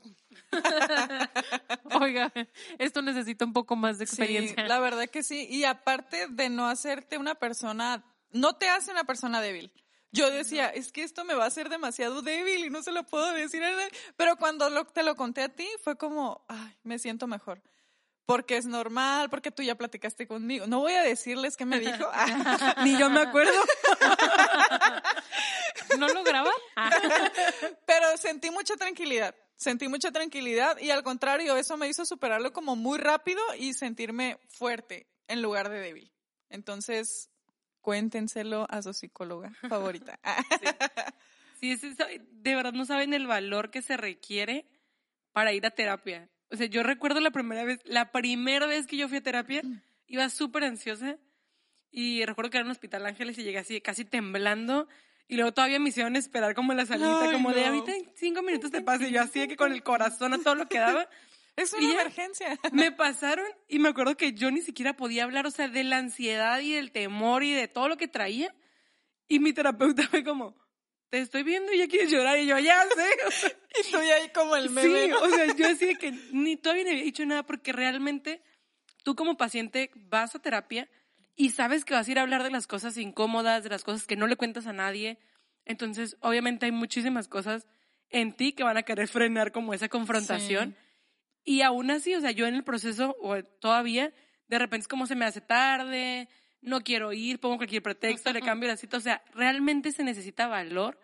oiga, 2.00 2.32
esto 2.78 3.00
necesita 3.02 3.44
un 3.46 3.52
poco 3.54 3.76
más 3.76 3.98
de 3.98 4.06
sí, 4.06 4.12
experiencia. 4.12 4.66
la 4.68 4.78
verdad 4.78 5.08
que 5.08 5.22
sí. 5.22 5.46
Y 5.50 5.64
aparte 5.64 6.26
de 6.28 6.50
no 6.50 6.66
hacerte 6.68 7.16
una 7.16 7.34
persona, 7.34 8.04
no 8.30 8.56
te 8.56 8.68
hace 8.68 8.90
una 8.90 9.04
persona 9.04 9.40
débil. 9.40 9.72
Yo 10.10 10.30
decía, 10.30 10.68
es 10.68 10.90
que 10.92 11.02
esto 11.02 11.24
me 11.24 11.34
va 11.34 11.44
a 11.44 11.48
hacer 11.48 11.68
demasiado 11.68 12.22
débil 12.22 12.64
y 12.64 12.70
no 12.70 12.82
se 12.82 12.92
lo 12.92 13.04
puedo 13.04 13.30
decir 13.32 13.62
a 13.64 13.70
nadie. 13.72 13.88
Pero 14.16 14.36
cuando 14.36 14.68
lo- 14.70 14.86
te 14.86 15.02
lo 15.02 15.16
conté 15.16 15.42
a 15.42 15.48
ti, 15.50 15.68
fue 15.82 15.96
como, 15.96 16.44
ay, 16.48 16.76
me 16.82 16.98
siento 16.98 17.26
mejor. 17.26 17.62
Porque 18.24 18.58
es 18.58 18.66
normal, 18.66 19.30
porque 19.30 19.50
tú 19.50 19.62
ya 19.62 19.74
platicaste 19.74 20.26
conmigo. 20.26 20.66
No 20.66 20.80
voy 20.80 20.92
a 20.92 21.02
decirles 21.02 21.56
qué 21.56 21.64
me 21.64 21.78
dijo. 21.80 22.10
Ni 22.84 22.98
yo 22.98 23.08
me 23.10 23.20
acuerdo. 23.20 23.52
¿No 25.98 26.08
lo 26.08 26.24
graba? 26.24 26.50
Ah. 26.76 26.90
Pero 27.86 28.16
sentí 28.16 28.50
mucha 28.50 28.76
tranquilidad, 28.76 29.34
sentí 29.56 29.88
mucha 29.88 30.10
tranquilidad 30.10 30.78
y 30.78 30.90
al 30.90 31.02
contrario, 31.02 31.56
eso 31.56 31.76
me 31.76 31.88
hizo 31.88 32.04
superarlo 32.04 32.52
como 32.52 32.76
muy 32.76 32.98
rápido 32.98 33.40
y 33.58 33.74
sentirme 33.74 34.38
fuerte 34.48 35.06
en 35.26 35.42
lugar 35.42 35.68
de 35.68 35.80
débil. 35.80 36.12
Entonces, 36.50 37.30
cuéntenselo 37.80 38.66
a 38.70 38.82
su 38.82 38.92
psicóloga 38.92 39.52
favorita. 39.68 40.18
Sí, 41.60 41.76
de 42.30 42.54
verdad 42.54 42.72
no 42.72 42.84
saben 42.84 43.14
el 43.14 43.26
valor 43.26 43.72
que 43.72 43.82
se 43.82 43.96
requiere 43.96 44.64
para 45.32 45.52
ir 45.52 45.66
a 45.66 45.72
terapia. 45.72 46.30
O 46.50 46.56
sea, 46.56 46.66
yo 46.66 46.84
recuerdo 46.84 47.18
la 47.18 47.32
primera 47.32 47.64
vez, 47.64 47.80
la 47.84 48.12
primera 48.12 48.66
vez 48.66 48.86
que 48.86 48.96
yo 48.96 49.08
fui 49.08 49.18
a 49.18 49.22
terapia, 49.22 49.62
iba 50.06 50.28
súper 50.28 50.62
ansiosa 50.62 51.18
y 51.90 52.24
recuerdo 52.24 52.50
que 52.50 52.58
era 52.58 52.62
en 52.62 52.68
un 52.68 52.72
hospital 52.72 53.06
Ángeles 53.06 53.38
y 53.38 53.42
llegué 53.42 53.58
así 53.58 53.80
casi 53.80 54.04
temblando 54.04 54.86
Y 55.28 55.36
luego 55.36 55.52
todavía 55.52 55.78
me 55.78 55.90
hicieron 55.90 56.16
esperar 56.16 56.54
como 56.54 56.72
en 56.72 56.78
la 56.78 56.86
salita, 56.86 57.24
Ay, 57.24 57.32
como 57.32 57.52
de 57.52 57.66
ahorita 57.66 57.94
en 57.94 58.10
cinco 58.16 58.42
minutos 58.42 58.70
te 58.70 58.80
pasa. 58.80 59.06
Y 59.06 59.12
yo 59.12 59.20
así 59.20 59.40
de 59.40 59.48
que 59.48 59.56
con 59.56 59.72
el 59.72 59.82
corazón 59.82 60.32
a 60.32 60.38
todo 60.38 60.54
lo 60.54 60.66
que 60.66 60.78
daba. 60.78 61.08
Es 61.56 61.72
una 61.72 61.90
emergencia. 61.90 62.56
Me 62.70 62.92
pasaron 62.92 63.44
y 63.66 63.80
me 63.80 63.88
acuerdo 63.88 64.16
que 64.16 64.32
yo 64.32 64.48
ni 64.52 64.62
siquiera 64.62 64.96
podía 64.96 65.24
hablar, 65.24 65.44
o 65.44 65.50
sea, 65.50 65.66
de 65.66 65.82
la 65.82 65.98
ansiedad 65.98 66.60
y 66.60 66.72
del 66.72 66.92
temor 66.92 67.42
y 67.42 67.52
de 67.52 67.66
todo 67.66 67.88
lo 67.88 67.96
que 67.96 68.06
traía. 68.06 68.54
Y 69.26 69.40
mi 69.40 69.52
terapeuta 69.52 70.06
fue 70.08 70.22
como, 70.22 70.54
te 71.10 71.18
estoy 71.18 71.42
viendo 71.42 71.72
y 71.72 71.78
ya 71.78 71.88
quieres 71.88 72.12
llorar. 72.12 72.38
Y 72.38 72.46
yo, 72.46 72.58
ya 72.60 72.84
sé. 72.94 73.56
Y 73.76 73.80
estoy 73.80 74.06
ahí 74.06 74.28
como 74.30 74.54
el 74.54 74.70
meme. 74.70 75.06
Sí, 75.06 75.12
o 75.12 75.28
sea, 75.30 75.54
yo 75.54 75.66
así 75.66 75.86
de 75.86 75.96
que 75.96 76.12
ni 76.30 76.56
todavía 76.56 76.84
no 76.84 76.90
había 76.90 77.02
dicho 77.02 77.26
nada 77.26 77.44
porque 77.44 77.72
realmente 77.72 78.40
tú 79.02 79.16
como 79.16 79.36
paciente 79.36 79.90
vas 79.94 80.36
a 80.36 80.38
terapia 80.38 80.88
y 81.40 81.50
sabes 81.50 81.84
que 81.84 81.94
vas 81.94 82.08
a 82.08 82.10
ir 82.10 82.18
a 82.18 82.22
hablar 82.22 82.42
de 82.42 82.50
las 82.50 82.66
cosas 82.66 82.96
incómodas, 82.98 83.62
de 83.62 83.70
las 83.70 83.84
cosas 83.84 84.08
que 84.08 84.16
no 84.16 84.26
le 84.26 84.34
cuentas 84.34 84.66
a 84.66 84.72
nadie. 84.72 85.18
Entonces, 85.64 86.16
obviamente 86.20 86.66
hay 86.66 86.72
muchísimas 86.72 87.28
cosas 87.28 87.68
en 88.10 88.32
ti 88.32 88.52
que 88.52 88.64
van 88.64 88.76
a 88.76 88.82
querer 88.82 89.06
frenar 89.06 89.52
como 89.52 89.72
esa 89.72 89.88
confrontación. 89.88 90.74
Y 91.44 91.62
aún 91.62 91.92
así, 91.92 92.12
o 92.16 92.20
sea, 92.20 92.32
yo 92.32 92.48
en 92.48 92.56
el 92.56 92.64
proceso, 92.64 93.16
o 93.22 93.40
todavía, 93.42 94.12
de 94.48 94.58
repente 94.58 94.82
es 94.82 94.88
como 94.88 95.06
se 95.06 95.14
me 95.14 95.26
hace 95.26 95.40
tarde, 95.40 96.28
no 96.60 96.80
quiero 96.80 97.12
ir, 97.12 97.38
pongo 97.38 97.58
cualquier 97.58 97.84
pretexto, 97.84 98.32
le 98.32 98.42
cambio 98.42 98.68
la 98.68 98.76
cita. 98.76 98.96
O 98.96 99.00
sea, 99.00 99.22
realmente 99.32 99.92
se 99.92 100.02
necesita 100.02 100.48
valor 100.48 100.98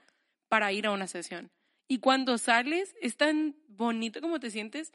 para 0.48 0.72
ir 0.72 0.88
a 0.88 0.90
una 0.90 1.06
sesión. 1.06 1.52
Y 1.86 1.98
cuando 1.98 2.38
sales, 2.38 2.92
es 3.00 3.16
tan 3.16 3.54
bonito 3.68 4.20
como 4.20 4.40
te 4.40 4.50
sientes. 4.50 4.92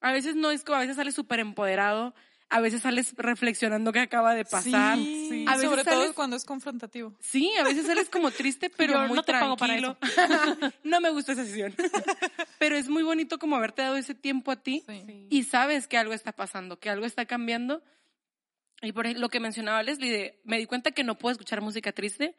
A 0.00 0.10
veces 0.10 0.34
no 0.34 0.50
es 0.50 0.64
como, 0.64 0.78
a 0.78 0.80
veces 0.80 0.96
sales 0.96 1.14
súper 1.14 1.38
empoderado, 1.38 2.16
a 2.52 2.60
veces 2.60 2.82
sales 2.82 3.14
reflexionando 3.16 3.92
qué 3.92 4.00
acaba 4.00 4.34
de 4.34 4.44
pasar. 4.44 4.96
Sí, 4.98 5.28
Sí. 5.30 5.44
A 5.48 5.52
veces 5.56 5.70
sobre 5.70 5.84
todo 5.84 5.94
sales- 6.02 6.12
cuando 6.14 6.36
es 6.36 6.44
confrontativo. 6.44 7.14
Sí, 7.20 7.50
a 7.58 7.64
veces 7.64 7.86
sales 7.86 8.08
como 8.10 8.30
triste, 8.30 8.70
pero 8.76 8.92
Yo 8.92 9.08
muy 9.08 9.16
no 9.16 9.22
te 9.22 9.32
pago 9.32 9.56
para 9.56 9.76
tranquilo. 9.76 9.96
no 10.84 11.00
me 11.00 11.10
gusta 11.10 11.32
esa 11.32 11.44
sesión. 11.44 11.74
pero 12.58 12.76
es 12.76 12.88
muy 12.88 13.02
bonito 13.02 13.38
como 13.38 13.56
haberte 13.56 13.82
dado 13.82 13.96
ese 13.96 14.14
tiempo 14.14 14.50
a 14.52 14.56
ti 14.62 14.84
Sí. 14.86 15.26
Y 15.30 15.44
sabes 15.44 15.88
que 15.88 15.96
algo 15.98 16.12
está 16.12 16.32
pasando, 16.32 16.78
que 16.78 16.90
algo 16.90 17.06
está 17.06 17.24
cambiando. 17.26 17.82
Y 18.82 18.92
por 18.92 19.06
ejemplo, 19.06 19.22
lo 19.22 19.28
que 19.28 19.40
mencionaba 19.40 19.82
Leslie, 19.82 20.10
de, 20.10 20.40
me 20.44 20.58
di 20.58 20.66
cuenta 20.66 20.90
que 20.90 21.04
no 21.04 21.16
puedo 21.18 21.32
escuchar 21.32 21.60
música 21.60 21.92
triste, 21.92 22.34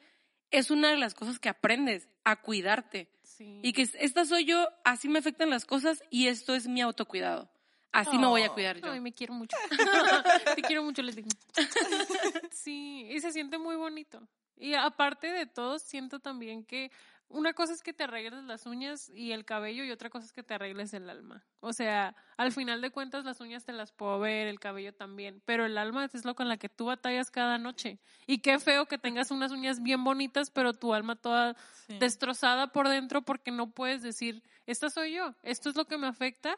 es 0.52 0.70
una 0.72 0.92
de 0.92 0.98
las 0.98 1.14
cosas 1.16 1.40
que 1.40 1.50
aprendes, 1.50 2.08
a 2.26 2.36
cuidarte. 2.42 3.10
Sí. 3.24 3.60
Y 3.64 3.74
que 3.74 3.82
es- 3.84 3.96
esta 4.00 4.26
soy 4.26 4.46
yo, 4.46 4.68
así 4.84 5.08
me 5.10 5.20
afectan 5.20 5.50
las 5.50 5.66
cosas 5.66 6.04
y 6.12 6.28
esto 6.28 6.54
es 6.54 6.68
mi 6.68 6.82
autocuidado. 6.82 7.50
Así 7.94 8.18
me 8.18 8.28
voy 8.28 8.42
a 8.44 8.50
Oh. 8.50 8.54
cuidar 8.54 8.78
yo. 8.82 8.92
Ay, 8.92 9.00
me 9.00 9.14
quiero 9.14 9.34
mucho. 9.34 9.56
Te 10.58 10.62
quiero 10.64 10.84
mucho, 10.84 11.02
les 11.02 11.16
digo. 11.16 11.30
Sí, 12.52 13.08
y 13.10 13.20
se 13.20 13.32
siente 13.32 13.58
muy 13.58 13.76
bonito. 13.76 14.28
Y 14.58 14.74
aparte 14.76 15.28
de 15.28 15.46
todo, 15.46 15.80
siento 15.80 16.20
también 16.20 16.64
que 16.66 16.92
una 17.28 17.54
cosa 17.54 17.74
es 17.74 17.82
que 17.82 17.94
te 17.94 18.04
arregles 18.04 18.44
las 18.44 18.66
uñas 18.68 19.10
y 19.10 19.32
el 19.32 19.44
cabello 19.44 19.84
y 19.84 19.90
otra 19.92 20.10
cosa 20.12 20.26
es 20.28 20.32
que 20.34 20.44
te 20.44 20.54
arregles 20.54 20.94
el 20.94 21.10
alma. 21.10 21.44
O 21.62 21.74
sea, 21.74 22.16
al 22.38 22.52
final 22.52 22.80
de 22.82 22.92
cuentas 22.92 23.26
las 23.26 23.40
uñas 23.42 23.66
te 23.66 23.74
las 23.74 23.92
puedo 23.92 24.20
ver, 24.20 24.48
el 24.48 24.60
cabello 24.60 24.94
también, 24.94 25.42
pero 25.46 25.66
el 25.66 25.78
alma 25.80 26.06
es 26.14 26.26
lo 26.26 26.36
con 26.36 26.48
la 26.48 26.58
que 26.58 26.70
tú 26.70 26.86
batallas 26.86 27.32
cada 27.32 27.58
noche. 27.58 28.00
Y 28.28 28.40
qué 28.40 28.60
feo 28.60 28.86
que 28.86 29.00
tengas 29.00 29.32
unas 29.32 29.52
uñas 29.52 29.82
bien 29.82 30.04
bonitas, 30.04 30.52
pero 30.52 30.74
tu 30.74 30.94
alma 30.94 31.16
toda 31.16 31.56
Sí. 31.88 31.98
destrozada 31.98 32.68
por 32.72 32.88
dentro 32.88 33.24
porque 33.24 33.50
no 33.52 33.72
puedes 33.72 34.04
decir, 34.04 34.44
esta 34.68 34.90
soy 34.92 35.14
yo, 35.14 35.34
esto 35.42 35.70
es 35.70 35.76
lo 35.76 35.86
que 35.86 35.98
me 35.98 36.08
afecta. 36.08 36.56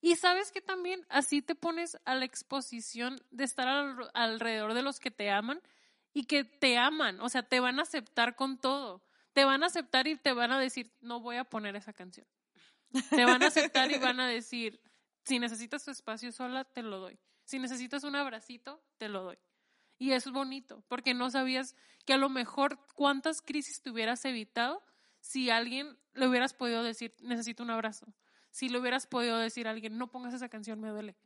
Y 0.00 0.16
sabes 0.16 0.50
que 0.50 0.60
también 0.62 1.04
así 1.08 1.42
te 1.42 1.54
pones 1.54 1.98
a 2.04 2.14
la 2.14 2.24
exposición 2.24 3.20
de 3.30 3.44
estar 3.44 3.68
al- 3.68 4.10
alrededor 4.14 4.74
de 4.74 4.82
los 4.82 4.98
que 4.98 5.10
te 5.10 5.30
aman 5.30 5.60
y 6.14 6.24
que 6.24 6.44
te 6.44 6.78
aman, 6.78 7.20
o 7.20 7.28
sea, 7.28 7.42
te 7.42 7.60
van 7.60 7.78
a 7.78 7.82
aceptar 7.82 8.34
con 8.34 8.58
todo. 8.58 9.02
Te 9.32 9.44
van 9.44 9.62
a 9.62 9.66
aceptar 9.66 10.08
y 10.08 10.16
te 10.16 10.32
van 10.32 10.50
a 10.52 10.58
decir, 10.58 10.90
no 11.00 11.20
voy 11.20 11.36
a 11.36 11.44
poner 11.44 11.76
esa 11.76 11.92
canción. 11.92 12.26
Te 13.10 13.24
van 13.24 13.42
a 13.42 13.46
aceptar 13.46 13.90
y 13.92 13.98
van 13.98 14.18
a 14.20 14.26
decir, 14.26 14.80
si 15.24 15.38
necesitas 15.38 15.84
tu 15.84 15.90
espacio 15.92 16.32
sola, 16.32 16.64
te 16.64 16.82
lo 16.82 16.98
doy. 16.98 17.18
Si 17.44 17.58
necesitas 17.58 18.02
un 18.02 18.16
abracito, 18.16 18.82
te 18.98 19.08
lo 19.08 19.22
doy. 19.22 19.38
Y 19.98 20.12
eso 20.12 20.30
es 20.30 20.34
bonito, 20.34 20.82
porque 20.88 21.14
no 21.14 21.30
sabías 21.30 21.76
que 22.06 22.14
a 22.14 22.16
lo 22.16 22.28
mejor 22.30 22.78
cuántas 22.94 23.42
crisis 23.42 23.82
te 23.82 23.90
hubieras 23.90 24.24
evitado 24.24 24.82
si 25.20 25.50
alguien 25.50 25.96
le 26.14 26.26
hubieras 26.26 26.54
podido 26.54 26.82
decir, 26.82 27.14
necesito 27.20 27.62
un 27.62 27.70
abrazo. 27.70 28.06
Si 28.50 28.68
le 28.68 28.78
hubieras 28.78 29.06
podido 29.06 29.38
decir 29.38 29.66
a 29.68 29.70
alguien, 29.70 29.96
no 29.98 30.10
pongas 30.10 30.34
esa 30.34 30.48
canción, 30.48 30.80
me 30.80 30.88
duele. 30.88 31.16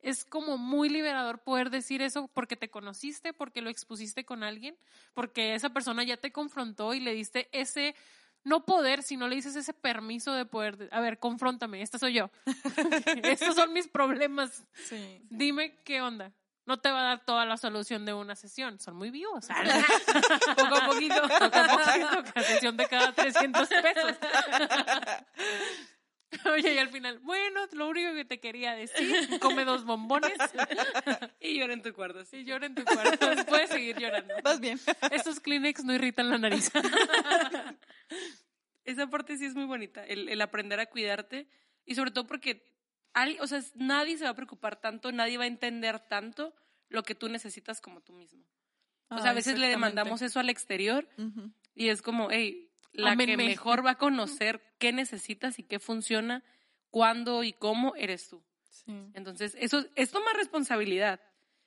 Es 0.00 0.24
como 0.24 0.58
muy 0.58 0.88
liberador 0.88 1.40
poder 1.40 1.70
decir 1.70 2.02
eso 2.02 2.28
porque 2.32 2.56
te 2.56 2.70
conociste, 2.70 3.32
porque 3.32 3.62
lo 3.62 3.70
expusiste 3.70 4.24
con 4.24 4.42
alguien, 4.44 4.76
porque 5.14 5.54
esa 5.54 5.70
persona 5.70 6.04
ya 6.04 6.16
te 6.16 6.30
confrontó 6.30 6.94
y 6.94 7.00
le 7.00 7.14
diste 7.14 7.48
ese, 7.52 7.96
no 8.44 8.64
poder, 8.64 9.02
sino 9.02 9.26
le 9.26 9.34
dices 9.36 9.56
ese 9.56 9.74
permiso 9.74 10.32
de 10.34 10.44
poder, 10.46 10.76
de- 10.76 10.88
a 10.92 11.00
ver, 11.00 11.18
confróntame, 11.18 11.82
esta 11.82 11.98
soy 11.98 12.14
yo. 12.14 12.30
Estos 13.24 13.56
son 13.56 13.72
mis 13.72 13.88
problemas. 13.88 14.64
Sí. 14.74 15.20
Dime 15.30 15.76
qué 15.84 16.00
onda. 16.00 16.32
No 16.64 16.78
te 16.78 16.90
va 16.90 17.00
a 17.00 17.02
dar 17.04 17.24
toda 17.24 17.44
la 17.46 17.56
solución 17.56 18.04
de 18.04 18.12
una 18.12 18.36
sesión. 18.36 18.78
Son 18.78 18.94
muy 18.94 19.10
vivos. 19.10 19.46
Poco 20.56 20.76
a 20.76 20.86
poquito. 20.86 21.22
Poco 21.22 21.44
a 21.44 21.66
poquito, 21.66 22.08
cada 22.34 22.46
sesión 22.46 22.76
de 22.76 22.86
cada 22.86 23.12
300 23.14 23.68
pesos. 23.68 24.16
Oye, 26.52 26.74
y 26.74 26.78
al 26.78 26.90
final, 26.90 27.18
bueno, 27.20 27.60
lo 27.72 27.88
único 27.88 28.12
que 28.14 28.24
te 28.24 28.38
quería 28.40 28.74
decir, 28.74 29.38
come 29.40 29.64
dos 29.64 29.84
bombones 29.84 30.32
y 31.40 31.58
llora 31.58 31.72
en 31.72 31.82
tu 31.82 31.92
cuarto. 31.94 32.20
y 32.20 32.26
Sí. 32.26 32.44
llora 32.44 32.66
en 32.66 32.74
tu 32.74 32.84
cuarto. 32.84 33.26
Puedes 33.46 33.70
seguir 33.70 33.96
llorando. 33.98 34.34
Vas 34.42 34.60
bien. 34.60 34.78
Estos 35.10 35.40
Kleenex 35.40 35.84
no 35.84 35.94
irritan 35.94 36.28
la 36.30 36.38
nariz. 36.38 36.70
Esa 38.84 39.06
parte 39.08 39.36
sí 39.36 39.44
es 39.44 39.54
muy 39.54 39.64
bonita, 39.66 40.04
el, 40.04 40.28
el 40.30 40.40
aprender 40.40 40.80
a 40.80 40.86
cuidarte 40.86 41.46
y 41.84 41.94
sobre 41.94 42.10
todo 42.10 42.26
porque 42.26 42.62
al- 43.12 43.36
o 43.40 43.46
sea, 43.46 43.60
nadie 43.74 44.16
se 44.16 44.24
va 44.24 44.30
a 44.30 44.34
preocupar 44.34 44.80
tanto, 44.80 45.12
nadie 45.12 45.36
va 45.36 45.44
a 45.44 45.48
entender 45.48 46.00
tanto 46.00 46.54
lo 46.88 47.02
que 47.02 47.14
tú 47.14 47.28
necesitas 47.28 47.80
como 47.82 48.00
tú 48.00 48.14
mismo. 48.14 48.42
O 49.10 49.18
sea, 49.18 49.28
a 49.28 49.30
Ah, 49.30 49.34
veces 49.34 49.58
le 49.58 49.68
demandamos 49.68 50.22
eso 50.22 50.40
al 50.40 50.48
exterior 50.48 51.06
Ujú. 51.18 51.52
y 51.74 51.88
es 51.88 52.00
como, 52.02 52.30
hey, 52.30 52.67
la 52.98 53.16
que 53.16 53.36
mejor 53.36 53.84
va 53.84 53.92
a 53.92 53.98
conocer 53.98 54.60
qué 54.78 54.92
necesitas 54.92 55.58
y 55.58 55.62
qué 55.62 55.78
funciona, 55.78 56.44
cuándo 56.90 57.44
y 57.44 57.52
cómo 57.52 57.94
eres 57.96 58.28
tú. 58.28 58.42
Sí. 58.70 58.92
Entonces, 59.14 59.56
eso 59.58 59.84
es 59.94 60.10
tomar 60.10 60.34
responsabilidad. 60.36 61.20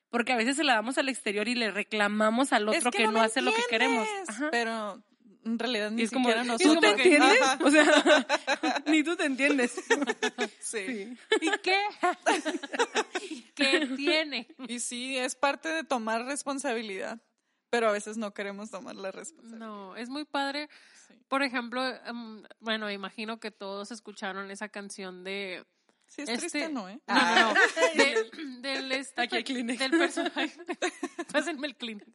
Porque 0.09 0.33
a 0.33 0.35
veces 0.35 0.57
se 0.57 0.65
la 0.65 0.73
damos 0.73 0.97
al 0.97 1.07
exterior 1.07 1.47
y 1.47 1.55
le 1.55 1.71
reclamamos 1.71 2.51
al 2.51 2.67
otro 2.67 2.89
Es 2.89 2.95
que, 2.95 3.07
no, 3.07 3.21
hace 3.21 3.41
lo 3.41 3.53
que 3.53 3.61
queremos. 3.69 4.07
Ajá. 4.27 4.49
Pero 4.51 5.01
en 5.45 5.57
realidad 5.57 5.89
ni 5.89 6.03
es 6.03 6.11
como, 6.11 6.27
siquiera 6.27 6.43
¿y 6.43 6.47
nosotros. 6.47 6.75
¿tú 6.75 6.81
te 6.81 6.89
entiendes? 6.89 7.41
Ajá. 7.41 7.59
O 7.63 7.71
sea, 7.71 8.83
ni 8.87 9.03
tú 9.03 9.15
te 9.15 9.25
entiendes. 9.25 9.75
Sí. 10.59 11.17
¿Y 11.41 11.49
qué? 11.63 11.77
¿Qué 13.55 13.87
tiene? 13.95 14.47
Y 14.67 14.79
sí, 14.79 15.17
es 15.17 15.35
parte 15.35 15.69
de 15.69 15.83
tomar 15.83 16.25
responsabilidad. 16.25 17.19
Pero 17.71 17.89
a 17.89 17.91
veces 17.91 18.17
no 18.17 18.33
queremos 18.33 18.69
tomar 18.69 18.95
la 18.95 19.11
responsabilidad. 19.11 19.65
No, 19.67 19.95
es 19.95 20.09
muy 20.09 20.25
padre. 20.25 20.69
Sí. 21.07 21.15
Por 21.27 21.41
ejemplo, 21.41 21.83
em, 22.05 22.43
bueno, 22.59 22.91
imagino 22.91 23.39
que 23.39 23.49
todos 23.49 23.89
escucharon 23.91 24.51
esa 24.51 24.69
canción 24.69 25.23
de 25.23 25.65
Sí, 26.07 26.23
es 26.23 26.27
Este- 26.29 26.39
triste, 26.49 26.69
¿no? 26.69 26.89
¿eh? 26.89 26.99
No, 27.07 27.15
no, 27.15 27.53
no. 27.53 27.53
De- 27.95 28.69
del 28.69 28.91
este 28.91 29.21
Aquí 29.21 29.41
del 29.63 29.91
personaje. 29.91 30.51
Pásenme 31.31 31.67
el 31.67 31.75
Kleenex. 31.77 32.05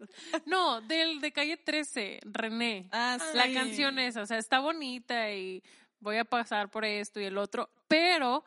No, 0.44 0.82
del 0.82 1.20
de 1.22 1.32
calle 1.32 1.56
13, 1.56 2.20
René. 2.24 2.90
Ah, 2.92 3.16
La 3.32 3.44
sí. 3.44 3.54
canción 3.54 3.98
esa, 3.98 4.20
o 4.20 4.26
sea, 4.26 4.36
está 4.36 4.60
bonita 4.60 5.32
y 5.32 5.62
voy 6.00 6.18
a 6.18 6.26
pasar 6.26 6.70
por 6.70 6.84
esto 6.84 7.20
y 7.20 7.24
el 7.24 7.38
otro, 7.38 7.70
pero 7.88 8.44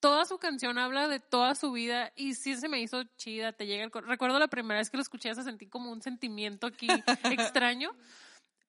toda 0.00 0.24
su 0.24 0.38
canción 0.38 0.78
habla 0.78 1.08
de 1.08 1.20
toda 1.20 1.54
su 1.54 1.72
vida 1.72 2.12
y 2.16 2.34
sí 2.34 2.56
se 2.56 2.68
me 2.68 2.80
hizo 2.80 3.04
chida, 3.16 3.52
te 3.52 3.66
llega 3.66 3.84
el 3.84 3.90
Recuerdo 3.90 4.38
la 4.38 4.48
primera 4.48 4.78
vez 4.78 4.90
que 4.90 4.96
lo 4.96 5.02
escuché, 5.02 5.34
se 5.34 5.42
sentí 5.42 5.66
como 5.66 5.90
un 5.90 6.02
sentimiento 6.02 6.66
aquí 6.66 6.88
extraño, 7.24 7.90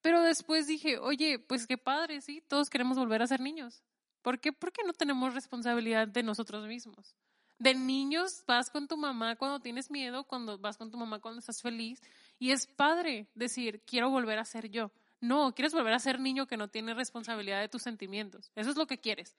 pero 0.00 0.22
después 0.22 0.66
dije, 0.66 0.98
oye, 0.98 1.38
pues 1.38 1.66
qué 1.66 1.78
padre, 1.78 2.20
sí, 2.20 2.42
todos 2.48 2.70
queremos 2.70 2.98
volver 2.98 3.22
a 3.22 3.26
ser 3.26 3.40
niños. 3.40 3.82
¿Por 4.22 4.40
qué? 4.40 4.52
Porque 4.52 4.82
no 4.84 4.92
tenemos 4.92 5.34
responsabilidad 5.34 6.08
de 6.08 6.22
nosotros 6.22 6.66
mismos. 6.66 7.16
De 7.58 7.74
niños 7.74 8.44
vas 8.46 8.70
con 8.70 8.86
tu 8.86 8.96
mamá 8.96 9.36
cuando 9.36 9.58
tienes 9.58 9.90
miedo, 9.90 10.24
cuando 10.24 10.58
vas 10.58 10.76
con 10.76 10.90
tu 10.90 10.96
mamá 10.96 11.18
cuando 11.18 11.40
estás 11.40 11.60
feliz 11.60 12.00
y 12.38 12.52
es 12.52 12.66
padre 12.66 13.26
decir, 13.34 13.82
quiero 13.84 14.10
volver 14.10 14.38
a 14.38 14.44
ser 14.44 14.70
yo. 14.70 14.92
No, 15.20 15.52
quieres 15.54 15.72
volver 15.72 15.92
a 15.92 15.98
ser 15.98 16.20
niño 16.20 16.46
que 16.46 16.56
no 16.56 16.68
tiene 16.68 16.94
responsabilidad 16.94 17.60
de 17.60 17.68
tus 17.68 17.82
sentimientos. 17.82 18.52
Eso 18.54 18.70
es 18.70 18.76
lo 18.76 18.86
que 18.86 18.98
quieres. 18.98 19.36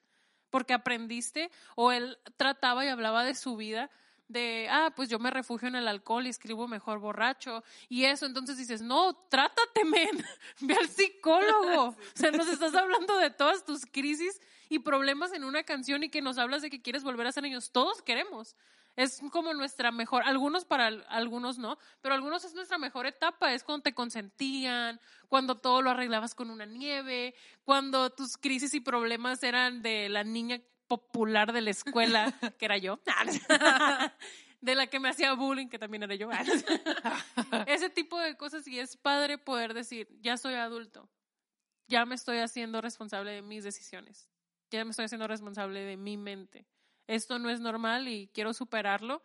Porque 0.50 0.74
aprendiste 0.74 1.52
o 1.76 1.92
él 1.92 2.18
trataba 2.38 2.86
y 2.86 2.90
hablaba 2.90 3.24
de 3.24 3.36
su 3.36 3.56
vida 3.56 3.90
de, 4.30 4.68
ah, 4.70 4.94
pues 4.96 5.10
yo 5.10 5.20
me 5.20 5.32
refugio 5.32 5.68
en 5.68 5.76
el 5.76 5.88
alcohol 5.88 6.26
y 6.26 6.30
escribo 6.30 6.68
mejor 6.68 7.00
borracho 7.00 7.64
y 7.90 8.06
eso. 8.06 8.26
Entonces 8.26 8.58
dices, 8.58 8.82
no, 8.82 9.14
trátate, 9.28 9.84
men, 9.84 10.24
ve 10.62 10.76
al 10.76 10.88
psicólogo. 10.88 11.96
O 12.00 12.22
sea, 12.22 12.32
nos 12.32 12.48
estás 12.48 12.76
hablando 12.76 13.18
de 13.18 13.32
todas 13.32 13.66
tus 13.66 13.86
crisis 13.86 14.40
y 14.70 14.80
problemas 14.80 15.34
en 15.34 15.44
una 15.44 15.64
canción 15.64 16.04
y 16.04 16.10
que 16.10 16.22
nos 16.22 16.38
hablas 16.38 16.62
de 16.62 16.70
que 16.70 16.82
quieres 16.82 17.04
volver 17.04 17.28
a 17.28 17.32
ser 17.32 17.44
niños. 17.44 17.72
Todos 17.72 18.02
queremos. 18.02 18.56
Es 18.96 19.22
como 19.32 19.54
nuestra 19.54 19.92
mejor, 19.92 20.24
algunos 20.26 20.66
para 20.66 20.88
algunos 20.88 21.58
no, 21.58 21.78
pero 22.02 22.16
algunos 22.16 22.44
es 22.44 22.54
nuestra 22.54 22.78
mejor 22.78 23.06
etapa, 23.06 23.54
es 23.54 23.64
cuando 23.64 23.84
te 23.84 23.94
consentían, 23.94 25.00
cuando 25.30 25.56
todo 25.56 25.82
lo 25.82 25.92
arreglabas 25.92 26.36
con 26.36 26.50
una 26.50 26.66
nieve, 26.66 27.34
cuando 27.64 28.10
tus 28.10 28.38
crisis 28.38 28.74
y 28.74 28.82
problemas 28.82 29.42
eran 29.44 29.82
de 29.82 30.10
la 30.10 30.24
niña 30.24 30.62
popular 30.88 31.54
de 31.54 31.62
la 31.62 31.70
escuela, 31.70 32.34
que 32.58 32.66
era 32.66 32.78
yo, 32.78 33.00
de 34.62 34.76
la 34.76 34.88
que 34.88 35.00
me 35.00 35.10
hacía 35.10 35.34
bullying, 35.34 35.68
que 35.68 35.80
también 35.80 36.04
era 36.04 36.16
yo. 36.16 36.30
Ese 37.68 37.90
tipo 37.90 38.20
de 38.20 38.36
cosas 38.36 38.68
y 38.68 38.80
es 38.80 38.98
padre 38.98 39.38
poder 39.38 39.74
decir, 39.74 40.10
ya 40.20 40.36
soy 40.36 40.56
adulto, 40.56 41.10
ya 41.88 42.06
me 42.06 42.16
estoy 42.16 42.40
haciendo 42.40 42.82
responsable 42.82 43.32
de 43.32 43.42
mis 43.42 43.64
decisiones, 43.64 44.30
ya 44.72 44.84
me 44.84 44.92
estoy 44.92 45.06
haciendo 45.06 45.28
responsable 45.28 45.82
de 45.82 45.96
mi 45.96 46.18
mente 46.18 46.68
esto 47.10 47.40
no 47.40 47.50
es 47.50 47.60
normal 47.60 48.08
y 48.08 48.30
quiero 48.34 48.54
superarlo 48.54 49.24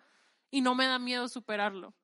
y 0.51 0.62
no 0.62 0.74
me 0.74 0.87
da 0.87 0.99
miedo 0.99 1.28
superarlo. 1.28 1.95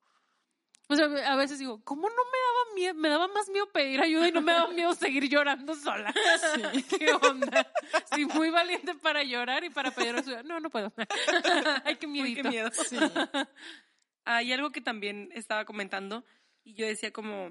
O 0.89 0.97
sea, 0.97 1.07
a 1.07 1.37
veces 1.37 1.59
digo, 1.59 1.83
¿cómo 1.85 2.03
no 2.03 2.09
me 2.15 2.39
daba 2.39 2.75
miedo? 2.75 2.95
Me 2.95 3.09
daba 3.09 3.29
más 3.29 3.49
miedo 3.49 3.67
pedir 3.73 4.01
ayuda 4.03 4.29
y 4.29 4.33
no 4.33 4.43
me 4.43 4.53
daba 4.53 4.73
miedo 4.73 4.93
seguir 4.93 5.29
llorando 5.29 5.75
sola. 5.75 6.13
¿Qué 6.99 7.13
onda? 7.13 7.73
Sí, 8.15 8.27
muy 8.27 8.51
valiente 8.51 8.95
para 8.97 9.23
llorar 9.23 9.65
y 9.65 9.71
para 9.71 9.91
pedir 9.91 10.17
ayuda. 10.17 10.43
No, 10.43 10.61
no 10.61 10.69
puedo. 10.69 10.93
Ay, 11.85 11.97
qué 11.97 12.07
miedito. 12.07 12.43
Qué 12.43 12.49
miedo. 12.49 12.71
Sí. 12.73 12.97
Hay 14.25 14.53
algo 14.53 14.71
que 14.71 14.83
también 14.83 15.31
estaba 15.33 15.65
comentando 15.65 16.25
y 16.63 16.75
yo 16.75 16.87
decía 16.87 17.11
como, 17.11 17.51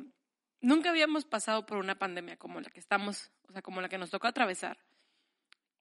nunca 0.62 0.92
habíamos 0.92 1.26
pasado 1.26 1.66
por 1.66 1.78
una 1.78 1.98
pandemia 1.98 2.38
como 2.38 2.62
la 2.62 2.70
que 2.70 2.80
estamos, 2.80 3.32
o 3.48 3.54
sea, 3.54 3.64
como 3.64 3.82
la 3.82 3.90
que 3.90 3.98
nos 3.98 4.12
toca 4.12 4.28
atravesar. 4.28 4.78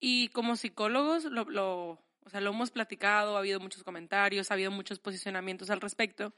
Y 0.00 0.28
como 0.28 0.56
psicólogos 0.56 1.24
lo, 1.24 1.44
lo 1.44 2.07
o 2.28 2.30
sea, 2.30 2.42
lo 2.42 2.50
hemos 2.50 2.70
platicado, 2.70 3.36
ha 3.36 3.38
habido 3.38 3.58
muchos 3.58 3.82
comentarios, 3.82 4.50
ha 4.50 4.54
habido 4.54 4.70
muchos 4.70 4.98
posicionamientos 4.98 5.70
al 5.70 5.80
respecto, 5.80 6.34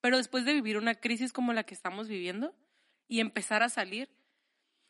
pero 0.00 0.16
después 0.16 0.46
de 0.46 0.54
vivir 0.54 0.78
una 0.78 0.94
crisis 0.94 1.34
como 1.34 1.52
la 1.52 1.64
que 1.64 1.74
estamos 1.74 2.08
viviendo 2.08 2.54
y 3.08 3.20
empezar 3.20 3.62
a 3.62 3.68
salir, 3.68 4.08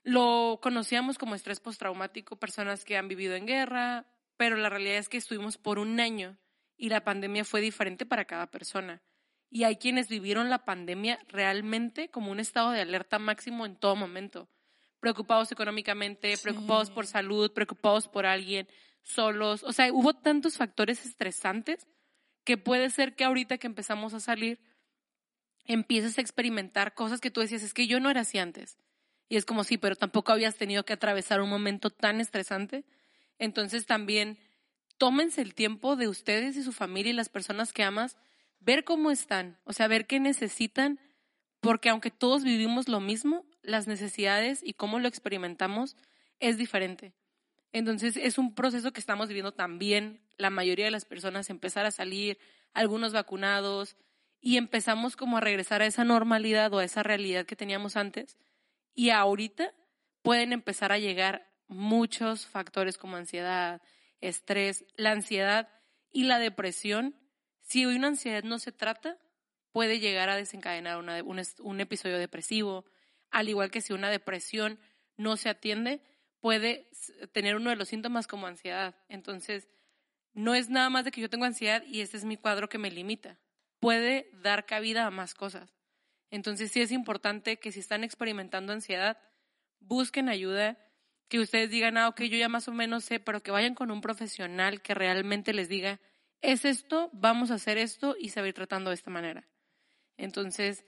lo 0.05 0.61
conocíamos 0.63 1.19
como 1.19 1.35
estrés 1.35 1.59
postraumático, 1.59 2.37
personas 2.37 2.85
que 2.85 2.97
han 2.97 3.09
vivido 3.09 3.35
en 3.35 3.47
guerra, 3.47 4.07
pero 4.37 4.57
la 4.57 4.69
realidad 4.69 4.99
es 4.99 5.09
que 5.09 5.17
estuvimos 5.17 5.59
por 5.59 5.81
un 5.81 5.99
año 5.99 6.39
y 6.77 6.89
la 6.89 7.03
pandemia 7.03 7.45
fue 7.45 7.61
diferente 7.61 8.07
para 8.07 8.25
cada 8.25 8.49
persona. 8.49 9.03
Y 9.51 9.65
hay 9.65 9.75
quienes 9.75 10.09
vivieron 10.09 10.51
la 10.51 10.65
pandemia 10.65 11.19
realmente 11.27 12.11
como 12.11 12.31
un 12.31 12.39
estado 12.39 12.71
de 12.71 12.83
alerta 12.83 13.19
máximo 13.19 13.67
en 13.67 13.75
todo 13.75 13.97
momento. 13.97 14.49
Preocupados 15.01 15.51
económicamente, 15.51 16.33
preocupados 16.39 16.91
por 16.91 17.07
salud, 17.07 17.53
preocupados 17.53 18.07
por 18.07 18.25
alguien, 18.25 18.69
solos. 19.03 19.63
O 19.65 19.73
sea, 19.73 19.93
hubo 19.93 20.15
tantos 20.15 20.57
factores 20.57 21.05
estresantes 21.05 21.87
que 22.45 22.57
puede 22.57 22.91
ser 22.91 23.15
que 23.15 23.25
ahorita 23.25 23.59
que 23.59 23.67
empezamos 23.67 24.15
a 24.15 24.21
salir 24.21 24.61
empieces 25.65 26.17
a 26.19 26.23
experimentar 26.23 26.95
cosas 26.95 27.21
que 27.21 27.31
tú 27.31 27.41
decías, 27.41 27.63
es 27.63 27.75
que 27.75 27.87
yo 27.87 28.01
no 28.01 28.11
era 28.11 28.23
así 28.23 28.39
antes. 28.39 28.79
Y 29.29 29.37
es 29.37 29.45
como 29.45 29.65
sí, 29.65 29.77
pero 29.77 29.97
tampoco 29.97 30.33
habías 30.33 30.57
tenido 30.57 30.85
que 30.85 30.95
atravesar 30.95 31.43
un 31.43 31.51
momento 31.51 31.91
tan 31.91 32.21
estresante. 32.21 32.87
Entonces 33.39 33.85
también 33.85 34.39
tómense 34.97 35.43
el 35.43 35.55
tiempo 35.55 35.97
de 35.97 36.09
ustedes 36.09 36.57
y 36.57 36.63
su 36.63 36.73
familia 36.73 37.11
y 37.11 37.17
las 37.17 37.29
personas 37.29 37.73
que 37.73 37.85
amas, 37.85 38.17
ver 38.61 38.85
cómo 38.85 39.11
están, 39.11 39.59
o 39.65 39.73
sea, 39.73 39.87
ver 39.87 40.07
qué 40.07 40.19
necesitan, 40.19 40.99
porque 41.61 41.89
aunque 41.89 42.11
todos 42.11 42.45
vivimos 42.45 42.89
lo 42.89 43.01
mismo, 43.01 43.47
las 43.63 43.87
necesidades 43.87 44.61
y 44.63 44.73
cómo 44.73 44.99
lo 44.99 45.09
experimentamos 45.09 45.97
es 46.41 46.57
diferente. 46.57 47.15
Entonces 47.73 48.17
es 48.17 48.39
un 48.39 48.55
proceso 48.55 48.93
que 48.93 49.01
estamos 49.01 49.29
viviendo 49.29 49.53
también, 49.53 50.21
la 50.37 50.51
mayoría 50.51 50.87
de 50.87 50.91
las 50.91 51.05
personas 51.05 51.51
empezar 51.51 51.85
a 51.87 51.91
salir, 51.91 52.39
algunos 52.73 53.13
vacunados, 53.13 53.97
y 54.41 54.57
empezamos 54.57 55.17
como 55.17 55.37
a 55.37 55.41
regresar 55.41 55.83
a 55.83 55.87
esa 55.87 56.05
normalidad 56.05 56.73
o 56.73 56.79
a 56.79 56.85
esa 56.85 57.03
realidad 57.03 57.45
que 57.45 57.57
teníamos 57.57 57.97
antes. 57.97 58.39
Y 58.95 59.11
ahorita 59.11 59.75
pueden 60.23 60.53
empezar 60.53 60.93
a 60.93 60.99
llegar 60.99 61.51
muchos 61.67 62.47
factores 62.47 62.99
como 62.99 63.17
ansiedad, 63.17 63.83
estrés, 64.21 64.85
la 64.97 65.11
ansiedad 65.11 65.69
y 66.13 66.25
la 66.25 66.39
depresión. 66.39 67.17
Si 67.61 67.85
hoy 67.85 67.97
una 67.97 68.09
ansiedad 68.09 68.43
no 68.45 68.59
se 68.59 68.73
trata, 68.73 69.19
puede 69.73 70.01
llegar 70.01 70.29
a 70.31 70.37
desencadenar 70.37 70.99
un, 70.99 71.43
un 71.61 71.81
episodio 71.81 72.19
depresivo, 72.19 72.85
al 73.31 73.49
igual 73.49 73.71
que 73.71 73.81
si 73.81 73.93
una 73.93 74.11
depresión 74.11 74.79
no 75.17 75.37
se 75.37 75.51
atiende, 75.51 76.01
puede 76.41 76.89
tener 77.33 77.57
uno 77.57 77.71
de 77.71 77.77
los 77.77 77.89
síntomas 77.89 78.27
como 78.27 78.47
ansiedad. 78.47 78.97
Entonces, 79.09 79.69
no 80.33 80.55
es 80.55 80.69
nada 80.69 80.91
más 80.91 81.05
de 81.05 81.11
que 81.11 81.21
yo 81.21 81.31
tengo 81.31 81.45
ansiedad 81.45 81.83
y 81.87 82.01
este 82.01 82.17
es 82.17 82.25
mi 82.25 82.37
cuadro 82.37 82.69
que 82.69 82.79
me 82.79 82.91
limita. 82.91 83.39
Puede 83.81 84.31
dar 84.43 84.67
cabida 84.67 85.07
a 85.07 85.11
más 85.11 85.35
cosas. 85.35 85.77
Entonces, 86.31 86.71
sí 86.71 86.81
es 86.81 86.93
importante 86.93 87.59
que 87.59 87.73
si 87.73 87.81
están 87.81 88.05
experimentando 88.05 88.73
ansiedad, 88.73 89.19
busquen 89.81 90.29
ayuda, 90.29 90.79
que 91.29 91.41
ustedes 91.41 91.71
digan, 91.71 91.97
ah, 91.97 92.09
ok, 92.09 92.23
yo 92.23 92.37
ya 92.39 92.49
más 92.49 92.69
o 92.69 92.73
menos 92.73 93.05
sé, 93.05 93.21
pero 93.21 93.43
que 93.43 93.51
vayan 93.51 93.75
con 93.75 93.91
un 93.91 94.01
profesional 94.01 94.83
que 94.83 94.95
realmente 94.95 95.53
les 95.53 95.69
diga, 95.69 96.01
es 96.41 96.65
esto, 96.65 97.11
vamos 97.13 97.51
a 97.51 97.55
hacer 97.55 97.79
esto 97.79 98.17
y 98.19 98.31
se 98.31 98.41
va 98.41 98.47
a 98.47 98.49
ir 98.49 98.55
tratando 98.55 98.91
de 98.91 98.95
esta 98.95 99.11
manera. 99.11 99.49
Entonces, 100.17 100.85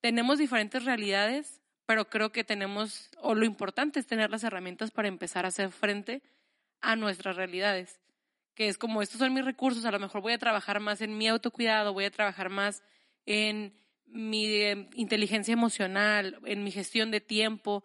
tenemos 0.00 0.38
diferentes 0.38 0.84
realidades, 0.84 1.61
pero 1.86 2.08
creo 2.08 2.32
que 2.32 2.44
tenemos, 2.44 3.10
o 3.18 3.34
lo 3.34 3.44
importante 3.44 4.00
es 4.00 4.06
tener 4.06 4.30
las 4.30 4.44
herramientas 4.44 4.90
para 4.90 5.08
empezar 5.08 5.44
a 5.44 5.48
hacer 5.48 5.70
frente 5.70 6.22
a 6.80 6.96
nuestras 6.96 7.36
realidades, 7.36 8.00
que 8.54 8.68
es 8.68 8.78
como, 8.78 9.02
estos 9.02 9.18
son 9.18 9.32
mis 9.32 9.44
recursos, 9.44 9.84
a 9.84 9.90
lo 9.90 9.98
mejor 9.98 10.20
voy 10.20 10.32
a 10.32 10.38
trabajar 10.38 10.80
más 10.80 11.00
en 11.00 11.16
mi 11.16 11.28
autocuidado, 11.28 11.92
voy 11.92 12.04
a 12.04 12.10
trabajar 12.10 12.50
más 12.50 12.82
en 13.26 13.74
mi 14.06 14.46
eh, 14.46 14.88
inteligencia 14.94 15.52
emocional, 15.52 16.38
en 16.44 16.64
mi 16.64 16.70
gestión 16.70 17.10
de 17.10 17.20
tiempo, 17.20 17.84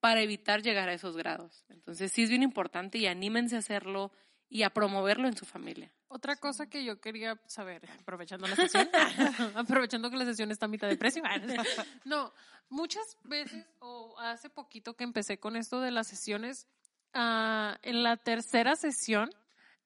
para 0.00 0.22
evitar 0.22 0.62
llegar 0.62 0.88
a 0.88 0.94
esos 0.94 1.16
grados. 1.16 1.64
Entonces 1.68 2.12
sí 2.12 2.22
es 2.22 2.30
bien 2.30 2.42
importante 2.42 2.98
y 2.98 3.06
anímense 3.06 3.56
a 3.56 3.60
hacerlo 3.60 4.12
y 4.48 4.62
a 4.62 4.70
promoverlo 4.70 5.28
en 5.28 5.36
su 5.36 5.44
familia. 5.44 5.92
Otra 6.08 6.36
cosa 6.36 6.66
que 6.66 6.84
yo 6.84 7.00
quería 7.00 7.40
saber, 7.46 7.88
aprovechando 8.00 8.46
la 8.46 8.56
sesión, 8.56 8.88
aprovechando 9.54 10.10
que 10.10 10.16
la 10.16 10.24
sesión 10.24 10.50
está 10.50 10.66
a 10.66 10.68
mitad 10.68 10.88
de 10.88 10.96
precio. 10.96 11.22
no, 12.04 12.32
muchas 12.68 13.18
veces, 13.24 13.66
o 13.80 14.18
hace 14.18 14.48
poquito 14.48 14.94
que 14.94 15.04
empecé 15.04 15.38
con 15.38 15.56
esto 15.56 15.80
de 15.80 15.90
las 15.90 16.06
sesiones, 16.06 16.68
uh, 17.14 17.74
en 17.82 18.02
la 18.02 18.16
tercera 18.16 18.76
sesión 18.76 19.30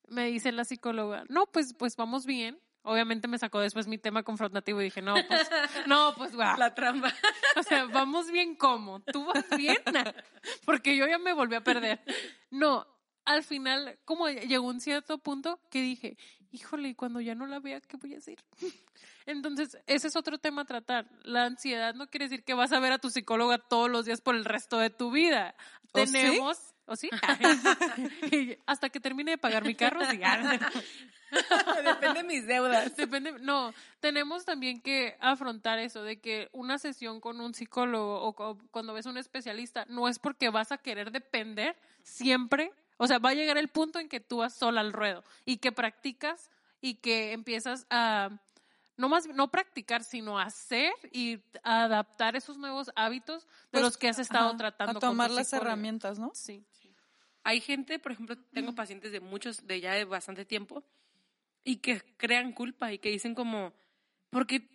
me 0.09 0.27
dice 0.27 0.53
la 0.53 0.65
psicóloga, 0.65 1.25
no, 1.29 1.47
pues, 1.47 1.73
pues 1.75 1.97
vamos 1.97 2.27
bien. 2.27 2.61
Obviamente 2.83 3.29
me 3.29 3.39
sacó 3.39 3.61
después 3.61 3.87
mi 3.87 3.99
tema 3.99 4.23
confrontativo 4.23 4.81
y 4.81 4.85
dije, 4.85 5.03
no, 5.03 5.15
pues, 5.29 5.51
no, 5.87 6.15
pues, 6.17 6.33
wow. 6.33 6.57
La 6.57 6.75
trampa. 6.75 7.15
O 7.57 7.63
sea, 7.63 7.85
vamos 7.85 8.31
bien 8.31 8.57
cómo, 8.57 9.01
tú 9.01 9.27
vas 9.27 9.45
bien, 9.57 9.79
porque 10.65 10.97
yo 10.97 11.07
ya 11.07 11.19
me 11.19 11.33
volví 11.33 11.55
a 11.55 11.63
perder. 11.63 12.01
No, 12.51 12.87
al 13.31 13.45
final, 13.45 13.97
como 14.05 14.29
llegó 14.29 14.67
un 14.67 14.81
cierto 14.81 15.19
punto 15.19 15.61
que 15.71 15.81
dije, 15.81 16.17
híjole, 16.51 16.89
y 16.89 16.95
cuando 16.97 17.21
ya 17.21 17.37
no 17.37 17.47
la 17.47 17.61
vea, 17.61 17.81
¿qué 17.81 17.97
voy 17.97 18.15
a 18.15 18.19
hacer? 18.19 18.39
Entonces, 19.27 19.79
ese 19.87 20.09
es 20.09 20.17
otro 20.17 20.39
tema 20.39 20.63
a 20.63 20.65
tratar. 20.65 21.07
La 21.23 21.45
ansiedad 21.45 21.95
no 21.95 22.09
quiere 22.09 22.25
decir 22.25 22.43
que 22.43 22.55
vas 22.55 22.73
a 22.73 22.81
ver 22.81 22.93
a 22.93 22.99
tu 22.99 23.09
psicóloga 23.09 23.59
todos 23.59 23.89
los 23.89 24.05
días 24.05 24.21
por 24.21 24.35
el 24.35 24.45
resto 24.45 24.79
de 24.79 24.91
tu 24.91 25.13
vida. 25.13 25.55
Tenemos, 25.93 26.59
¿o 26.87 26.97
sí? 26.97 27.09
Hasta 28.67 28.89
que 28.89 28.99
termine 28.99 29.33
de 29.33 29.39
pagar 29.39 29.65
mi 29.65 29.77
carro, 29.77 30.01
sí. 30.11 30.19
Depende 31.85 32.23
de 32.23 32.25
mis 32.25 32.47
deudas. 32.49 32.97
Depende, 32.97 33.33
no, 33.41 33.73
tenemos 34.01 34.45
también 34.45 34.81
que 34.81 35.17
afrontar 35.21 35.79
eso 35.79 36.03
de 36.03 36.21
que 36.21 36.49
una 36.51 36.79
sesión 36.79 37.21
con 37.21 37.41
un 37.41 37.55
psicólogo 37.55 38.21
o 38.25 38.59
cuando 38.73 38.93
ves 38.93 39.07
a 39.07 39.11
un 39.11 39.19
especialista 39.19 39.85
no 39.89 40.09
es 40.09 40.19
porque 40.19 40.51
vas 40.51 40.73
a 40.73 40.79
querer 40.79 41.13
depender 41.13 41.77
siempre 42.03 42.73
o 43.03 43.07
sea, 43.07 43.19
va 43.19 43.31
a 43.31 43.35
llegar 43.35 43.57
el 43.57 43.69
punto 43.69 43.99
en 43.99 44.11
que 44.11 44.21
tú 44.21 44.39
vas 44.39 44.53
sola 44.53 44.83
al 44.83 44.93
ruedo 44.93 45.25
y 45.47 45.57
que 45.57 45.73
practicas 45.73 46.51
y 46.83 46.97
que 46.97 47.33
empiezas 47.33 47.87
a 47.89 48.29
no 48.99 49.09
más 49.09 49.27
no 49.27 49.51
practicar, 49.51 50.05
sino 50.05 50.39
hacer 50.39 50.93
y 51.11 51.39
adaptar 51.63 52.37
esos 52.37 52.59
nuevos 52.59 52.91
hábitos 52.97 53.45
de 53.45 53.49
pues, 53.71 53.85
los 53.85 53.97
que 53.97 54.09
has 54.09 54.19
estado 54.19 54.55
tratando. 54.59 54.99
A 54.99 55.01
tomar 55.01 55.31
las 55.31 55.51
herramientas, 55.55 56.19
¿no? 56.19 56.31
Sí. 56.35 56.63
Hay 57.43 57.63
gente, 57.63 57.99
por 57.99 58.13
ejemplo, 58.13 58.37
tengo 58.53 58.75
pacientes 58.75 59.13
de 59.13 59.21
muchos, 59.21 59.67
de 59.67 59.81
ya 59.81 59.95
de 59.95 60.05
bastante 60.05 60.45
tiempo, 60.45 60.85
y 61.65 61.77
que 61.77 62.03
crean 62.19 62.53
culpa 62.53 62.93
y 62.93 62.99
que 62.99 63.09
dicen 63.09 63.35
como, 63.35 63.73
porque 64.29 64.69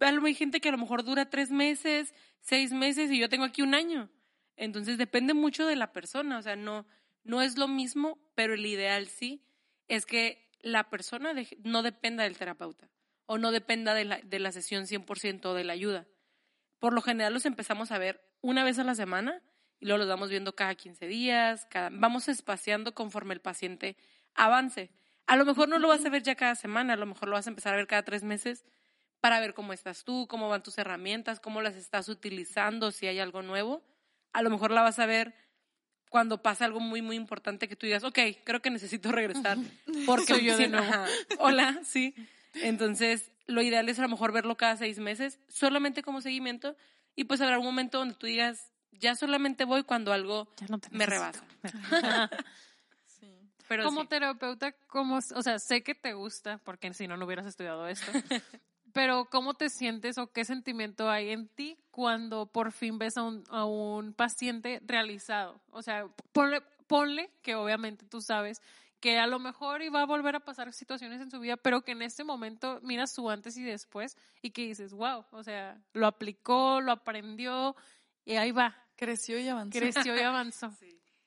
hay 0.00 0.34
gente 0.34 0.60
que 0.60 0.70
a 0.70 0.72
lo 0.72 0.78
mejor 0.78 1.04
dura 1.04 1.30
tres 1.30 1.52
meses, 1.52 2.12
seis 2.40 2.72
meses, 2.72 3.12
y 3.12 3.20
yo 3.20 3.28
tengo 3.28 3.44
aquí 3.44 3.62
un 3.62 3.76
año. 3.76 4.10
Entonces 4.56 4.98
depende 4.98 5.34
mucho 5.34 5.66
de 5.66 5.76
la 5.76 5.92
persona, 5.92 6.38
o 6.38 6.42
sea, 6.42 6.56
no, 6.56 6.84
no 7.24 7.42
es 7.42 7.58
lo 7.58 7.68
mismo, 7.68 8.18
pero 8.34 8.54
el 8.54 8.64
ideal 8.66 9.06
sí 9.06 9.42
es 9.88 10.06
que 10.06 10.50
la 10.60 10.90
persona 10.90 11.32
no 11.64 11.82
dependa 11.82 12.24
del 12.24 12.36
terapeuta 12.36 12.88
o 13.26 13.38
no 13.38 13.52
dependa 13.52 13.94
de 13.94 14.04
la, 14.04 14.18
de 14.18 14.38
la 14.38 14.52
sesión 14.52 14.86
100% 14.86 15.54
de 15.54 15.64
la 15.64 15.72
ayuda. 15.72 16.06
Por 16.78 16.92
lo 16.92 17.02
general 17.02 17.32
los 17.32 17.46
empezamos 17.46 17.92
a 17.92 17.98
ver 17.98 18.20
una 18.40 18.64
vez 18.64 18.78
a 18.78 18.84
la 18.84 18.94
semana 18.94 19.42
y 19.78 19.86
luego 19.86 19.98
los 19.98 20.08
vamos 20.08 20.30
viendo 20.30 20.54
cada 20.54 20.74
15 20.74 21.06
días, 21.06 21.66
cada, 21.70 21.90
vamos 21.92 22.28
espaciando 22.28 22.94
conforme 22.94 23.34
el 23.34 23.40
paciente 23.40 23.96
avance. 24.34 24.90
A 25.26 25.36
lo 25.36 25.44
mejor 25.44 25.68
no 25.68 25.78
lo 25.78 25.88
vas 25.88 26.04
a 26.04 26.10
ver 26.10 26.22
ya 26.22 26.34
cada 26.34 26.54
semana, 26.54 26.94
a 26.94 26.96
lo 26.96 27.06
mejor 27.06 27.28
lo 27.28 27.34
vas 27.34 27.46
a 27.46 27.50
empezar 27.50 27.74
a 27.74 27.76
ver 27.76 27.86
cada 27.86 28.02
tres 28.02 28.24
meses 28.24 28.64
para 29.20 29.40
ver 29.40 29.54
cómo 29.54 29.72
estás 29.72 30.04
tú, 30.04 30.26
cómo 30.28 30.48
van 30.48 30.62
tus 30.62 30.78
herramientas, 30.78 31.40
cómo 31.40 31.62
las 31.62 31.76
estás 31.76 32.08
utilizando, 32.08 32.90
si 32.90 33.06
hay 33.06 33.18
algo 33.18 33.42
nuevo. 33.42 33.82
A 34.32 34.42
lo 34.42 34.50
mejor 34.50 34.70
la 34.70 34.82
vas 34.82 34.98
a 34.98 35.06
ver 35.06 35.34
cuando 36.10 36.42
pasa 36.42 36.66
algo 36.66 36.80
muy, 36.80 37.00
muy 37.00 37.16
importante 37.16 37.68
que 37.68 37.76
tú 37.76 37.86
digas, 37.86 38.04
ok, 38.04 38.18
creo 38.44 38.60
que 38.60 38.68
necesito 38.68 39.10
regresar. 39.12 39.56
Porque 40.06 40.34
Soy 40.34 40.44
yo 40.44 40.58
de 40.58 40.68
nuevo. 40.68 40.84
ajá, 40.84 41.06
Hola, 41.38 41.80
sí. 41.84 42.14
Entonces, 42.54 43.30
lo 43.46 43.62
ideal 43.62 43.88
es 43.88 43.98
a 43.98 44.02
lo 44.02 44.08
mejor 44.08 44.32
verlo 44.32 44.56
cada 44.56 44.76
seis 44.76 44.98
meses, 44.98 45.38
solamente 45.48 46.02
como 46.02 46.20
seguimiento, 46.20 46.76
y 47.16 47.24
pues 47.24 47.40
habrá 47.40 47.58
un 47.58 47.64
momento 47.64 47.98
donde 47.98 48.16
tú 48.16 48.26
digas, 48.26 48.72
ya 48.92 49.14
solamente 49.14 49.64
voy 49.64 49.84
cuando 49.84 50.12
algo 50.12 50.52
no 50.68 50.78
me 50.90 51.06
rebasa. 51.06 51.42
Sí. 53.04 53.38
Pero 53.68 53.84
como 53.84 54.02
sí. 54.02 54.08
terapeuta, 54.08 54.72
¿cómo, 54.86 55.18
o 55.18 55.42
sea, 55.42 55.58
sé 55.58 55.82
que 55.82 55.94
te 55.94 56.14
gusta, 56.14 56.58
porque 56.64 56.92
si 56.94 57.06
no, 57.06 57.16
no 57.18 57.26
hubieras 57.26 57.46
estudiado 57.46 57.86
esto, 57.86 58.10
pero 58.92 59.26
¿cómo 59.26 59.54
te 59.54 59.70
sientes 59.70 60.18
o 60.18 60.32
qué 60.32 60.44
sentimiento 60.44 61.10
hay 61.10 61.30
en 61.30 61.48
ti 61.48 61.78
cuando 61.90 62.46
por 62.46 62.72
fin 62.72 62.98
ves 62.98 63.16
a 63.16 63.22
un, 63.22 63.44
a 63.50 63.64
un 63.64 64.12
paciente 64.12 64.80
realizado? 64.84 65.60
O 65.70 65.82
sea, 65.82 66.06
ponle, 66.32 66.62
ponle 66.86 67.30
que 67.42 67.54
obviamente 67.54 68.06
tú 68.06 68.20
sabes 68.20 68.60
que 69.00 69.18
a 69.18 69.26
lo 69.26 69.38
mejor 69.38 69.82
iba 69.82 70.02
a 70.02 70.06
volver 70.06 70.36
a 70.36 70.40
pasar 70.40 70.72
situaciones 70.72 71.20
en 71.20 71.30
su 71.30 71.40
vida, 71.40 71.56
pero 71.56 71.82
que 71.82 71.92
en 71.92 72.02
este 72.02 72.22
momento 72.22 72.80
miras 72.82 73.12
su 73.12 73.30
antes 73.30 73.56
y 73.56 73.62
después 73.62 74.16
y 74.42 74.50
que 74.50 74.66
dices, 74.66 74.92
wow, 74.92 75.24
o 75.30 75.42
sea, 75.42 75.80
lo 75.94 76.06
aplicó, 76.06 76.80
lo 76.80 76.92
aprendió 76.92 77.74
y 78.24 78.36
ahí 78.36 78.52
va, 78.52 78.76
Creció 78.96 79.38
y 79.38 79.48
avanzó. 79.48 79.78
creció 79.78 80.14
y 80.14 80.20
avanzó. 80.20 80.70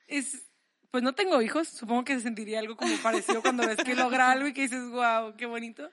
Es, 0.06 0.46
pues 0.92 1.02
no 1.02 1.14
tengo 1.14 1.42
hijos, 1.42 1.70
supongo 1.70 2.04
que 2.04 2.14
se 2.16 2.22
sentiría 2.22 2.60
algo 2.60 2.78
como 2.78 2.96
parecido 2.98 3.42
cuando 3.42 3.66
ves 3.66 3.78
que 3.78 3.96
logra 3.96 4.30
algo 4.30 4.48
y 4.48 4.54
que 4.54 4.64
dices, 4.64 4.88
wow, 4.90 5.36
qué 5.36 5.48
bonito. 5.48 5.90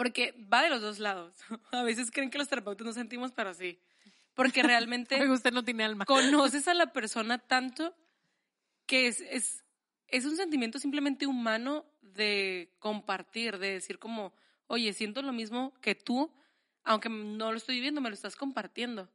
Porque 0.00 0.34
va 0.50 0.62
de 0.62 0.70
los 0.70 0.80
dos 0.80 0.98
lados. 0.98 1.34
A 1.72 1.82
veces 1.82 2.10
creen 2.10 2.30
que 2.30 2.38
los 2.38 2.48
terapeutas 2.48 2.86
no 2.86 2.94
sentimos, 2.94 3.32
pero 3.32 3.52
sí. 3.52 3.78
Porque 4.32 4.62
realmente 4.62 5.14
usted 5.30 5.52
no 5.52 5.62
tiene 5.62 5.84
alma. 5.84 6.06
conoces 6.06 6.66
a 6.68 6.72
la 6.72 6.90
persona 6.94 7.36
tanto 7.36 7.94
que 8.86 9.08
es, 9.08 9.20
es, 9.20 9.62
es 10.06 10.24
un 10.24 10.38
sentimiento 10.38 10.78
simplemente 10.78 11.26
humano 11.26 11.84
de 12.00 12.72
compartir, 12.78 13.58
de 13.58 13.72
decir 13.72 13.98
como, 13.98 14.32
oye, 14.68 14.94
siento 14.94 15.20
lo 15.20 15.34
mismo 15.34 15.74
que 15.82 15.94
tú, 15.94 16.32
aunque 16.82 17.10
no 17.10 17.52
lo 17.52 17.58
estoy 17.58 17.74
viviendo, 17.74 18.00
me 18.00 18.08
lo 18.08 18.14
estás 18.14 18.36
compartiendo. 18.36 19.10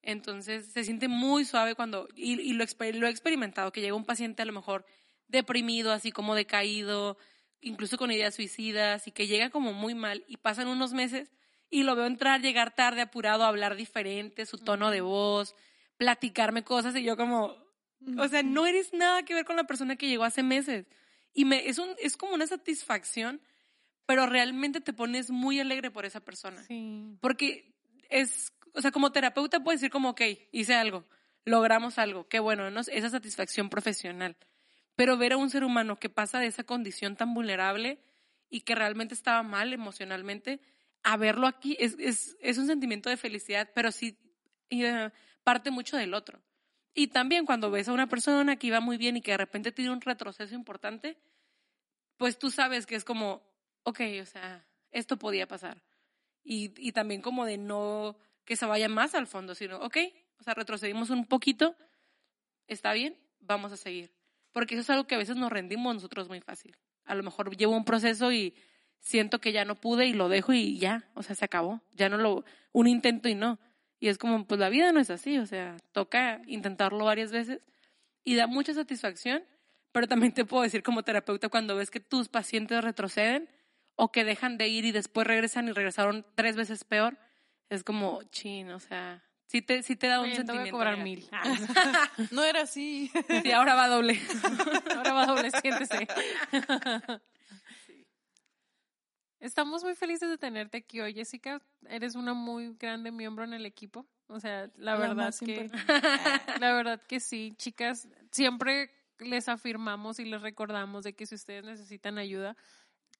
Entonces 0.00 0.72
se 0.72 0.84
siente 0.84 1.06
muy 1.06 1.44
suave 1.44 1.74
cuando, 1.74 2.08
y, 2.14 2.40
y 2.40 2.54
lo, 2.54 2.64
lo 2.94 3.06
he 3.06 3.10
experimentado, 3.10 3.72
que 3.72 3.82
llega 3.82 3.94
un 3.94 4.06
paciente 4.06 4.40
a 4.40 4.46
lo 4.46 4.54
mejor 4.54 4.86
deprimido, 5.28 5.92
así 5.92 6.12
como 6.12 6.34
decaído, 6.34 7.18
incluso 7.60 7.98
con 7.98 8.10
ideas 8.10 8.34
suicidas, 8.34 9.06
y 9.06 9.12
que 9.12 9.26
llega 9.26 9.50
como 9.50 9.72
muy 9.72 9.94
mal, 9.94 10.24
y 10.26 10.36
pasan 10.36 10.68
unos 10.68 10.92
meses, 10.92 11.30
y 11.70 11.82
lo 11.84 11.94
veo 11.94 12.06
entrar, 12.06 12.40
llegar 12.40 12.74
tarde, 12.74 13.00
apurado, 13.00 13.44
hablar 13.44 13.76
diferente, 13.76 14.46
su 14.46 14.58
tono 14.58 14.90
de 14.90 15.00
voz, 15.00 15.54
platicarme 15.96 16.64
cosas, 16.64 16.96
y 16.96 17.04
yo 17.04 17.16
como, 17.16 17.56
o 18.18 18.28
sea, 18.28 18.42
no 18.42 18.66
eres 18.66 18.92
nada 18.92 19.24
que 19.24 19.34
ver 19.34 19.44
con 19.44 19.56
la 19.56 19.64
persona 19.64 19.96
que 19.96 20.08
llegó 20.08 20.24
hace 20.24 20.42
meses. 20.42 20.86
Y 21.32 21.44
me, 21.44 21.68
es, 21.68 21.78
un, 21.78 21.90
es 21.98 22.16
como 22.16 22.34
una 22.34 22.46
satisfacción, 22.46 23.40
pero 24.06 24.26
realmente 24.26 24.80
te 24.80 24.92
pones 24.92 25.30
muy 25.30 25.60
alegre 25.60 25.90
por 25.90 26.04
esa 26.04 26.20
persona. 26.20 26.62
Sí. 26.64 27.16
Porque 27.20 27.72
es, 28.08 28.52
o 28.74 28.80
sea, 28.80 28.90
como 28.90 29.12
terapeuta 29.12 29.62
puedes 29.62 29.80
decir 29.80 29.92
como, 29.92 30.10
ok, 30.10 30.22
hice 30.52 30.74
algo, 30.74 31.04
logramos 31.44 31.98
algo, 31.98 32.26
qué 32.28 32.40
bueno, 32.40 32.70
¿no? 32.70 32.80
esa 32.80 33.10
satisfacción 33.10 33.70
profesional. 33.70 34.36
Pero 35.00 35.16
ver 35.16 35.32
a 35.32 35.38
un 35.38 35.48
ser 35.48 35.64
humano 35.64 35.96
que 35.96 36.10
pasa 36.10 36.40
de 36.40 36.46
esa 36.46 36.62
condición 36.62 37.16
tan 37.16 37.32
vulnerable 37.32 38.02
y 38.50 38.60
que 38.60 38.74
realmente 38.74 39.14
estaba 39.14 39.42
mal 39.42 39.72
emocionalmente, 39.72 40.60
a 41.02 41.16
verlo 41.16 41.46
aquí 41.46 41.74
es, 41.80 41.96
es, 41.98 42.36
es 42.38 42.58
un 42.58 42.66
sentimiento 42.66 43.08
de 43.08 43.16
felicidad, 43.16 43.70
pero 43.74 43.92
sí 43.92 44.18
eh, 44.68 45.08
parte 45.42 45.70
mucho 45.70 45.96
del 45.96 46.12
otro. 46.12 46.42
Y 46.92 47.06
también 47.06 47.46
cuando 47.46 47.70
ves 47.70 47.88
a 47.88 47.94
una 47.94 48.08
persona 48.08 48.56
que 48.56 48.66
iba 48.66 48.80
muy 48.80 48.98
bien 48.98 49.16
y 49.16 49.22
que 49.22 49.30
de 49.30 49.38
repente 49.38 49.72
tiene 49.72 49.90
un 49.90 50.02
retroceso 50.02 50.54
importante, 50.54 51.16
pues 52.18 52.38
tú 52.38 52.50
sabes 52.50 52.84
que 52.84 52.96
es 52.96 53.04
como, 53.06 53.40
ok, 53.84 54.00
o 54.20 54.26
sea, 54.26 54.66
esto 54.90 55.18
podía 55.18 55.48
pasar. 55.48 55.82
Y, 56.44 56.74
y 56.76 56.92
también 56.92 57.22
como 57.22 57.46
de 57.46 57.56
no 57.56 58.18
que 58.44 58.54
se 58.54 58.66
vaya 58.66 58.90
más 58.90 59.14
al 59.14 59.26
fondo, 59.26 59.54
sino, 59.54 59.78
ok, 59.78 59.96
o 60.40 60.42
sea, 60.42 60.52
retrocedimos 60.52 61.08
un 61.08 61.24
poquito, 61.24 61.74
está 62.66 62.92
bien, 62.92 63.16
vamos 63.40 63.72
a 63.72 63.78
seguir. 63.78 64.19
Porque 64.52 64.74
eso 64.74 64.82
es 64.82 64.90
algo 64.90 65.06
que 65.06 65.14
a 65.14 65.18
veces 65.18 65.36
nos 65.36 65.50
rendimos 65.50 65.94
nosotros 65.94 66.28
muy 66.28 66.40
fácil. 66.40 66.76
A 67.04 67.14
lo 67.14 67.22
mejor 67.22 67.56
llevo 67.56 67.76
un 67.76 67.84
proceso 67.84 68.32
y 68.32 68.54
siento 69.00 69.40
que 69.40 69.52
ya 69.52 69.64
no 69.64 69.74
pude 69.74 70.06
y 70.06 70.12
lo 70.12 70.28
dejo 70.28 70.52
y 70.52 70.78
ya, 70.78 71.08
o 71.14 71.22
sea, 71.22 71.34
se 71.34 71.44
acabó. 71.44 71.82
Ya 71.92 72.08
no 72.08 72.16
lo, 72.16 72.44
un 72.72 72.86
intento 72.86 73.28
y 73.28 73.34
no. 73.34 73.58
Y 73.98 74.08
es 74.08 74.18
como, 74.18 74.46
pues 74.46 74.58
la 74.58 74.68
vida 74.68 74.92
no 74.92 75.00
es 75.00 75.10
así, 75.10 75.38
o 75.38 75.46
sea, 75.46 75.76
toca 75.92 76.40
intentarlo 76.46 77.04
varias 77.04 77.32
veces 77.32 77.60
y 78.24 78.34
da 78.34 78.46
mucha 78.46 78.72
satisfacción, 78.72 79.44
pero 79.92 80.08
también 80.08 80.32
te 80.32 80.44
puedo 80.44 80.62
decir 80.62 80.82
como 80.82 81.02
terapeuta 81.02 81.48
cuando 81.48 81.76
ves 81.76 81.90
que 81.90 82.00
tus 82.00 82.28
pacientes 82.28 82.82
retroceden 82.82 83.48
o 83.96 84.10
que 84.10 84.24
dejan 84.24 84.56
de 84.56 84.68
ir 84.68 84.86
y 84.86 84.92
después 84.92 85.26
regresan 85.26 85.68
y 85.68 85.72
regresaron 85.72 86.24
tres 86.34 86.56
veces 86.56 86.84
peor, 86.84 87.18
es 87.68 87.84
como, 87.84 88.22
chin, 88.24 88.70
o 88.70 88.80
sea, 88.80 89.22
sí 89.50 89.62
te, 89.62 89.82
sí 89.82 89.96
te 89.96 90.06
da 90.06 90.20
un 90.20 90.26
Oye, 90.26 90.36
te 90.36 90.42
voy 90.42 90.46
sentimiento. 90.46 90.76
a 90.76 90.78
cobrar 90.78 90.98
negativo. 90.98 91.26
mil. 92.18 92.28
No 92.30 92.44
era 92.44 92.62
así. 92.62 93.10
Sí, 93.42 93.50
ahora 93.52 93.74
va 93.74 93.88
doble. 93.88 94.18
Ahora 94.96 95.12
va 95.12 95.26
doble, 95.26 95.50
siéntese. 95.50 96.06
Estamos 99.40 99.82
muy 99.82 99.94
felices 99.94 100.28
de 100.28 100.36
tenerte 100.36 100.78
aquí 100.78 101.00
hoy, 101.00 101.14
Jessica. 101.14 101.62
Eres 101.88 102.14
una 102.14 102.34
muy 102.34 102.74
grande 102.78 103.10
miembro 103.10 103.44
en 103.44 103.54
el 103.54 103.64
equipo. 103.64 104.06
O 104.28 104.38
sea, 104.38 104.66
la, 104.76 104.92
La 104.92 104.96
verdad 104.96 105.34
que 105.44 105.62
importante. 105.62 106.60
la 106.60 106.72
verdad 106.74 107.02
que 107.08 107.20
sí, 107.20 107.54
chicas, 107.56 108.06
siempre 108.30 108.90
les 109.18 109.48
afirmamos 109.48 110.18
y 110.18 110.24
les 110.26 110.42
recordamos 110.42 111.04
de 111.04 111.14
que 111.14 111.24
si 111.26 111.34
ustedes 111.34 111.64
necesitan 111.64 112.18
ayuda, 112.18 112.54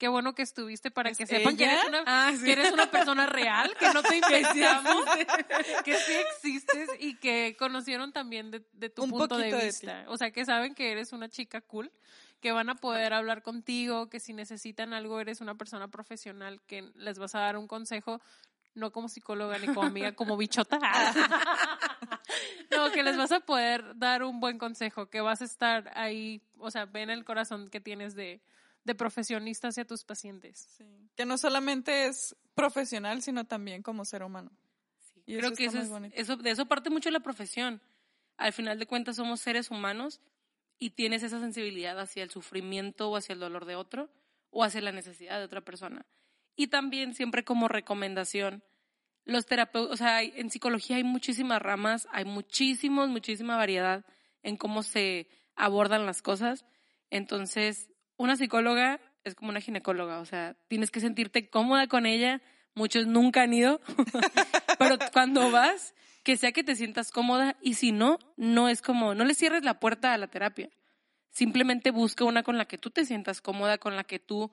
qué 0.01 0.09
bueno 0.09 0.35
que 0.35 0.41
estuviste 0.43 0.91
para 0.91 1.11
¿Es 1.11 1.19
que 1.19 1.27
sepan 1.27 1.59
que 1.59 1.67
eres, 1.67 1.85
una, 1.87 2.03
Ah, 2.07 2.33
sí. 2.35 2.43
que 2.45 2.53
eres 2.53 2.73
una 2.73 2.91
persona 2.91 3.27
real, 3.27 3.71
que 3.79 3.93
no 3.93 4.03
te 4.03 4.17
inventamos, 4.17 5.05
que 5.85 5.95
sí 5.95 6.13
existes 6.15 6.89
y 6.99 7.17
que 7.17 7.55
conocieron 7.59 8.11
también 8.11 8.51
de, 8.51 8.65
de 8.73 8.89
tu 8.89 9.05
Un 9.05 9.11
punto 9.11 9.37
de 9.37 9.53
vista. 9.55 10.05
o 10.09 10.17
sea, 10.17 10.31
que 10.31 10.47
saben 10.47 10.75
que 10.75 10.91
eres 10.91 11.13
una 11.13 11.29
chica 11.29 11.61
cool, 11.61 11.93
que 12.41 12.51
van 12.51 12.71
a 12.71 12.77
poder 12.77 13.13
hablar 13.13 13.43
contigo, 13.43 14.09
que 14.09 14.21
si 14.21 14.33
necesitan 14.33 14.95
algo 14.95 15.21
eres 15.21 15.43
una 15.43 15.55
persona 15.57 15.89
profesional, 15.89 16.63
que 16.67 16.91
les 16.95 17.19
vas 17.19 17.35
a 17.35 17.41
dar 17.41 17.59
un 17.59 17.69
consejo, 17.69 18.23
no 18.75 18.93
como 18.93 19.11
psicóloga 19.11 19.59
ni 19.59 19.67
como 19.67 19.83
amiga, 19.83 20.13
como 20.13 20.39
bichota. 20.39 20.79
no, 22.71 22.91
que 22.91 23.03
les 23.03 23.19
vas 23.19 23.33
a 23.33 23.41
poder 23.41 23.99
dar 23.99 24.23
un 24.23 24.41
buen 24.41 24.57
consejo, 24.57 25.11
que 25.11 25.21
vas 25.21 25.43
a 25.43 25.45
estar 25.45 25.91
ahí, 25.95 26.41
o 26.59 26.71
sea, 26.71 26.87
ven 26.87 27.11
el 27.11 27.27
corazón 27.27 27.69
que 27.69 27.81
tienes 27.81 28.15
de, 28.15 28.41
de 28.85 28.95
profesionista 28.95 29.68
hacia 29.68 29.85
tus 29.85 30.05
pacientes. 30.05 30.68
Sí. 30.76 30.85
Que 31.16 31.24
no 31.26 31.39
solamente 31.39 32.07
es 32.07 32.37
profesional, 32.55 33.22
sino 33.22 33.45
también 33.45 33.83
como 33.83 34.05
ser 34.05 34.22
humano. 34.22 34.51
Sí, 34.99 35.22
Y 35.26 35.37
Creo 35.37 35.49
eso 35.49 35.57
que 35.57 35.64
eso 35.66 35.78
es, 35.78 36.12
eso, 36.14 36.37
de 36.37 36.51
eso 36.51 36.66
parte 36.66 36.91
mucho 36.91 37.11
la 37.11 37.20
profesión. 37.20 37.81
Al 38.37 38.53
final 38.53 38.78
de 38.78 38.87
cuentas 38.87 39.16
somos 39.16 39.41
seres 39.41 39.70
humanos 39.70 40.20
y 40.78 40.91
tienes 40.91 41.22
esa 41.22 41.41
sensibilidad 41.41 41.99
hacia 42.01 42.22
el 42.22 42.31
sufrimiento 42.31 43.11
o 43.11 43.16
hacia 43.16 43.35
el 43.35 43.39
dolor 43.41 43.66
de 43.66 43.76
otro 43.76 44.11
o 44.51 44.64
hacia 44.64 44.81
la 44.81 44.93
necesidad 44.93 45.39
de 45.39 45.45
otra 45.45 45.61
persona. 45.61 46.07
Y 46.57 46.68
también 46.68 47.14
siempre 47.14 47.45
como 47.45 47.68
recomendación, 47.68 48.64
los 49.26 49.45
terapeutas, 49.47 49.93
o 49.93 49.97
sea, 49.97 50.16
hay- 50.16 50.33
en 50.37 50.51
psicología 50.51 50.97
hay 50.97 51.05
muchísimas 51.05 51.61
ramas, 51.61 52.09
hay 52.11 52.24
muchísimos, 52.24 53.11
muchísima 53.11 53.57
variedad 53.57 54.05
en 54.43 54.57
cómo 54.57 54.83
se 54.83 55.28
abordan 55.55 56.07
las 56.07 56.22
cosas. 56.22 56.64
Entonces, 57.11 57.89
una 58.21 58.37
psicóloga 58.37 59.01
es 59.25 59.35
como 59.35 59.49
una 59.51 59.62
ginecóloga, 59.62 60.21
o 60.21 60.27
sea, 60.27 60.55
tienes 60.68 60.91
que 60.91 61.01
sentirte 61.01 61.49
cómoda 61.49 61.87
con 61.87 62.05
ella. 62.05 62.43
Muchos 62.75 63.07
nunca 63.07 63.43
han 63.43 63.55
ido, 63.55 63.81
pero 64.79 64.99
cuando 65.11 65.51
vas, 65.51 65.95
que 66.23 66.37
sea 66.37 66.53
que 66.53 66.62
te 66.62 66.77
sientas 66.77 67.12
cómoda 67.12 67.57
y 67.62 67.75
si 67.75 67.93
no, 67.93 68.18
no 68.37 68.68
es 68.68 68.83
como, 68.83 69.14
no 69.14 69.25
le 69.25 69.33
cierres 69.33 69.64
la 69.64 69.81
puerta 69.81 70.12
a 70.12 70.18
la 70.18 70.27
terapia. 70.27 70.68
Simplemente 71.31 71.93
busca 71.93 72.25
una 72.25 72.43
con 72.43 72.59
la 72.59 72.66
que 72.66 72.77
tú 72.77 72.91
te 72.91 73.07
sientas 73.07 73.41
cómoda, 73.41 73.79
con 73.79 73.97
la 73.97 74.05
que 74.05 74.18
tú 74.18 74.51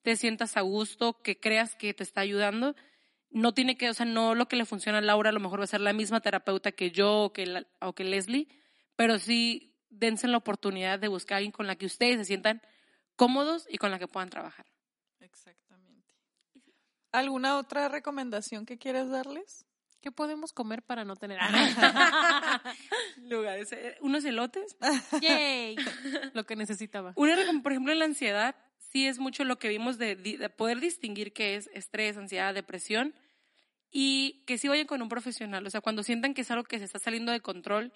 te 0.00 0.16
sientas 0.16 0.56
a 0.56 0.62
gusto, 0.62 1.20
que 1.20 1.38
creas 1.38 1.76
que 1.76 1.92
te 1.92 2.02
está 2.02 2.22
ayudando. 2.22 2.74
No 3.28 3.52
tiene 3.52 3.76
que, 3.76 3.90
o 3.90 3.94
sea, 3.94 4.06
no 4.06 4.34
lo 4.34 4.48
que 4.48 4.56
le 4.56 4.64
funciona 4.64 4.96
a 4.96 5.02
Laura 5.02 5.28
a 5.28 5.34
lo 5.34 5.40
mejor 5.40 5.60
va 5.60 5.64
a 5.64 5.66
ser 5.66 5.82
la 5.82 5.92
misma 5.92 6.20
terapeuta 6.20 6.72
que 6.72 6.90
yo 6.90 7.24
o 7.24 7.32
que, 7.34 7.66
o 7.82 7.92
que 7.92 8.04
Leslie, 8.04 8.48
pero 8.96 9.18
sí 9.18 9.76
dense 9.90 10.26
la 10.26 10.38
oportunidad 10.38 10.98
de 10.98 11.08
buscar 11.08 11.34
a 11.34 11.38
alguien 11.38 11.52
con 11.52 11.66
la 11.66 11.76
que 11.76 11.84
ustedes 11.84 12.16
se 12.16 12.24
sientan 12.24 12.62
cómodos 13.20 13.66
y 13.68 13.76
con 13.76 13.90
la 13.90 13.98
que 13.98 14.08
puedan 14.08 14.30
trabajar. 14.30 14.64
Exactamente. 15.20 16.14
¿Alguna 17.12 17.58
otra 17.58 17.86
recomendación 17.90 18.64
que 18.64 18.78
quieras 18.78 19.10
darles? 19.10 19.66
¿qué 20.00 20.10
podemos 20.10 20.54
comer 20.54 20.82
para 20.82 21.04
no 21.04 21.14
tener 21.16 21.38
Lugares, 23.18 23.70
eh, 23.72 23.98
unos 24.00 24.24
elotes. 24.24 24.74
Yay. 25.20 25.76
Lo 26.32 26.44
que 26.44 26.56
necesitaba. 26.56 27.12
Una, 27.16 27.36
por 27.62 27.72
ejemplo, 27.72 27.92
en 27.92 27.98
la 27.98 28.06
ansiedad, 28.06 28.56
sí 28.78 29.06
es 29.06 29.18
mucho 29.18 29.44
lo 29.44 29.58
que 29.58 29.68
vimos 29.68 29.98
de, 29.98 30.16
de 30.16 30.48
poder 30.48 30.80
distinguir 30.80 31.34
qué 31.34 31.56
es 31.56 31.68
estrés, 31.74 32.16
ansiedad, 32.16 32.54
depresión, 32.54 33.14
y 33.90 34.42
que 34.46 34.56
sí 34.56 34.68
vayan 34.68 34.86
con 34.86 35.02
un 35.02 35.10
profesional. 35.10 35.66
O 35.66 35.68
sea, 35.68 35.82
cuando 35.82 36.02
sientan 36.02 36.32
que 36.32 36.40
es 36.40 36.50
algo 36.50 36.64
que 36.64 36.78
se 36.78 36.86
está 36.86 36.98
saliendo 36.98 37.32
de 37.32 37.40
control, 37.40 37.92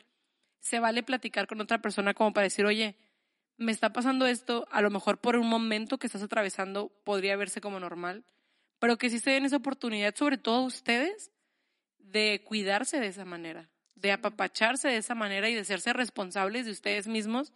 se 0.61 0.81
vale 0.81 1.03
platicar 1.03 1.47
con 1.47 1.63
otra 1.63 1.81
persona 1.81 2.13
como 2.13 2.35
para 2.35 2.45
decir, 2.45 2.67
oye, 2.67 2.99
me 3.57 3.73
está 3.73 3.93
pasando 3.93 4.27
esto, 4.27 4.67
a 4.71 4.83
lo 4.83 4.91
mejor 4.91 5.19
por 5.19 5.37
un 5.37 5.49
momento 5.49 5.99
que 5.99 6.07
estás 6.07 6.23
atravesando 6.23 6.89
podría 7.05 7.37
verse 7.37 7.61
como 7.61 7.81
normal, 7.81 8.25
pero 8.79 8.99
que 8.99 9.11
sí 9.11 9.21
se 9.21 9.31
den 9.31 9.45
esa 9.45 9.57
oportunidad, 9.57 10.15
sobre 10.15 10.39
todo 10.39 10.63
ustedes, 10.63 11.31
de 11.99 12.43
cuidarse 12.45 13.01
de 13.01 13.07
esa 13.07 13.25
manera, 13.25 13.71
de 13.95 14.13
apapacharse 14.13 14.89
de 14.89 14.97
esa 14.97 15.15
manera 15.15 15.49
y 15.49 15.55
de 15.55 15.61
hacerse 15.61 15.93
responsables 15.93 16.67
de 16.67 16.73
ustedes 16.73 17.07
mismos, 17.07 17.53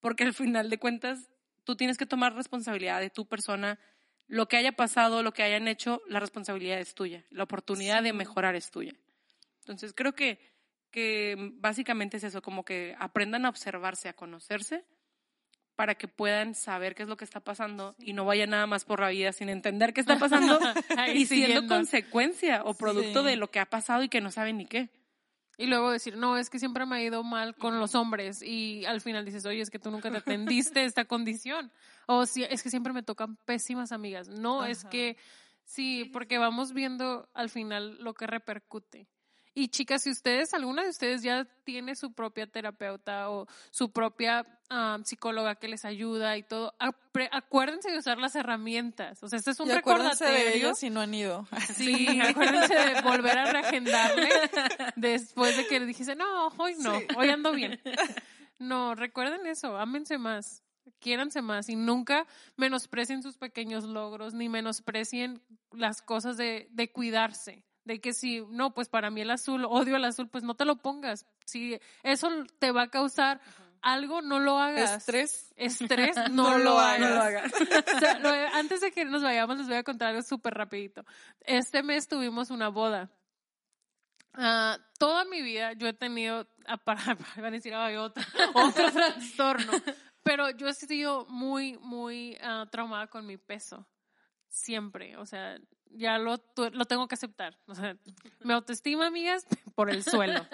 porque 0.00 0.24
al 0.24 0.34
final 0.34 0.70
de 0.70 0.78
cuentas 0.78 1.30
tú 1.64 1.76
tienes 1.76 1.98
que 1.98 2.06
tomar 2.06 2.34
responsabilidad 2.34 3.00
de 3.00 3.10
tu 3.10 3.26
persona, 3.26 3.78
lo 4.28 4.48
que 4.48 4.56
haya 4.56 4.72
pasado, 4.72 5.22
lo 5.22 5.32
que 5.32 5.42
hayan 5.42 5.68
hecho, 5.68 6.02
la 6.08 6.20
responsabilidad 6.20 6.78
es 6.78 6.94
tuya, 6.94 7.24
la 7.30 7.44
oportunidad 7.44 8.02
de 8.02 8.12
mejorar 8.12 8.54
es 8.54 8.70
tuya. 8.70 8.94
Entonces 9.60 9.92
creo 9.92 10.14
que, 10.14 10.38
que 10.90 11.36
básicamente 11.54 12.16
es 12.16 12.24
eso, 12.24 12.42
como 12.42 12.64
que 12.64 12.94
aprendan 12.98 13.44
a 13.44 13.48
observarse, 13.48 14.08
a 14.08 14.14
conocerse, 14.14 14.84
para 15.76 15.94
que 15.94 16.08
puedan 16.08 16.54
saber 16.54 16.94
qué 16.94 17.02
es 17.04 17.08
lo 17.08 17.16
que 17.16 17.24
está 17.24 17.40
pasando 17.40 17.94
y 17.98 18.12
no 18.14 18.24
vayan 18.24 18.50
nada 18.50 18.66
más 18.66 18.84
por 18.84 19.00
la 19.00 19.10
vida 19.10 19.32
sin 19.32 19.48
entender 19.50 19.92
qué 19.92 20.00
está 20.00 20.18
pasando 20.18 20.58
y 21.14 21.26
siendo 21.26 21.46
siguiendo. 21.46 21.74
consecuencia 21.74 22.62
o 22.64 22.74
producto 22.74 23.20
Sí. 23.22 23.26
de 23.26 23.36
lo 23.36 23.50
que 23.50 23.60
ha 23.60 23.66
pasado 23.66 24.02
y 24.02 24.08
que 24.08 24.20
no 24.20 24.30
saben 24.30 24.56
ni 24.58 24.66
qué. 24.66 24.88
Y 25.58 25.66
luego 25.66 25.90
decir, 25.90 26.16
no, 26.18 26.36
es 26.36 26.50
que 26.50 26.58
siempre 26.58 26.84
me 26.84 26.96
ha 26.96 27.02
ido 27.02 27.22
mal 27.22 27.54
con 27.56 27.78
los 27.80 27.94
hombres. 27.94 28.42
Y 28.42 28.84
al 28.84 29.00
final 29.00 29.24
dices, 29.24 29.46
oye, 29.46 29.62
es 29.62 29.70
que 29.70 29.78
tú 29.78 29.90
nunca 29.90 30.10
te 30.10 30.16
atendiste 30.18 30.84
esta 30.84 31.06
condición. 31.06 31.70
O 32.06 32.26
si, 32.26 32.44
es 32.44 32.62
que 32.62 32.68
siempre 32.68 32.92
me 32.92 33.02
tocan 33.02 33.36
pésimas 33.46 33.90
amigas. 33.92 34.28
No, 34.28 34.66
es 34.66 34.84
que 34.84 35.16
sí, 35.64 36.10
porque 36.12 36.36
vamos 36.36 36.74
viendo 36.74 37.28
al 37.32 37.48
final 37.48 37.96
lo 38.02 38.12
que 38.12 38.26
repercute. 38.26 39.08
Y 39.58 39.68
chicas, 39.68 40.02
si 40.02 40.10
ustedes, 40.10 40.52
alguna 40.52 40.82
de 40.82 40.90
ustedes 40.90 41.22
ya 41.22 41.46
tiene 41.64 41.96
su 41.96 42.12
propia 42.12 42.46
terapeuta 42.46 43.30
o 43.30 43.46
su 43.70 43.90
propia 43.90 44.46
ah, 44.68 44.98
psicóloga 45.02 45.54
que 45.54 45.66
les 45.66 45.86
ayuda 45.86 46.36
y 46.36 46.42
todo, 46.42 46.74
acuérdense 47.32 47.90
de 47.90 47.96
usar 47.96 48.18
las 48.18 48.36
herramientas. 48.36 49.22
O 49.22 49.30
sea, 49.30 49.38
este 49.38 49.52
es 49.52 49.60
un 49.60 49.68
y 49.68 49.72
acuérdense 49.72 50.26
de 50.26 50.30
recordatorio. 50.30 50.58
ellos 50.58 50.78
si 50.78 50.90
no 50.90 51.00
han 51.00 51.14
ido. 51.14 51.48
Sí, 51.74 52.20
acuérdense 52.20 52.74
de 52.74 53.00
volver 53.00 53.38
a 53.38 53.50
reagendarle 53.50 54.28
después 54.94 55.56
de 55.56 55.66
que 55.66 55.80
le 55.80 55.86
dijese, 55.86 56.14
no, 56.16 56.48
hoy 56.58 56.74
no, 56.78 57.00
hoy 57.16 57.30
ando 57.30 57.52
bien. 57.52 57.80
No, 58.58 58.94
recuerden 58.94 59.46
eso, 59.46 59.78
ámense 59.78 60.18
más, 60.18 60.62
quiéranse 61.00 61.40
más 61.40 61.70
y 61.70 61.76
nunca 61.76 62.26
menosprecien 62.56 63.22
sus 63.22 63.38
pequeños 63.38 63.84
logros, 63.84 64.34
ni 64.34 64.50
menosprecien 64.50 65.40
las 65.72 66.02
cosas 66.02 66.36
de, 66.36 66.68
de 66.72 66.92
cuidarse. 66.92 67.65
De 67.86 68.00
que 68.00 68.12
si, 68.12 68.44
no, 68.50 68.74
pues 68.74 68.88
para 68.88 69.10
mí 69.10 69.20
el 69.22 69.30
azul, 69.30 69.64
odio 69.64 69.96
el 69.96 70.04
azul, 70.04 70.28
pues 70.28 70.42
no 70.44 70.54
te 70.56 70.64
lo 70.64 70.76
pongas. 70.76 71.24
Si 71.46 71.78
eso 72.02 72.28
te 72.58 72.72
va 72.72 72.82
a 72.82 72.90
causar 72.90 73.40
algo, 73.80 74.22
no 74.22 74.40
lo 74.40 74.58
hagas. 74.58 74.96
Estrés. 74.96 75.54
Estrés, 75.56 76.16
no, 76.32 76.50
No 76.50 76.58
lo 76.58 76.64
lo 76.64 76.78
hagas. 76.80 77.00
No 77.00 77.08
lo 77.14 77.22
hagas. 77.22 77.52
O 77.96 77.98
sea, 78.00 78.18
lo- 78.18 78.28
antes 78.54 78.80
de 78.80 78.90
que 78.90 79.04
nos 79.04 79.22
vayamos, 79.22 79.56
les 79.58 79.68
voy 79.68 79.76
a 79.76 79.84
contar 79.84 80.08
algo 80.08 80.22
súper 80.22 80.54
rapidito. 80.54 81.04
Este 81.40 81.82
mes 81.84 82.08
tuvimos 82.08 82.50
una 82.50 82.68
boda. 82.70 83.08
Ah, 84.34 84.78
toda 84.98 85.24
mi 85.24 85.40
vida 85.40 85.72
yo 85.74 85.86
he 85.86 85.92
tenido, 85.94 86.46
para, 86.84 87.00
van 87.36 87.44
a 87.46 87.50
decir, 87.52 87.72
"Ay, 87.72 87.96
otro, 87.96 88.22
otro 88.54 88.90
trastorno, 88.92 89.72
pero 90.24 90.50
yo 90.50 90.66
he 90.68 90.74
sido 90.74 91.24
muy, 91.26 91.78
muy 91.78 92.36
ah, 92.42 92.66
traumada 92.70 93.06
con 93.06 93.24
mi 93.24 93.36
peso. 93.38 93.86
Siempre, 94.48 95.16
o 95.16 95.24
sea, 95.24 95.56
ya 95.90 96.18
lo, 96.18 96.40
lo 96.72 96.84
tengo 96.84 97.08
que 97.08 97.14
aceptar. 97.14 97.58
O 97.66 97.74
sea, 97.74 97.96
mi 98.40 98.52
autoestima, 98.52 99.06
amigas, 99.06 99.46
por 99.74 99.90
el 99.90 100.02
suelo. 100.02 100.46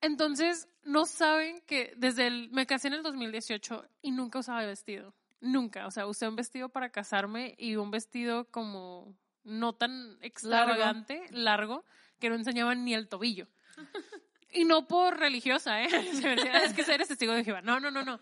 Entonces, 0.00 0.68
no 0.84 1.06
saben 1.06 1.60
que 1.66 1.94
desde 1.96 2.26
el, 2.26 2.50
me 2.50 2.66
casé 2.66 2.88
en 2.88 2.94
el 2.94 3.02
2018 3.02 3.84
y 4.02 4.10
nunca 4.10 4.40
usaba 4.40 4.64
vestido. 4.64 5.14
Nunca. 5.40 5.86
O 5.86 5.90
sea, 5.90 6.06
usé 6.06 6.28
un 6.28 6.36
vestido 6.36 6.68
para 6.68 6.90
casarme 6.90 7.54
y 7.58 7.76
un 7.76 7.90
vestido 7.90 8.44
como 8.50 9.14
no 9.44 9.72
tan 9.74 10.18
extravagante, 10.20 11.24
largo, 11.30 11.84
que 12.18 12.28
no 12.28 12.36
enseñaba 12.36 12.74
ni 12.74 12.94
el 12.94 13.08
tobillo. 13.08 13.48
Y 14.50 14.64
no 14.64 14.86
por 14.86 15.18
religiosa, 15.18 15.82
¿eh? 15.82 15.88
Es 16.64 16.74
que 16.74 16.92
eres 16.92 17.08
testigo 17.08 17.32
de 17.32 17.44
Jehová. 17.44 17.62
No, 17.62 17.80
no, 17.80 17.90
no, 17.90 18.04
no. 18.04 18.20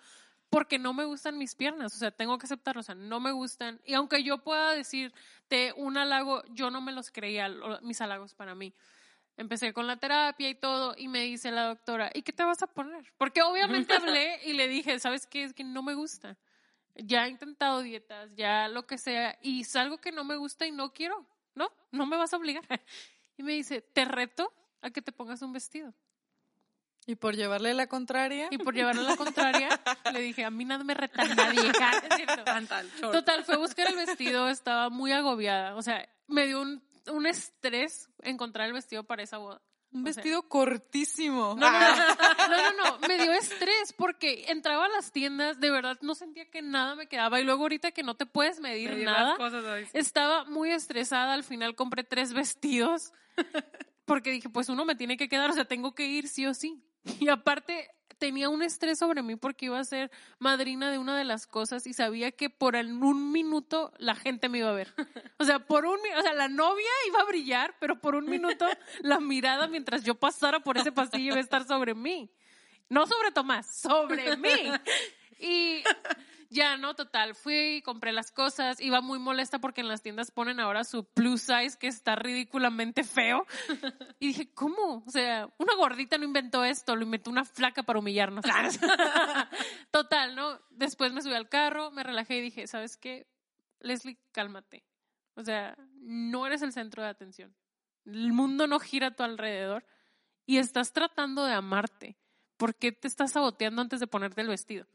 Porque 0.51 0.79
no 0.79 0.93
me 0.93 1.05
gustan 1.05 1.39
mis 1.39 1.55
piernas. 1.55 1.95
O 1.95 1.99
sea, 1.99 2.11
tengo 2.11 2.37
que 2.37 2.47
aceptarlo. 2.47 2.81
O 2.81 2.85
sea, 2.85 2.95
no 2.95 3.21
me 3.21 3.33
gustan. 3.33 3.81
Y 3.85 3.95
aunque 3.95 4.23
yo 4.23 4.39
pueda 4.39 4.73
decirte 4.73 5.73
un 5.77 5.97
halago, 5.97 6.43
yo 6.51 6.71
no 6.71 6.81
me 6.81 6.93
los 6.93 7.11
creía, 7.11 7.49
mis 7.83 8.01
halagos 8.01 8.35
para 8.35 8.55
mí. 8.55 8.75
Empecé 9.37 9.73
con 9.73 9.87
la 9.87 9.97
terapia 9.97 10.51
y 10.51 10.55
todo, 10.55 10.95
y 10.99 11.09
me 11.09 11.23
dice 11.23 11.51
la 11.51 11.65
doctora, 11.65 12.11
¿y 12.13 12.21
qué 12.21 12.33
te 12.33 12.45
vas 12.45 12.63
a 12.63 12.67
poner? 12.67 13.11
Porque 13.17 13.41
obviamente 13.41 13.95
hablé 13.97 14.39
y 14.45 14.53
le 14.53 14.69
dije, 14.69 14.99
¿sabes 14.99 15.27
qué? 15.27 15.45
Es 15.45 15.55
que 15.55 15.65
no 15.65 15.83
me 15.83 15.95
gusta. 15.95 16.37
Ya 16.95 17.27
he 17.27 17.31
intentado 17.31 17.81
dietas, 17.81 18.31
ya 18.35 18.69
lo 18.69 18.87
que 18.87 18.99
sea, 18.99 19.39
y 19.41 19.63
es 19.63 19.75
algo 19.77 19.99
que 19.99 20.13
no 20.13 20.25
me 20.25 20.37
gusta 20.37 20.67
y 20.67 20.73
no 20.73 20.93
quiero. 20.93 21.27
No, 21.55 21.71
no 21.91 22.05
me 22.05 22.17
vas 22.17 22.35
a 22.35 22.37
obligar. 22.37 22.65
Y 23.39 23.43
me 23.43 23.53
dice, 23.53 23.81
te 23.81 24.05
reto 24.05 24.53
a 24.83 24.91
que 24.91 25.01
te 25.01 25.13
pongas 25.13 25.41
un 25.41 25.55
vestido. 25.55 25.95
Y 27.11 27.17
por 27.17 27.35
llevarle 27.35 27.75
la 27.75 27.89
contraria. 27.89 28.47
Y 28.53 28.59
por 28.59 28.73
llevarle 28.73 29.03
la 29.03 29.17
contraria, 29.17 29.69
le 30.13 30.21
dije, 30.21 30.45
a 30.45 30.51
mí 30.51 30.65
nada 30.65 30.85
me 30.85 30.95
reta 30.95 31.25
nadie. 31.25 31.73
Total, 33.01 33.45
fue 33.45 33.57
a 33.57 33.59
buscar 33.59 33.89
el 33.89 33.97
vestido, 33.97 34.49
estaba 34.49 34.91
muy 34.91 35.11
agobiada. 35.11 35.75
O 35.75 35.83
sea, 35.83 36.09
me 36.29 36.47
dio 36.47 36.61
un, 36.61 36.85
un 37.09 37.27
estrés 37.27 38.09
encontrar 38.23 38.69
el 38.69 38.75
vestido 38.75 39.03
para 39.03 39.25
esa 39.25 39.39
boda. 39.39 39.61
Un 39.91 40.03
o 40.03 40.05
sea- 40.05 40.15
vestido 40.15 40.43
cortísimo. 40.49 41.57
No, 41.59 41.69
no, 41.69 41.81
no, 41.81 41.97
no, 41.97 42.49
no, 42.49 42.73
no, 42.77 43.09
me 43.09 43.19
dio 43.19 43.33
estrés 43.33 43.93
porque 43.95 44.45
entraba 44.47 44.85
a 44.85 44.89
las 44.89 45.11
tiendas, 45.11 45.59
de 45.59 45.73
verdad 45.73 45.99
no 46.01 46.15
sentía 46.15 46.49
que 46.49 46.63
nada 46.63 46.95
me 46.95 47.09
quedaba 47.09 47.41
y 47.41 47.45
luego 47.45 47.63
ahorita 47.63 47.91
que 47.91 48.05
no 48.05 48.15
te 48.15 48.25
puedes 48.25 48.61
medir, 48.61 48.97
nada, 48.99 49.37
cosas, 49.37 49.65
estaba 49.93 50.45
muy 50.45 50.71
estresada, 50.71 51.35
al 51.35 51.43
final 51.43 51.75
compré 51.75 52.05
tres 52.05 52.33
vestidos 52.33 53.13
porque 54.11 54.33
dije, 54.33 54.49
pues 54.49 54.69
uno 54.69 54.85
me 54.85 54.97
tiene 54.97 55.17
que 55.17 55.29
quedar, 55.29 55.51
o 55.51 55.53
sea, 55.53 55.67
tengo 55.67 55.95
que 55.95 56.05
ir 56.05 56.27
sí 56.27 56.45
o 56.45 56.53
sí. 56.53 56.83
Y 57.21 57.29
aparte 57.29 57.89
tenía 58.19 58.49
un 58.49 58.61
estrés 58.61 58.99
sobre 58.99 59.23
mí 59.23 59.37
porque 59.37 59.67
iba 59.67 59.79
a 59.79 59.85
ser 59.85 60.11
madrina 60.41 60.91
de 60.91 60.99
una 60.99 61.17
de 61.17 61.23
las 61.23 61.47
cosas 61.47 61.87
y 61.87 61.93
sabía 61.93 62.33
que 62.33 62.51
por 62.51 62.75
un 62.75 63.31
minuto 63.31 63.93
la 63.99 64.17
gente 64.17 64.49
me 64.49 64.59
iba 64.59 64.69
a 64.69 64.73
ver. 64.73 64.93
O 65.39 65.45
sea, 65.45 65.61
por 65.61 65.85
un 65.87 66.01
o 66.19 66.23
sea, 66.23 66.35
la 66.35 66.49
novia 66.49 66.91
iba 67.07 67.21
a 67.21 67.25
brillar, 67.25 67.77
pero 67.79 68.01
por 68.01 68.17
un 68.17 68.29
minuto 68.29 68.67
la 69.01 69.21
mirada 69.21 69.69
mientras 69.69 70.03
yo 70.03 70.17
pasara 70.17 70.59
por 70.59 70.77
ese 70.77 70.91
pasillo 70.91 71.27
iba 71.27 71.37
a 71.37 71.41
estar 71.41 71.65
sobre 71.65 71.95
mí. 71.95 72.33
No 72.89 73.07
sobre 73.07 73.31
Tomás, 73.31 73.81
sobre 73.81 74.37
mí. 74.37 74.73
Y 75.39 75.85
ya, 76.53 76.77
no, 76.77 76.95
total, 76.95 77.37
fui 77.37 77.81
compré 77.85 78.13
las 78.13 78.33
cosas. 78.33 78.81
Iba 78.81 79.01
muy 79.01 79.21
molesta 79.21 79.61
porque 79.61 79.83
en 79.83 79.89
las 79.89 80.03
tiendas 80.03 80.33
ponen 80.33 80.59
ahora 80.59 80.83
su 80.83 81.05
plus 81.05 81.43
size 81.43 81.79
que 81.79 81.87
está 81.87 82.17
ridículamente 82.17 83.05
feo. 83.05 83.47
Y 84.23 84.27
dije, 84.29 84.53
¿cómo? 84.53 85.03
O 85.07 85.11
sea, 85.11 85.49
una 85.57 85.75
gordita 85.75 86.19
no 86.19 86.25
inventó 86.25 86.63
esto, 86.63 86.95
lo 86.95 87.05
inventó 87.05 87.31
una 87.31 87.45
flaca 87.45 87.83
para 87.83 88.01
humillarnos. 88.01 88.45
Total, 89.91 90.37
¿no? 90.37 90.61
Después 90.69 91.15
me 91.15 91.23
subí 91.23 91.33
al 91.33 91.49
carro, 91.49 91.91
me 91.91 92.03
relajé 92.03 92.37
y 92.37 92.43
dije, 92.43 92.67
¿sabes 92.67 92.99
qué? 92.99 93.27
Leslie, 93.79 94.19
cálmate. 94.33 94.85
O 95.37 95.43
sea, 95.43 95.75
no 95.95 96.47
eres 96.47 96.61
el 96.61 96.73
centro 96.73 97.03
de 97.03 97.09
atención. 97.09 97.55
El 98.05 98.33
mundo 98.33 98.67
no 98.67 98.79
gira 98.79 99.07
a 99.07 99.15
tu 99.15 99.23
alrededor 99.23 99.87
y 100.45 100.59
estás 100.59 100.93
tratando 100.93 101.47
de 101.47 101.55
amarte. 101.55 102.19
¿Por 102.59 102.75
qué 102.75 102.93
te 102.93 103.09
estás 103.09 103.33
saboteando 103.33 103.81
antes 103.81 104.01
de 104.01 104.07
ponerte 104.07 104.43
el 104.43 104.49
vestido? 104.49 104.87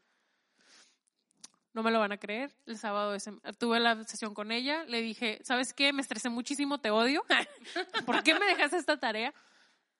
No 1.75 1.83
me 1.83 1.91
lo 1.91 1.99
van 1.99 2.13
a 2.13 2.17
creer. 2.17 2.55
El 2.65 2.77
sábado 2.77 3.17
tuve 3.59 3.81
la 3.81 4.01
sesión 4.05 4.33
con 4.33 4.53
ella. 4.53 4.85
Le 4.85 5.01
dije, 5.01 5.41
¿sabes 5.43 5.73
qué? 5.73 5.91
Me 5.91 6.01
estresé 6.01 6.29
muchísimo, 6.29 6.79
te 6.79 6.89
odio. 6.89 7.21
¿Por 8.05 8.23
qué 8.23 8.33
me 8.33 8.45
dejas 8.45 8.71
esta 8.71 8.97
tarea? 8.97 9.33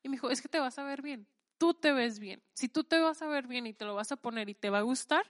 Y 0.02 0.08
me 0.08 0.14
dijo, 0.14 0.30
es 0.30 0.42
que 0.42 0.48
te 0.48 0.58
vas 0.58 0.80
a 0.80 0.86
ver 0.86 1.02
bien. 1.02 1.28
Tú 1.58 1.74
te 1.74 1.92
ves 1.92 2.18
bien. 2.20 2.42
Si 2.54 2.70
tú 2.70 2.86
te 2.86 2.98
vas 3.00 3.22
a 3.22 3.28
ver 3.28 3.46
bien 3.48 3.68
y 3.68 3.74
te 3.74 3.84
lo 3.84 3.94
vas 3.94 4.10
a 4.14 4.16
poner 4.16 4.48
y 4.48 4.56
te 4.56 4.70
va 4.70 4.78
a 4.78 4.84
gustar, 4.84 5.26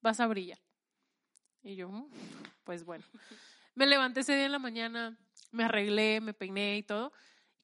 vas 0.00 0.20
a 0.20 0.28
brillar. 0.28 0.60
Y 1.64 1.74
yo, 1.74 1.88
"Mm, 1.88 2.08
pues 2.62 2.84
bueno. 2.84 3.04
Me 3.74 3.84
levanté 3.86 4.20
ese 4.20 4.36
día 4.36 4.46
en 4.46 4.52
la 4.52 4.60
mañana, 4.60 5.18
me 5.50 5.64
arreglé, 5.64 6.20
me 6.20 6.34
peiné 6.34 6.76
y 6.78 6.82
todo. 6.84 7.12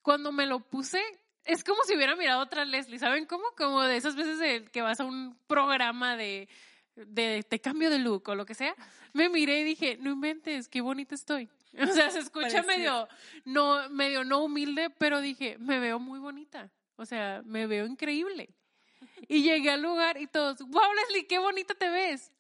Cuando 0.03 0.33
me 0.33 0.47
lo 0.47 0.59
puse, 0.69 1.01
es 1.45 1.63
como 1.63 1.81
si 1.85 1.95
hubiera 1.95 2.17
mirado 2.17 2.41
otra 2.43 2.65
Leslie, 2.65 2.99
¿saben 2.99 3.25
cómo? 3.27 3.45
Como 3.57 3.83
de 3.85 3.97
esas 3.97 4.17
veces 4.17 4.69
que 4.71 4.83
vas 4.83 4.99
a 4.99 5.05
un 5.05 5.39
programa 5.47 6.17
de, 6.17 6.49
de 6.97 7.45
te 7.49 7.61
cambio 7.61 7.91
de 7.91 7.99
look 7.99 8.29
o 8.29 8.35
lo 8.35 8.47
que 8.47 8.55
sea. 8.55 8.75
Me 9.13 9.29
miré 9.29 9.61
y 9.61 9.65
dije, 9.65 9.97
no 10.01 10.11
inventes, 10.11 10.69
qué 10.69 10.81
bonita 10.81 11.15
estoy. 11.15 11.49
O 11.79 11.87
sea, 11.89 12.11
se 12.11 12.21
escucha 12.21 12.63
Parecía. 12.63 12.63
medio 12.63 13.09
no, 13.45 13.89
medio 13.91 14.25
no 14.25 14.43
humilde, 14.43 14.89
pero 14.91 15.21
dije, 15.21 15.57
me 15.59 15.79
veo 15.79 15.99
muy 15.99 16.19
bonita. 16.19 16.71
O 16.97 17.05
sea, 17.05 17.43
me 17.45 17.67
veo 17.67 17.87
increíble. 17.87 18.49
Y 19.29 19.43
llegué 19.43 19.71
al 19.71 19.83
lugar 19.83 20.19
y 20.21 20.27
todos, 20.27 20.59
wow, 20.61 20.93
Leslie, 20.95 21.27
qué 21.27 21.39
bonita 21.39 21.75
te 21.75 21.91
ves. 21.91 22.33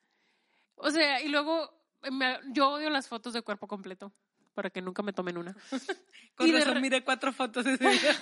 O 0.76 0.90
sea, 0.90 1.20
y 1.22 1.28
luego 1.28 1.70
me- 2.10 2.38
yo 2.52 2.70
odio 2.70 2.88
las 2.90 3.08
fotos 3.08 3.32
de 3.34 3.42
cuerpo 3.42 3.66
completo, 3.66 4.10
para 4.54 4.70
que 4.70 4.80
nunca 4.80 5.02
me 5.02 5.12
tomen 5.12 5.36
una. 5.36 5.54
Con 6.34 6.46
Y 6.46 6.52
de 6.52 6.58
razón 6.60 6.74
re- 6.74 6.80
miré 6.80 7.04
cuatro 7.04 7.32
fotos 7.32 7.66
ese 7.66 7.88
día. 7.88 8.16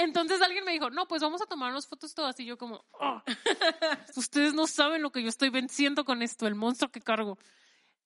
Entonces 0.00 0.40
alguien 0.40 0.64
me 0.64 0.72
dijo, 0.72 0.88
no, 0.88 1.06
pues 1.06 1.20
vamos 1.20 1.42
a 1.42 1.46
tomarnos 1.46 1.86
fotos 1.86 2.14
todas. 2.14 2.38
Y 2.40 2.46
yo 2.46 2.56
como, 2.56 2.84
"Oh, 2.92 3.22
ustedes 4.16 4.54
no 4.54 4.66
saben 4.66 5.02
lo 5.02 5.12
que 5.12 5.22
yo 5.22 5.28
estoy 5.28 5.50
venciendo 5.50 6.04
con 6.06 6.22
esto, 6.22 6.46
el 6.46 6.54
monstruo 6.54 6.90
que 6.90 7.02
cargo. 7.02 7.38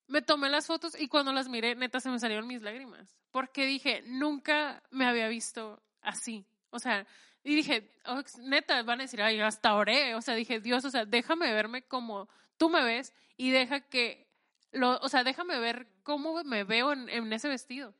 Me 0.08 0.20
tomé 0.20 0.50
las 0.50 0.66
fotos 0.66 1.00
y 1.00 1.06
cuando 1.06 1.32
las 1.32 1.48
miré, 1.48 1.76
neta, 1.76 2.00
se 2.00 2.10
me 2.10 2.18
salieron 2.18 2.48
mis 2.48 2.62
lágrimas. 2.62 3.16
Porque 3.30 3.64
dije, 3.64 4.02
nunca 4.06 4.82
me 4.90 5.06
había 5.06 5.28
visto 5.28 5.82
así. 6.02 6.44
O 6.70 6.80
sea, 6.80 7.06
y 7.44 7.54
dije, 7.54 7.90
"Oh, 8.06 8.20
neta, 8.40 8.82
van 8.82 9.00
a 9.00 9.04
decir, 9.04 9.22
ay, 9.22 9.40
hasta 9.40 9.74
oré. 9.74 10.16
O 10.16 10.20
sea, 10.20 10.34
dije, 10.34 10.58
Dios, 10.58 10.84
o 10.84 10.90
sea, 10.90 11.04
déjame 11.04 11.52
verme 11.52 11.82
como 11.82 12.28
tú 12.56 12.70
me 12.70 12.82
ves 12.82 13.12
y 13.36 13.52
deja 13.52 13.80
que, 13.80 14.26
lo, 14.72 14.98
o 14.98 15.08
sea, 15.08 15.22
déjame 15.22 15.60
ver 15.60 15.86
cómo 16.02 16.42
me 16.42 16.64
veo 16.64 16.92
en, 16.92 17.08
en 17.08 17.32
ese 17.32 17.48
vestido 17.48 17.94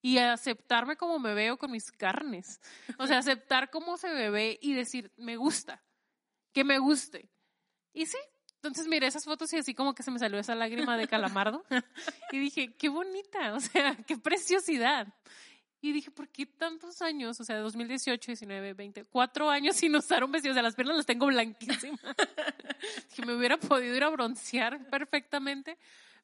y 0.00 0.18
aceptarme 0.18 0.96
como 0.96 1.18
me 1.18 1.34
veo 1.34 1.56
con 1.56 1.70
mis 1.70 1.90
carnes. 1.90 2.60
O 2.98 3.06
sea, 3.06 3.18
aceptar 3.18 3.70
cómo 3.70 3.96
se 3.96 4.08
me 4.08 4.30
ve 4.30 4.58
y 4.62 4.74
decir, 4.74 5.12
me 5.16 5.36
gusta, 5.36 5.82
que 6.52 6.64
me 6.64 6.78
guste. 6.78 7.30
Y 7.92 8.06
sí, 8.06 8.18
entonces 8.56 8.86
miré 8.86 9.06
esas 9.06 9.24
fotos 9.24 9.52
y 9.52 9.56
así 9.56 9.74
como 9.74 9.94
que 9.94 10.02
se 10.02 10.10
me 10.10 10.18
salió 10.18 10.38
esa 10.38 10.54
lágrima 10.54 10.96
de 10.96 11.08
calamardo 11.08 11.64
y 12.32 12.38
dije, 12.38 12.74
qué 12.76 12.88
bonita, 12.88 13.54
o 13.54 13.60
sea, 13.60 13.96
qué 14.06 14.16
preciosidad. 14.16 15.08
Y 15.80 15.92
dije, 15.92 16.10
¿por 16.10 16.28
qué 16.28 16.44
tantos 16.44 17.00
años? 17.02 17.38
O 17.40 17.44
sea, 17.44 17.56
2018, 17.58 18.32
19, 18.32 18.74
20, 18.74 19.04
cuatro 19.04 19.48
años 19.48 19.76
sin 19.76 19.94
usar 19.94 20.24
un 20.24 20.32
vestido. 20.32 20.52
O 20.52 20.54
sea, 20.54 20.62
las 20.62 20.74
piernas 20.74 20.96
las 20.96 21.06
tengo 21.06 21.26
blanquísimas. 21.26 22.00
que 23.14 23.24
me 23.24 23.36
hubiera 23.36 23.58
podido 23.58 23.94
ir 23.94 24.02
a 24.02 24.08
broncear 24.08 24.90
perfectamente. 24.90 25.78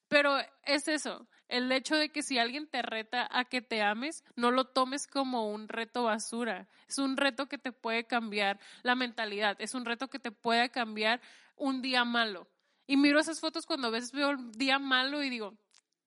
Pero 0.08 0.36
es 0.64 0.88
eso, 0.88 1.26
el 1.54 1.70
hecho 1.70 1.94
de 1.94 2.08
que 2.08 2.24
si 2.24 2.36
alguien 2.36 2.66
te 2.66 2.82
reta 2.82 3.28
a 3.30 3.44
que 3.44 3.62
te 3.62 3.80
ames, 3.80 4.24
no 4.34 4.50
lo 4.50 4.64
tomes 4.64 5.06
como 5.06 5.48
un 5.48 5.68
reto 5.68 6.02
basura. 6.02 6.66
Es 6.88 6.98
un 6.98 7.16
reto 7.16 7.46
que 7.46 7.58
te 7.58 7.70
puede 7.70 8.08
cambiar 8.08 8.58
la 8.82 8.96
mentalidad, 8.96 9.56
es 9.60 9.74
un 9.74 9.84
reto 9.84 10.08
que 10.08 10.18
te 10.18 10.32
puede 10.32 10.70
cambiar 10.70 11.20
un 11.54 11.80
día 11.80 12.04
malo. 12.04 12.48
Y 12.88 12.96
miro 12.96 13.20
esas 13.20 13.38
fotos 13.38 13.66
cuando 13.66 13.86
a 13.86 13.92
veces 13.92 14.10
veo 14.10 14.30
el 14.30 14.50
día 14.50 14.80
malo 14.80 15.22
y 15.22 15.30
digo, 15.30 15.56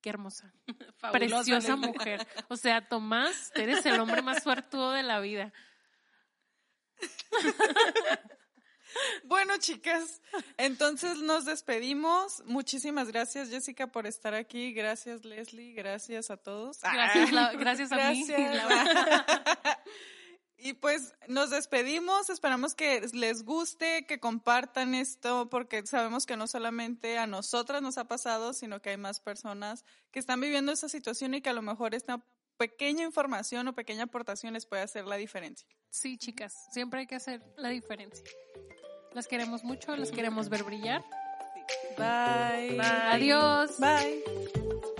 qué 0.01 0.09
hermosa, 0.09 0.53
Fabulosa, 0.97 1.37
preciosa 1.37 1.77
mujer. 1.77 2.27
O 2.49 2.57
sea, 2.57 2.85
Tomás, 2.85 3.53
eres 3.55 3.85
el 3.85 4.01
hombre 4.01 4.21
más 4.21 4.43
suertudo 4.43 4.91
de 4.91 5.03
la 5.03 5.21
vida. 5.21 5.53
Bueno, 9.25 9.57
chicas, 9.57 10.21
entonces 10.57 11.17
nos 11.19 11.45
despedimos. 11.45 12.41
Muchísimas 12.45 13.09
gracias, 13.09 13.49
Jessica, 13.49 13.87
por 13.87 14.07
estar 14.07 14.33
aquí. 14.33 14.73
Gracias, 14.73 15.25
Leslie. 15.25 15.73
Gracias 15.73 16.31
a 16.31 16.37
todos. 16.37 16.79
Gracias, 16.81 17.31
la- 17.31 17.53
gracias 17.53 17.91
a 17.91 18.11
mí. 18.11 18.25
Gracias. 18.27 18.55
La- 18.55 19.83
Y 20.59 20.73
pues 20.73 21.13
nos 21.27 21.51
despedimos, 21.51 22.31
esperamos 22.31 22.73
que 22.73 22.99
les 23.13 23.43
guste, 23.43 24.07
que 24.07 24.19
compartan 24.19 24.95
esto, 24.95 25.49
porque 25.51 25.85
sabemos 25.85 26.25
que 26.25 26.35
no 26.35 26.47
solamente 26.47 27.19
a 27.19 27.27
nosotras 27.27 27.83
nos 27.83 27.99
ha 27.99 28.05
pasado, 28.07 28.53
sino 28.53 28.81
que 28.81 28.89
hay 28.89 28.97
más 28.97 29.19
personas 29.19 29.85
que 30.11 30.17
están 30.17 30.41
viviendo 30.41 30.71
esa 30.71 30.89
situación 30.89 31.35
y 31.35 31.41
que 31.41 31.51
a 31.51 31.53
lo 31.53 31.61
mejor 31.61 31.93
esta 31.93 32.23
pequeña 32.57 33.03
información 33.03 33.67
o 33.67 33.75
pequeña 33.75 34.05
aportación 34.05 34.55
les 34.55 34.65
puede 34.65 34.81
hacer 34.81 35.05
la 35.05 35.17
diferencia. 35.17 35.67
Sí, 35.91 36.17
chicas, 36.17 36.55
siempre 36.73 37.01
hay 37.01 37.07
que 37.07 37.15
hacer 37.15 37.39
la 37.55 37.69
diferencia. 37.69 38.23
Las 39.17 39.27
queremos 39.27 39.63
mucho, 39.63 39.95
las 39.95 40.11
queremos 40.11 40.47
ver 40.47 40.63
brillar. 40.63 41.03
Bye. 41.97 42.77
Bye. 42.77 42.81
Adiós. 42.81 43.79
Bye. 43.79 44.93